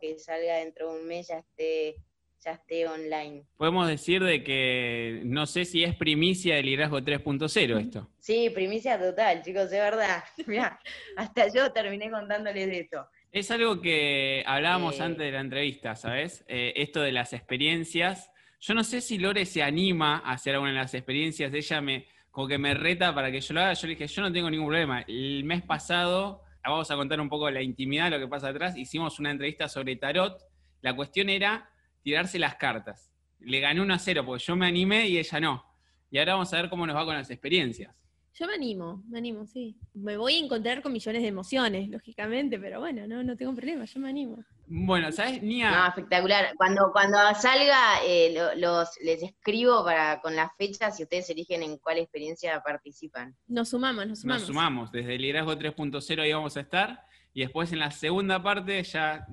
que 0.00 0.18
salga 0.18 0.56
dentro 0.56 0.92
de 0.92 1.00
un 1.00 1.06
mes, 1.06 1.28
ya 1.28 1.38
esté 1.38 1.96
ya 2.44 2.52
esté 2.52 2.86
online. 2.86 3.44
Podemos 3.56 3.88
decir 3.88 4.22
de 4.22 4.42
que 4.44 5.22
no 5.24 5.46
sé 5.46 5.64
si 5.64 5.82
es 5.84 5.94
primicia 5.96 6.56
del 6.56 6.66
liderazgo 6.66 7.00
3.0 7.00 7.80
esto. 7.80 8.10
Sí, 8.18 8.50
primicia 8.50 8.98
total, 8.98 9.42
chicos, 9.42 9.70
de 9.70 9.80
verdad. 9.80 10.22
Mira, 10.46 10.78
hasta 11.16 11.48
yo 11.52 11.72
terminé 11.72 12.10
contándoles 12.10 12.66
de 12.66 12.80
esto. 12.80 13.06
Es 13.32 13.50
algo 13.50 13.80
que 13.80 14.44
hablábamos 14.46 15.00
Eh. 15.00 15.02
antes 15.02 15.18
de 15.26 15.32
la 15.32 15.40
entrevista, 15.40 15.96
¿sabes? 15.96 16.44
Eh, 16.48 16.72
esto 16.76 17.00
de 17.00 17.12
las 17.12 17.32
experiencias. 17.32 18.30
Yo 18.60 18.74
no 18.74 18.84
sé 18.84 19.00
si 19.00 19.18
Lore 19.18 19.44
se 19.46 19.62
anima 19.62 20.18
a 20.24 20.32
hacer 20.32 20.54
alguna 20.54 20.72
de 20.72 20.78
las 20.78 20.94
experiencias. 20.94 21.52
Ella 21.52 21.80
me, 21.80 22.06
como 22.30 22.46
que 22.46 22.58
me 22.58 22.74
reta 22.74 23.14
para 23.14 23.30
que 23.32 23.40
yo 23.40 23.54
lo 23.54 23.60
haga. 23.60 23.72
Yo 23.74 23.86
le 23.88 23.94
dije, 23.94 24.06
yo 24.06 24.22
no 24.22 24.32
tengo 24.32 24.50
ningún 24.50 24.68
problema. 24.68 25.04
El 25.08 25.44
mes 25.44 25.62
pasado, 25.62 26.42
vamos 26.62 26.90
a 26.90 26.96
contar 26.96 27.20
un 27.20 27.28
poco 27.28 27.50
la 27.50 27.60
intimidad, 27.62 28.10
lo 28.10 28.18
que 28.18 28.28
pasa 28.28 28.48
atrás. 28.48 28.76
Hicimos 28.76 29.18
una 29.18 29.30
entrevista 29.32 29.68
sobre 29.68 29.96
tarot. 29.96 30.40
La 30.80 30.94
cuestión 30.94 31.28
era 31.28 31.68
tirarse 32.04 32.38
las 32.38 32.54
cartas. 32.54 33.10
Le 33.40 33.58
gané 33.60 33.80
1 33.80 33.92
a 33.94 33.98
0 33.98 34.22
porque 34.24 34.44
yo 34.44 34.54
me 34.54 34.66
animé 34.66 35.08
y 35.08 35.18
ella 35.18 35.40
no. 35.40 35.64
Y 36.10 36.18
ahora 36.18 36.34
vamos 36.34 36.52
a 36.54 36.56
ver 36.60 36.70
cómo 36.70 36.86
nos 36.86 36.94
va 36.94 37.04
con 37.04 37.14
las 37.14 37.30
experiencias. 37.30 37.92
Yo 38.36 38.46
me 38.48 38.54
animo, 38.54 39.02
me 39.08 39.18
animo, 39.18 39.46
sí. 39.46 39.76
Me 39.94 40.16
voy 40.16 40.34
a 40.34 40.38
encontrar 40.44 40.82
con 40.82 40.92
millones 40.92 41.22
de 41.22 41.28
emociones, 41.28 41.88
lógicamente, 41.88 42.58
pero 42.58 42.80
bueno, 42.80 43.06
no, 43.06 43.22
no 43.22 43.36
tengo 43.36 43.54
problema, 43.54 43.84
yo 43.84 44.00
me 44.00 44.08
animo. 44.08 44.44
Bueno, 44.66 45.12
¿sabes? 45.12 45.40
Nia, 45.42 45.70
No, 45.70 45.86
espectacular. 45.86 46.52
Cuando, 46.56 46.90
cuando 46.92 47.16
salga, 47.40 48.02
eh, 48.04 48.32
lo- 48.34 48.54
los, 48.56 48.88
les 49.02 49.22
escribo 49.22 49.84
para 49.84 50.20
con 50.20 50.34
las 50.34 50.50
fechas 50.58 50.98
y 50.98 51.04
ustedes 51.04 51.30
eligen 51.30 51.62
en 51.62 51.78
cuál 51.78 51.98
experiencia 51.98 52.60
participan. 52.60 53.36
Nos 53.46 53.68
sumamos, 53.68 54.04
nos 54.06 54.20
sumamos. 54.20 54.40
Nos 54.42 54.46
sumamos, 54.48 54.90
desde 54.92 55.14
el 55.14 55.22
liderazgo 55.22 55.56
3.0 55.56 56.22
ahí 56.22 56.32
vamos 56.32 56.56
a 56.56 56.60
estar. 56.60 57.04
Y 57.32 57.40
después 57.42 57.72
en 57.72 57.78
la 57.80 57.90
segunda 57.92 58.42
parte 58.42 58.82
ya, 58.82 59.26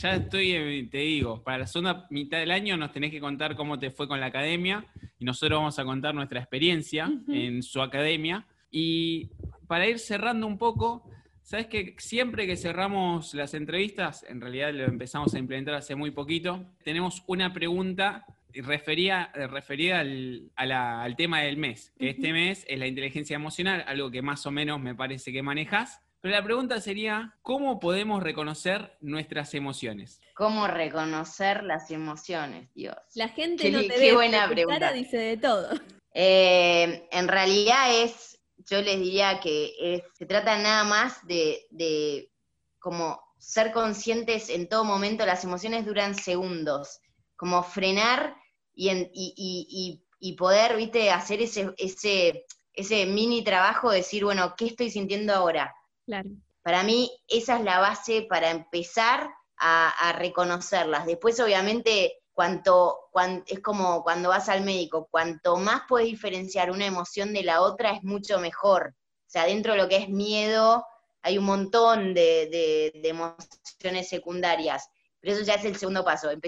ya 0.00 0.14
estoy, 0.16 0.88
te 0.90 0.98
digo, 0.98 1.42
para 1.42 1.58
la 1.58 1.66
segunda 1.66 2.06
mitad 2.10 2.38
del 2.38 2.50
año 2.50 2.76
nos 2.76 2.92
tenés 2.92 3.10
que 3.10 3.20
contar 3.20 3.54
cómo 3.56 3.78
te 3.78 3.90
fue 3.90 4.08
con 4.08 4.20
la 4.20 4.26
academia 4.26 4.84
y 5.18 5.24
nosotros 5.24 5.58
vamos 5.58 5.78
a 5.78 5.84
contar 5.84 6.14
nuestra 6.14 6.40
experiencia 6.40 7.10
en 7.28 7.62
su 7.62 7.80
academia. 7.80 8.46
Y 8.70 9.30
para 9.68 9.86
ir 9.86 9.98
cerrando 9.98 10.46
un 10.46 10.58
poco, 10.58 11.08
sabes 11.42 11.66
que 11.66 11.94
siempre 11.98 12.46
que 12.46 12.56
cerramos 12.56 13.34
las 13.34 13.54
entrevistas, 13.54 14.24
en 14.28 14.40
realidad 14.40 14.72
lo 14.74 14.84
empezamos 14.84 15.34
a 15.34 15.38
implementar 15.38 15.74
hace 15.74 15.94
muy 15.94 16.10
poquito, 16.10 16.64
tenemos 16.84 17.22
una 17.26 17.52
pregunta 17.52 18.26
referida, 18.52 19.32
referida 19.34 20.00
al, 20.00 20.50
a 20.54 20.64
la- 20.66 21.02
al 21.02 21.16
tema 21.16 21.40
del 21.42 21.56
mes, 21.56 21.92
que 21.98 22.10
este 22.10 22.32
mes 22.32 22.64
es 22.68 22.78
la 22.78 22.86
inteligencia 22.86 23.34
emocional, 23.36 23.84
algo 23.86 24.10
que 24.10 24.22
más 24.22 24.46
o 24.46 24.50
menos 24.52 24.80
me 24.80 24.94
parece 24.94 25.32
que 25.32 25.42
manejas. 25.42 26.00
Pero 26.24 26.36
la 26.36 26.42
pregunta 26.42 26.80
sería, 26.80 27.36
¿cómo 27.42 27.78
podemos 27.78 28.22
reconocer 28.22 28.96
nuestras 29.02 29.52
emociones? 29.52 30.22
¿Cómo 30.34 30.66
reconocer 30.66 31.62
las 31.64 31.90
emociones? 31.90 32.70
Dios. 32.74 32.96
La 33.14 33.28
gente 33.28 33.64
Qué 33.64 33.70
no 33.70 33.80
te 33.82 33.88
qué 33.88 33.98
ve, 34.00 34.12
buena 34.14 34.48
pregunta. 34.48 34.80
cara 34.80 34.92
dice 34.94 35.18
de 35.18 35.36
todo. 35.36 35.68
Eh, 36.14 37.06
en 37.12 37.28
realidad 37.28 37.94
es, 38.02 38.40
yo 38.56 38.80
les 38.80 39.00
diría 39.00 39.38
que 39.38 39.74
es- 39.78 40.02
se 40.14 40.24
trata 40.24 40.56
nada 40.56 40.84
más 40.84 41.26
de, 41.26 41.66
de 41.70 42.32
como 42.78 43.20
ser 43.36 43.70
conscientes 43.72 44.48
en 44.48 44.66
todo 44.66 44.82
momento, 44.82 45.26
las 45.26 45.44
emociones 45.44 45.84
duran 45.84 46.14
segundos, 46.14 47.00
como 47.36 47.62
frenar 47.62 48.34
y, 48.74 48.88
en- 48.88 49.10
y- 49.12 49.34
y- 49.36 49.66
y- 49.68 50.04
y 50.30 50.36
poder, 50.36 50.74
viste, 50.76 51.10
hacer 51.10 51.42
ese, 51.42 51.74
ese, 51.76 52.46
ese 52.72 53.04
mini 53.04 53.44
trabajo, 53.44 53.90
decir, 53.90 54.24
bueno, 54.24 54.54
¿qué 54.56 54.64
estoy 54.68 54.88
sintiendo 54.90 55.34
ahora? 55.34 55.74
Claro. 56.06 56.30
Para 56.62 56.82
mí 56.82 57.10
esa 57.28 57.56
es 57.58 57.64
la 57.64 57.78
base 57.78 58.26
para 58.28 58.50
empezar 58.50 59.30
a, 59.56 60.12
reconocerlas. 60.18 61.06
Después, 61.06 61.38
obviamente, 61.40 62.18
cuanto, 62.32 63.08
cuan- 63.12 63.44
es 63.46 63.60
como 63.60 64.02
cuando 64.02 64.28
vas 64.30 64.48
al 64.48 64.62
médico, 64.64 65.08
cuanto 65.10 65.56
más 65.56 65.82
puedes 65.88 66.08
diferenciar 66.08 66.70
una 66.70 66.86
emoción 66.86 67.32
de 67.32 67.44
la 67.44 67.62
otra 67.62 67.92
es 67.92 68.02
mucho 68.02 68.40
mejor. 68.40 68.94
O 69.26 69.30
sea, 69.30 69.46
dentro 69.46 69.72
de 69.72 69.78
lo 69.78 69.88
que 69.88 69.96
es 69.96 70.08
miedo 70.08 70.84
hay 71.22 71.38
un 71.38 71.44
montón 71.44 72.12
de, 72.14 72.90
emociones 73.04 74.08
secundarias, 74.08 74.88
pero 75.20 75.34
eso 75.34 75.44
ya 75.44 75.54
es 75.54 75.64
el 75.64 75.76
segundo 75.76 76.04
paso. 76.04 76.30
Em- 76.30 76.40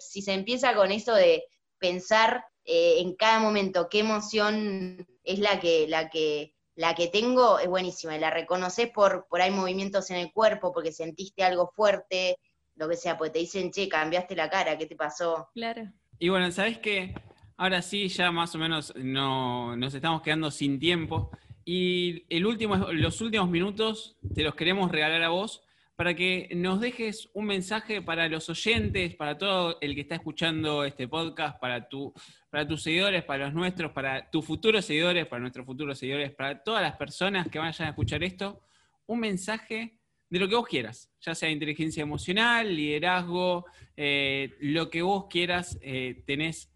si 0.00 0.22
se 0.22 0.32
empieza 0.32 0.74
con 0.74 0.90
eso 0.92 1.14
de 1.14 1.44
pensar 1.78 2.44
eh, 2.64 2.96
en 3.00 3.14
cada 3.14 3.38
momento 3.38 3.88
qué 3.88 4.00
emoción 4.00 5.06
es 5.22 5.38
la 5.38 5.60
que, 5.60 5.86
la 5.88 6.08
que 6.10 6.55
la 6.76 6.94
que 6.94 7.08
tengo 7.08 7.58
es 7.58 7.68
buenísima 7.68 8.16
y 8.16 8.20
la 8.20 8.30
reconoces 8.30 8.90
por, 8.90 9.26
por 9.28 9.40
ahí 9.40 9.50
movimientos 9.50 10.10
en 10.10 10.18
el 10.18 10.30
cuerpo, 10.32 10.72
porque 10.72 10.92
sentiste 10.92 11.42
algo 11.42 11.72
fuerte, 11.74 12.38
lo 12.76 12.88
que 12.88 12.96
sea, 12.96 13.16
porque 13.16 13.32
te 13.32 13.38
dicen, 13.40 13.72
che, 13.72 13.88
cambiaste 13.88 14.36
la 14.36 14.50
cara, 14.50 14.76
¿qué 14.76 14.86
te 14.86 14.94
pasó? 14.94 15.48
Claro. 15.54 15.90
Y 16.18 16.28
bueno, 16.28 16.50
¿sabes 16.52 16.78
qué? 16.78 17.14
Ahora 17.56 17.80
sí, 17.80 18.08
ya 18.08 18.30
más 18.30 18.54
o 18.54 18.58
menos 18.58 18.94
no, 18.94 19.74
nos 19.76 19.94
estamos 19.94 20.20
quedando 20.20 20.50
sin 20.50 20.78
tiempo. 20.78 21.30
Y 21.64 22.24
el 22.28 22.46
último, 22.46 22.76
los 22.76 23.20
últimos 23.22 23.48
minutos 23.48 24.16
te 24.34 24.42
los 24.42 24.54
queremos 24.54 24.92
regalar 24.92 25.22
a 25.22 25.30
vos 25.30 25.65
para 25.96 26.14
que 26.14 26.50
nos 26.54 26.80
dejes 26.80 27.28
un 27.32 27.46
mensaje 27.46 28.02
para 28.02 28.28
los 28.28 28.48
oyentes, 28.50 29.14
para 29.14 29.38
todo 29.38 29.78
el 29.80 29.94
que 29.94 30.02
está 30.02 30.14
escuchando 30.16 30.84
este 30.84 31.08
podcast, 31.08 31.58
para, 31.58 31.88
tu, 31.88 32.12
para 32.50 32.68
tus 32.68 32.82
seguidores, 32.82 33.24
para 33.24 33.46
los 33.46 33.54
nuestros, 33.54 33.92
para 33.92 34.30
tus 34.30 34.44
futuros 34.44 34.84
seguidores, 34.84 35.26
para 35.26 35.40
nuestros 35.40 35.64
futuros 35.64 35.98
seguidores, 35.98 36.32
para 36.32 36.62
todas 36.62 36.82
las 36.82 36.96
personas 36.96 37.48
que 37.48 37.58
vayan 37.58 37.86
a 37.86 37.90
escuchar 37.90 38.22
esto, 38.22 38.60
un 39.06 39.20
mensaje 39.20 39.98
de 40.28 40.38
lo 40.38 40.48
que 40.48 40.56
vos 40.56 40.66
quieras, 40.66 41.10
ya 41.20 41.34
sea 41.34 41.48
inteligencia 41.48 42.02
emocional, 42.02 42.74
liderazgo, 42.76 43.64
eh, 43.96 44.54
lo 44.60 44.90
que 44.90 45.00
vos 45.00 45.26
quieras, 45.30 45.78
eh, 45.80 46.22
tenés 46.26 46.70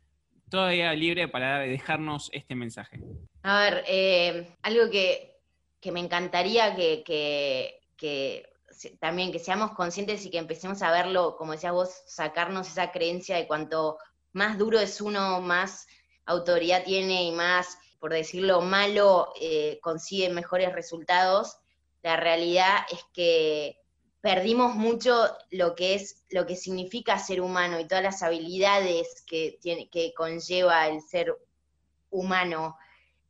todavía 0.49 0.95
libre 0.95 1.29
para 1.29 1.59
dejarnos 1.59 2.31
este 2.33 2.55
mensaje. 2.55 3.01
A 3.43 3.61
ver, 3.61 3.85
eh, 3.87 4.49
algo 4.63 4.91
que, 4.91 5.37
que 5.79 5.93
me 5.93 6.01
encantaría 6.01 6.75
que, 6.75 7.03
que- 7.05 7.77
también 8.99 9.33
que 9.33 9.39
seamos 9.39 9.73
conscientes 9.73 10.25
y 10.25 10.31
que 10.31 10.39
empecemos 10.39 10.83
a 10.83 10.91
verlo, 10.91 11.37
como 11.37 11.53
decías 11.53 11.73
vos, 11.73 11.91
sacarnos 12.07 12.69
esa 12.69 12.93
creencia 12.93 13.37
de 13.37 13.47
cuanto 13.47 13.99
más 14.33 14.59
duro 14.59 14.79
es 14.81 15.01
uno, 15.01 15.41
más 15.41 15.87
autoridad 16.27 16.85
tiene 16.85 17.25
y 17.25 17.33
más, 17.33 17.79
por 17.99 18.13
decirlo 18.13 18.61
malo, 18.61 19.33
eh, 19.41 19.79
consigue 19.83 20.31
mejores 20.31 20.73
resultados. 20.73 21.59
La 22.03 22.17
realidad 22.17 22.79
es 22.91 23.05
que 23.13 23.79
perdimos 24.21 24.75
mucho 24.75 25.29
lo 25.51 25.75
que 25.75 25.95
es 25.95 26.25
lo 26.31 26.47
que 26.47 26.57
significa 26.57 27.19
ser 27.19 27.41
humano 27.41 27.81
y 27.81 27.87
todas 27.87 28.05
las 28.05 28.23
habilidades 28.23 29.23
que 29.27 29.59
tiene 29.61 29.89
que 29.89 30.13
conlleva 30.15 30.89
el 30.89 31.01
ser 31.01 31.37
humano 32.11 32.77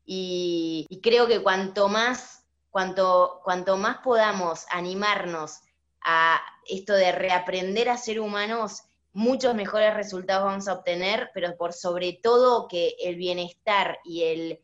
y, 0.04 0.86
y 0.88 1.00
creo 1.00 1.28
que 1.28 1.42
cuanto 1.42 1.88
más 1.88 2.39
cuanto 2.70 3.40
cuanto 3.44 3.76
más 3.76 3.98
podamos 3.98 4.66
animarnos 4.70 5.60
a 6.02 6.40
esto 6.66 6.94
de 6.94 7.12
reaprender 7.12 7.88
a 7.88 7.98
ser 7.98 8.20
humanos 8.20 8.82
muchos 9.12 9.54
mejores 9.54 9.94
resultados 9.94 10.44
vamos 10.44 10.68
a 10.68 10.74
obtener 10.74 11.30
pero 11.34 11.56
por 11.56 11.72
sobre 11.72 12.12
todo 12.12 12.68
que 12.68 12.94
el 13.00 13.16
bienestar 13.16 13.98
y 14.04 14.22
el 14.24 14.60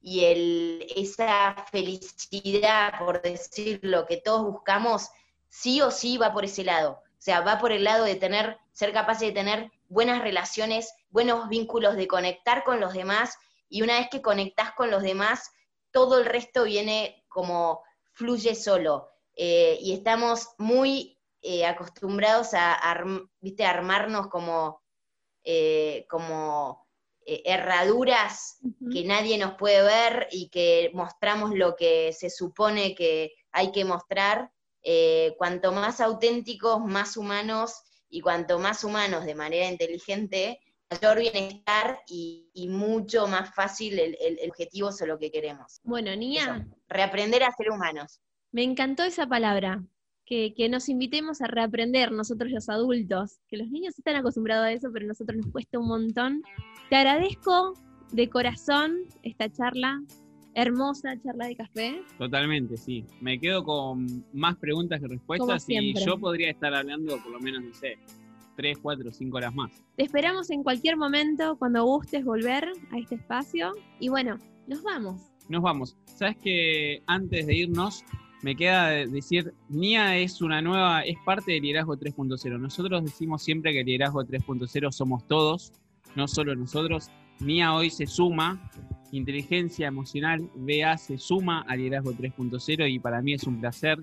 y 0.00 0.24
el, 0.24 0.86
esa 0.96 1.66
felicidad, 1.70 2.98
por 2.98 3.20
decirlo, 3.20 4.06
que 4.06 4.18
todos 4.18 4.44
buscamos, 4.44 5.08
sí 5.48 5.80
o 5.80 5.90
sí 5.90 6.18
va 6.18 6.32
por 6.32 6.44
ese 6.44 6.64
lado. 6.64 6.92
O 6.92 7.20
sea, 7.20 7.40
va 7.40 7.58
por 7.58 7.72
el 7.72 7.84
lado 7.84 8.04
de 8.04 8.14
tener, 8.14 8.58
ser 8.72 8.92
capaces 8.92 9.28
de 9.28 9.34
tener 9.34 9.72
buenas 9.88 10.22
relaciones, 10.22 10.94
buenos 11.10 11.48
vínculos, 11.48 11.96
de 11.96 12.06
conectar 12.06 12.64
con 12.64 12.80
los 12.80 12.92
demás, 12.92 13.36
y 13.68 13.82
una 13.82 13.98
vez 13.98 14.08
que 14.08 14.22
conectás 14.22 14.72
con 14.72 14.90
los 14.90 15.02
demás, 15.02 15.50
todo 15.90 16.18
el 16.18 16.26
resto 16.26 16.64
viene 16.64 17.17
como 17.28 17.82
fluye 18.12 18.54
solo. 18.54 19.08
Eh, 19.36 19.78
y 19.80 19.92
estamos 19.92 20.48
muy 20.58 21.16
eh, 21.42 21.64
acostumbrados 21.64 22.54
a, 22.54 23.04
¿viste? 23.40 23.64
a 23.64 23.70
armarnos 23.70 24.26
como, 24.26 24.82
eh, 25.44 26.06
como 26.10 26.88
herraduras 27.24 28.58
que 28.90 29.04
nadie 29.04 29.36
nos 29.36 29.54
puede 29.56 29.82
ver 29.82 30.28
y 30.30 30.48
que 30.48 30.90
mostramos 30.94 31.54
lo 31.54 31.76
que 31.76 32.10
se 32.14 32.30
supone 32.30 32.94
que 32.94 33.32
hay 33.52 33.70
que 33.70 33.84
mostrar, 33.84 34.50
cuanto 35.36 35.72
más 35.72 36.00
auténticos, 36.00 36.80
más 36.80 37.18
humanos 37.18 37.82
y 38.08 38.22
cuanto 38.22 38.58
más 38.58 38.82
humanos 38.82 39.26
de 39.26 39.34
manera 39.34 39.68
inteligente, 39.68 40.58
mayor 40.90 41.18
bienestar 41.18 41.98
y, 42.08 42.48
y 42.54 42.68
mucho 42.68 43.26
más 43.26 43.54
fácil 43.54 43.98
el, 43.98 44.16
el- 44.20 44.38
el 44.40 44.50
objetivo 44.50 44.88
o 45.00 45.06
lo 45.06 45.18
que 45.18 45.30
queremos. 45.30 45.80
Bueno, 45.84 46.14
Nia, 46.16 46.56
Eso. 46.64 46.76
Reaprender 46.88 47.42
a 47.42 47.52
ser 47.52 47.70
humanos. 47.70 48.20
me 48.52 48.62
encantó 48.62 49.02
esa 49.04 49.26
palabra. 49.26 49.82
Que, 50.24 50.52
que 50.54 50.68
nos 50.68 50.90
invitemos 50.90 51.40
a 51.40 51.46
reaprender 51.46 52.12
nosotros 52.12 52.50
los 52.52 52.68
adultos, 52.68 53.38
que 53.48 53.56
los 53.56 53.70
niños 53.70 53.98
están 53.98 54.14
acostumbrados 54.14 54.66
a 54.66 54.72
eso, 54.72 54.90
pero 54.92 55.06
a 55.06 55.08
nosotros 55.08 55.38
nos 55.38 55.50
cuesta 55.50 55.78
un 55.78 55.88
montón. 55.88 56.42
Te 56.90 56.96
agradezco 56.96 57.72
de 58.12 58.28
corazón 58.28 59.04
esta 59.22 59.50
charla, 59.50 60.02
hermosa 60.52 61.14
charla 61.24 61.46
de 61.46 61.56
café. 61.56 62.02
Totalmente, 62.18 62.76
sí. 62.76 63.06
Me 63.22 63.40
quedo 63.40 63.64
con 63.64 64.22
más 64.34 64.56
preguntas 64.58 65.00
que 65.00 65.08
respuestas 65.08 65.64
y 65.66 65.94
yo 65.94 66.18
podría 66.18 66.50
estar 66.50 66.74
hablando 66.74 67.16
por 67.22 67.32
lo 67.32 67.40
menos, 67.40 67.62
no 67.64 67.72
sé, 67.72 67.96
3, 68.58 68.76
4, 68.82 69.12
5 69.12 69.36
horas 69.36 69.54
más. 69.54 69.70
Te 69.96 70.02
esperamos 70.02 70.50
en 70.50 70.64
cualquier 70.64 70.96
momento, 70.96 71.56
cuando 71.58 71.84
gustes 71.84 72.24
volver 72.24 72.68
a 72.90 72.98
este 72.98 73.14
espacio. 73.14 73.72
Y 74.00 74.08
bueno, 74.08 74.36
nos 74.66 74.82
vamos. 74.82 75.20
Nos 75.48 75.62
vamos. 75.62 75.96
Sabes 76.06 76.36
que 76.38 77.00
antes 77.06 77.46
de 77.46 77.54
irnos, 77.54 78.04
me 78.42 78.56
queda 78.56 78.88
decir, 79.06 79.54
NIA 79.68 80.18
es 80.18 80.42
una 80.42 80.60
nueva, 80.60 81.02
es 81.02 81.16
parte 81.24 81.52
del 81.52 81.62
liderazgo 81.62 81.96
3.0. 81.96 82.58
Nosotros 82.58 83.04
decimos 83.04 83.44
siempre 83.44 83.72
que 83.72 83.80
el 83.80 83.86
liderazgo 83.86 84.24
3.0 84.24 84.90
somos 84.90 85.24
todos, 85.28 85.72
no 86.16 86.26
solo 86.26 86.56
nosotros. 86.56 87.12
NIA 87.38 87.74
hoy 87.74 87.90
se 87.90 88.08
suma, 88.08 88.70
inteligencia 89.12 89.86
emocional 89.86 90.50
BA 90.56 90.98
se 90.98 91.16
suma 91.16 91.60
al 91.68 91.78
liderazgo 91.78 92.12
3.0 92.12 92.90
y 92.90 92.98
para 92.98 93.22
mí 93.22 93.34
es 93.34 93.44
un 93.44 93.60
placer 93.60 93.98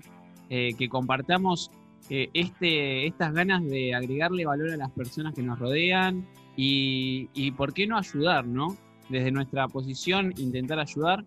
eh, 0.48 0.72
que 0.78 0.88
compartamos 0.88 1.70
eh, 2.10 2.28
este, 2.34 3.06
estas 3.06 3.32
ganas 3.32 3.64
de 3.64 3.94
agregarle 3.94 4.44
valor 4.44 4.72
a 4.72 4.76
las 4.76 4.90
personas 4.90 5.34
que 5.34 5.42
nos 5.42 5.58
rodean 5.58 6.26
y, 6.56 7.28
y 7.34 7.50
por 7.50 7.74
qué 7.74 7.86
no 7.86 7.98
ayudar, 7.98 8.46
¿no? 8.46 8.76
Desde 9.08 9.30
nuestra 9.30 9.68
posición 9.68 10.32
intentar 10.36 10.78
ayudar. 10.78 11.24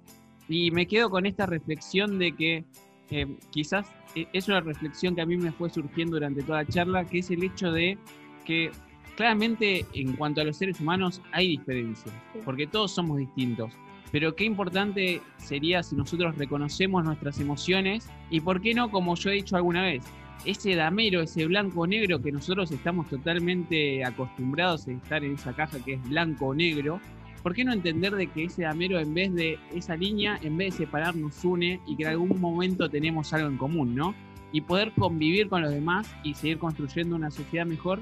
Y 0.48 0.72
me 0.72 0.88
quedo 0.88 1.10
con 1.10 1.26
esta 1.26 1.46
reflexión 1.46 2.18
de 2.18 2.36
que 2.36 2.66
eh, 3.12 3.28
quizás 3.52 3.88
eh, 4.16 4.28
es 4.34 4.48
una 4.48 4.62
reflexión 4.62 5.16
que 5.16 5.22
a 5.22 5.26
mí 5.26 5.38
me 5.38 5.52
fue 5.52 5.70
surgiendo 5.70 6.16
durante 6.16 6.44
toda 6.44 6.64
la 6.64 6.70
charla, 6.70 7.06
que 7.06 7.20
es 7.20 7.30
el 7.32 7.44
hecho 7.44 7.72
de 7.72 7.98
que 8.46 8.72
claramente 9.16 9.86
en 9.94 10.14
cuanto 10.16 10.42
a 10.42 10.44
los 10.44 10.58
seres 10.58 10.80
humanos 10.80 11.22
hay 11.32 11.50
diferencias, 11.50 12.14
porque 12.46 12.68
todos 12.68 12.92
somos 12.92 13.18
distintos. 13.18 13.74
Pero 14.12 14.36
qué 14.36 14.44
importante 14.46 15.22
sería 15.38 15.84
si 15.84 15.96
nosotros 15.96 16.36
reconocemos 16.38 17.04
nuestras 17.04 17.40
emociones 17.40 18.10
y 18.32 18.42
por 18.42 18.60
qué 18.62 18.74
no, 18.74 18.90
como 18.90 19.16
yo 19.16 19.30
he 19.30 19.34
dicho 19.34 19.56
alguna 19.56 19.84
vez, 19.84 20.04
ese 20.46 20.76
damero, 20.76 21.22
ese 21.22 21.46
blanco 21.46 21.82
o 21.82 21.88
negro 21.88 22.22
que 22.22 22.32
nosotros 22.32 22.72
estamos 22.72 23.08
totalmente 23.10 24.04
acostumbrados 24.04 24.88
a 24.88 24.92
estar 24.92 25.24
en 25.24 25.34
esa 25.34 25.54
caja 25.54 25.80
que 25.84 25.94
es 25.94 26.04
blanco 26.04 26.48
o 26.48 26.54
negro, 26.54 27.00
¿por 27.44 27.54
qué 27.54 27.64
no 27.64 27.74
entender 27.74 28.16
de 28.16 28.28
que 28.28 28.46
ese 28.46 28.64
damero, 28.64 29.00
en 29.00 29.14
vez 29.14 29.34
de 29.34 29.60
esa 29.74 29.96
línea, 29.96 30.40
en 30.42 30.58
vez 30.58 30.74
de 30.74 30.86
separar, 30.86 31.16
nos 31.16 31.44
une 31.44 31.80
y 31.88 31.96
que 31.96 32.04
en 32.04 32.10
algún 32.10 32.40
momento 32.40 32.90
tenemos 32.90 33.34
algo 33.34 33.48
en 33.48 33.58
común, 33.58 33.96
¿no? 33.96 34.16
Y 34.52 34.62
poder 34.62 34.92
convivir 34.94 35.50
con 35.50 35.62
los 35.62 35.72
demás 35.72 36.08
y 36.24 36.34
seguir 36.34 36.58
construyendo 36.58 37.16
una 37.16 37.30
sociedad 37.30 37.66
mejor 37.66 38.00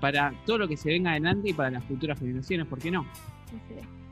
para 0.00 0.34
todo 0.44 0.58
lo 0.58 0.68
que 0.68 0.76
se 0.76 0.90
venga 0.90 1.12
adelante 1.12 1.50
y 1.50 1.52
para 1.52 1.70
las 1.70 1.84
futuras 1.84 2.18
generaciones, 2.18 2.66
¿por 2.66 2.78
qué 2.78 2.90
no? 2.90 3.06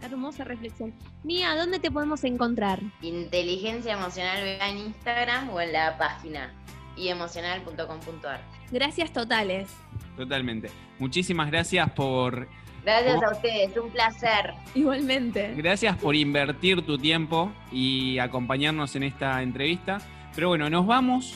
Hermosa 0.01 0.45
reflexión. 0.45 0.93
Mía, 1.23 1.55
¿dónde 1.57 1.79
te 1.79 1.91
podemos 1.91 2.25
encontrar? 2.25 2.81
Inteligencia 3.03 3.95
Emocional 3.95 4.39
en 4.47 4.79
Instagram 4.79 5.51
o 5.51 5.61
en 5.61 5.73
la 5.73 5.99
página 5.99 6.53
yemocional.com.ar. 6.97 8.41
Gracias 8.71 9.13
totales. 9.13 9.69
Totalmente. 10.17 10.71
Muchísimas 10.99 11.51
gracias 11.51 11.91
por 11.93 12.49
Gracias 12.85 13.23
a 13.23 13.31
ustedes, 13.31 13.77
un 13.77 13.91
placer. 13.91 14.55
Igualmente. 14.75 15.55
Gracias 15.57 15.97
por 15.99 16.17
invertir 16.17 16.85
tu 16.85 16.99
tiempo 16.99 17.53
y 17.71 18.19
acompañarnos 18.19 18.97
en 18.97 19.05
esta 19.05 19.41
entrevista. 19.43 19.99
Pero 20.35 20.49
bueno, 20.49 20.69
nos 20.69 20.87
vamos, 20.87 21.35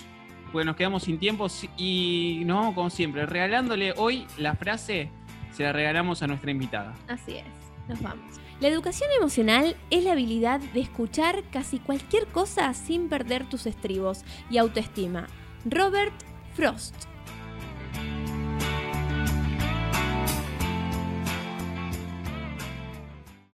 pues 0.50 0.66
nos 0.66 0.74
quedamos 0.74 1.04
sin 1.04 1.18
tiempo 1.18 1.46
y 1.76 2.42
nos 2.46 2.58
vamos 2.58 2.74
como 2.74 2.90
siempre, 2.90 3.26
regalándole 3.26 3.92
hoy 3.96 4.26
la 4.38 4.54
frase, 4.56 5.10
se 5.52 5.62
la 5.62 5.72
regalamos 5.72 6.22
a 6.22 6.26
nuestra 6.26 6.50
invitada. 6.50 6.94
Así 7.06 7.36
es, 7.36 7.44
nos 7.88 8.02
vamos. 8.02 8.40
La 8.58 8.68
educación 8.68 9.10
emocional 9.16 9.76
es 9.90 10.02
la 10.02 10.12
habilidad 10.12 10.60
de 10.60 10.80
escuchar 10.80 11.44
casi 11.52 11.78
cualquier 11.78 12.26
cosa 12.26 12.72
sin 12.72 13.08
perder 13.08 13.46
tus 13.48 13.66
estribos 13.66 14.24
y 14.50 14.56
autoestima. 14.56 15.26
Robert 15.68 16.12
Frost. 16.54 17.08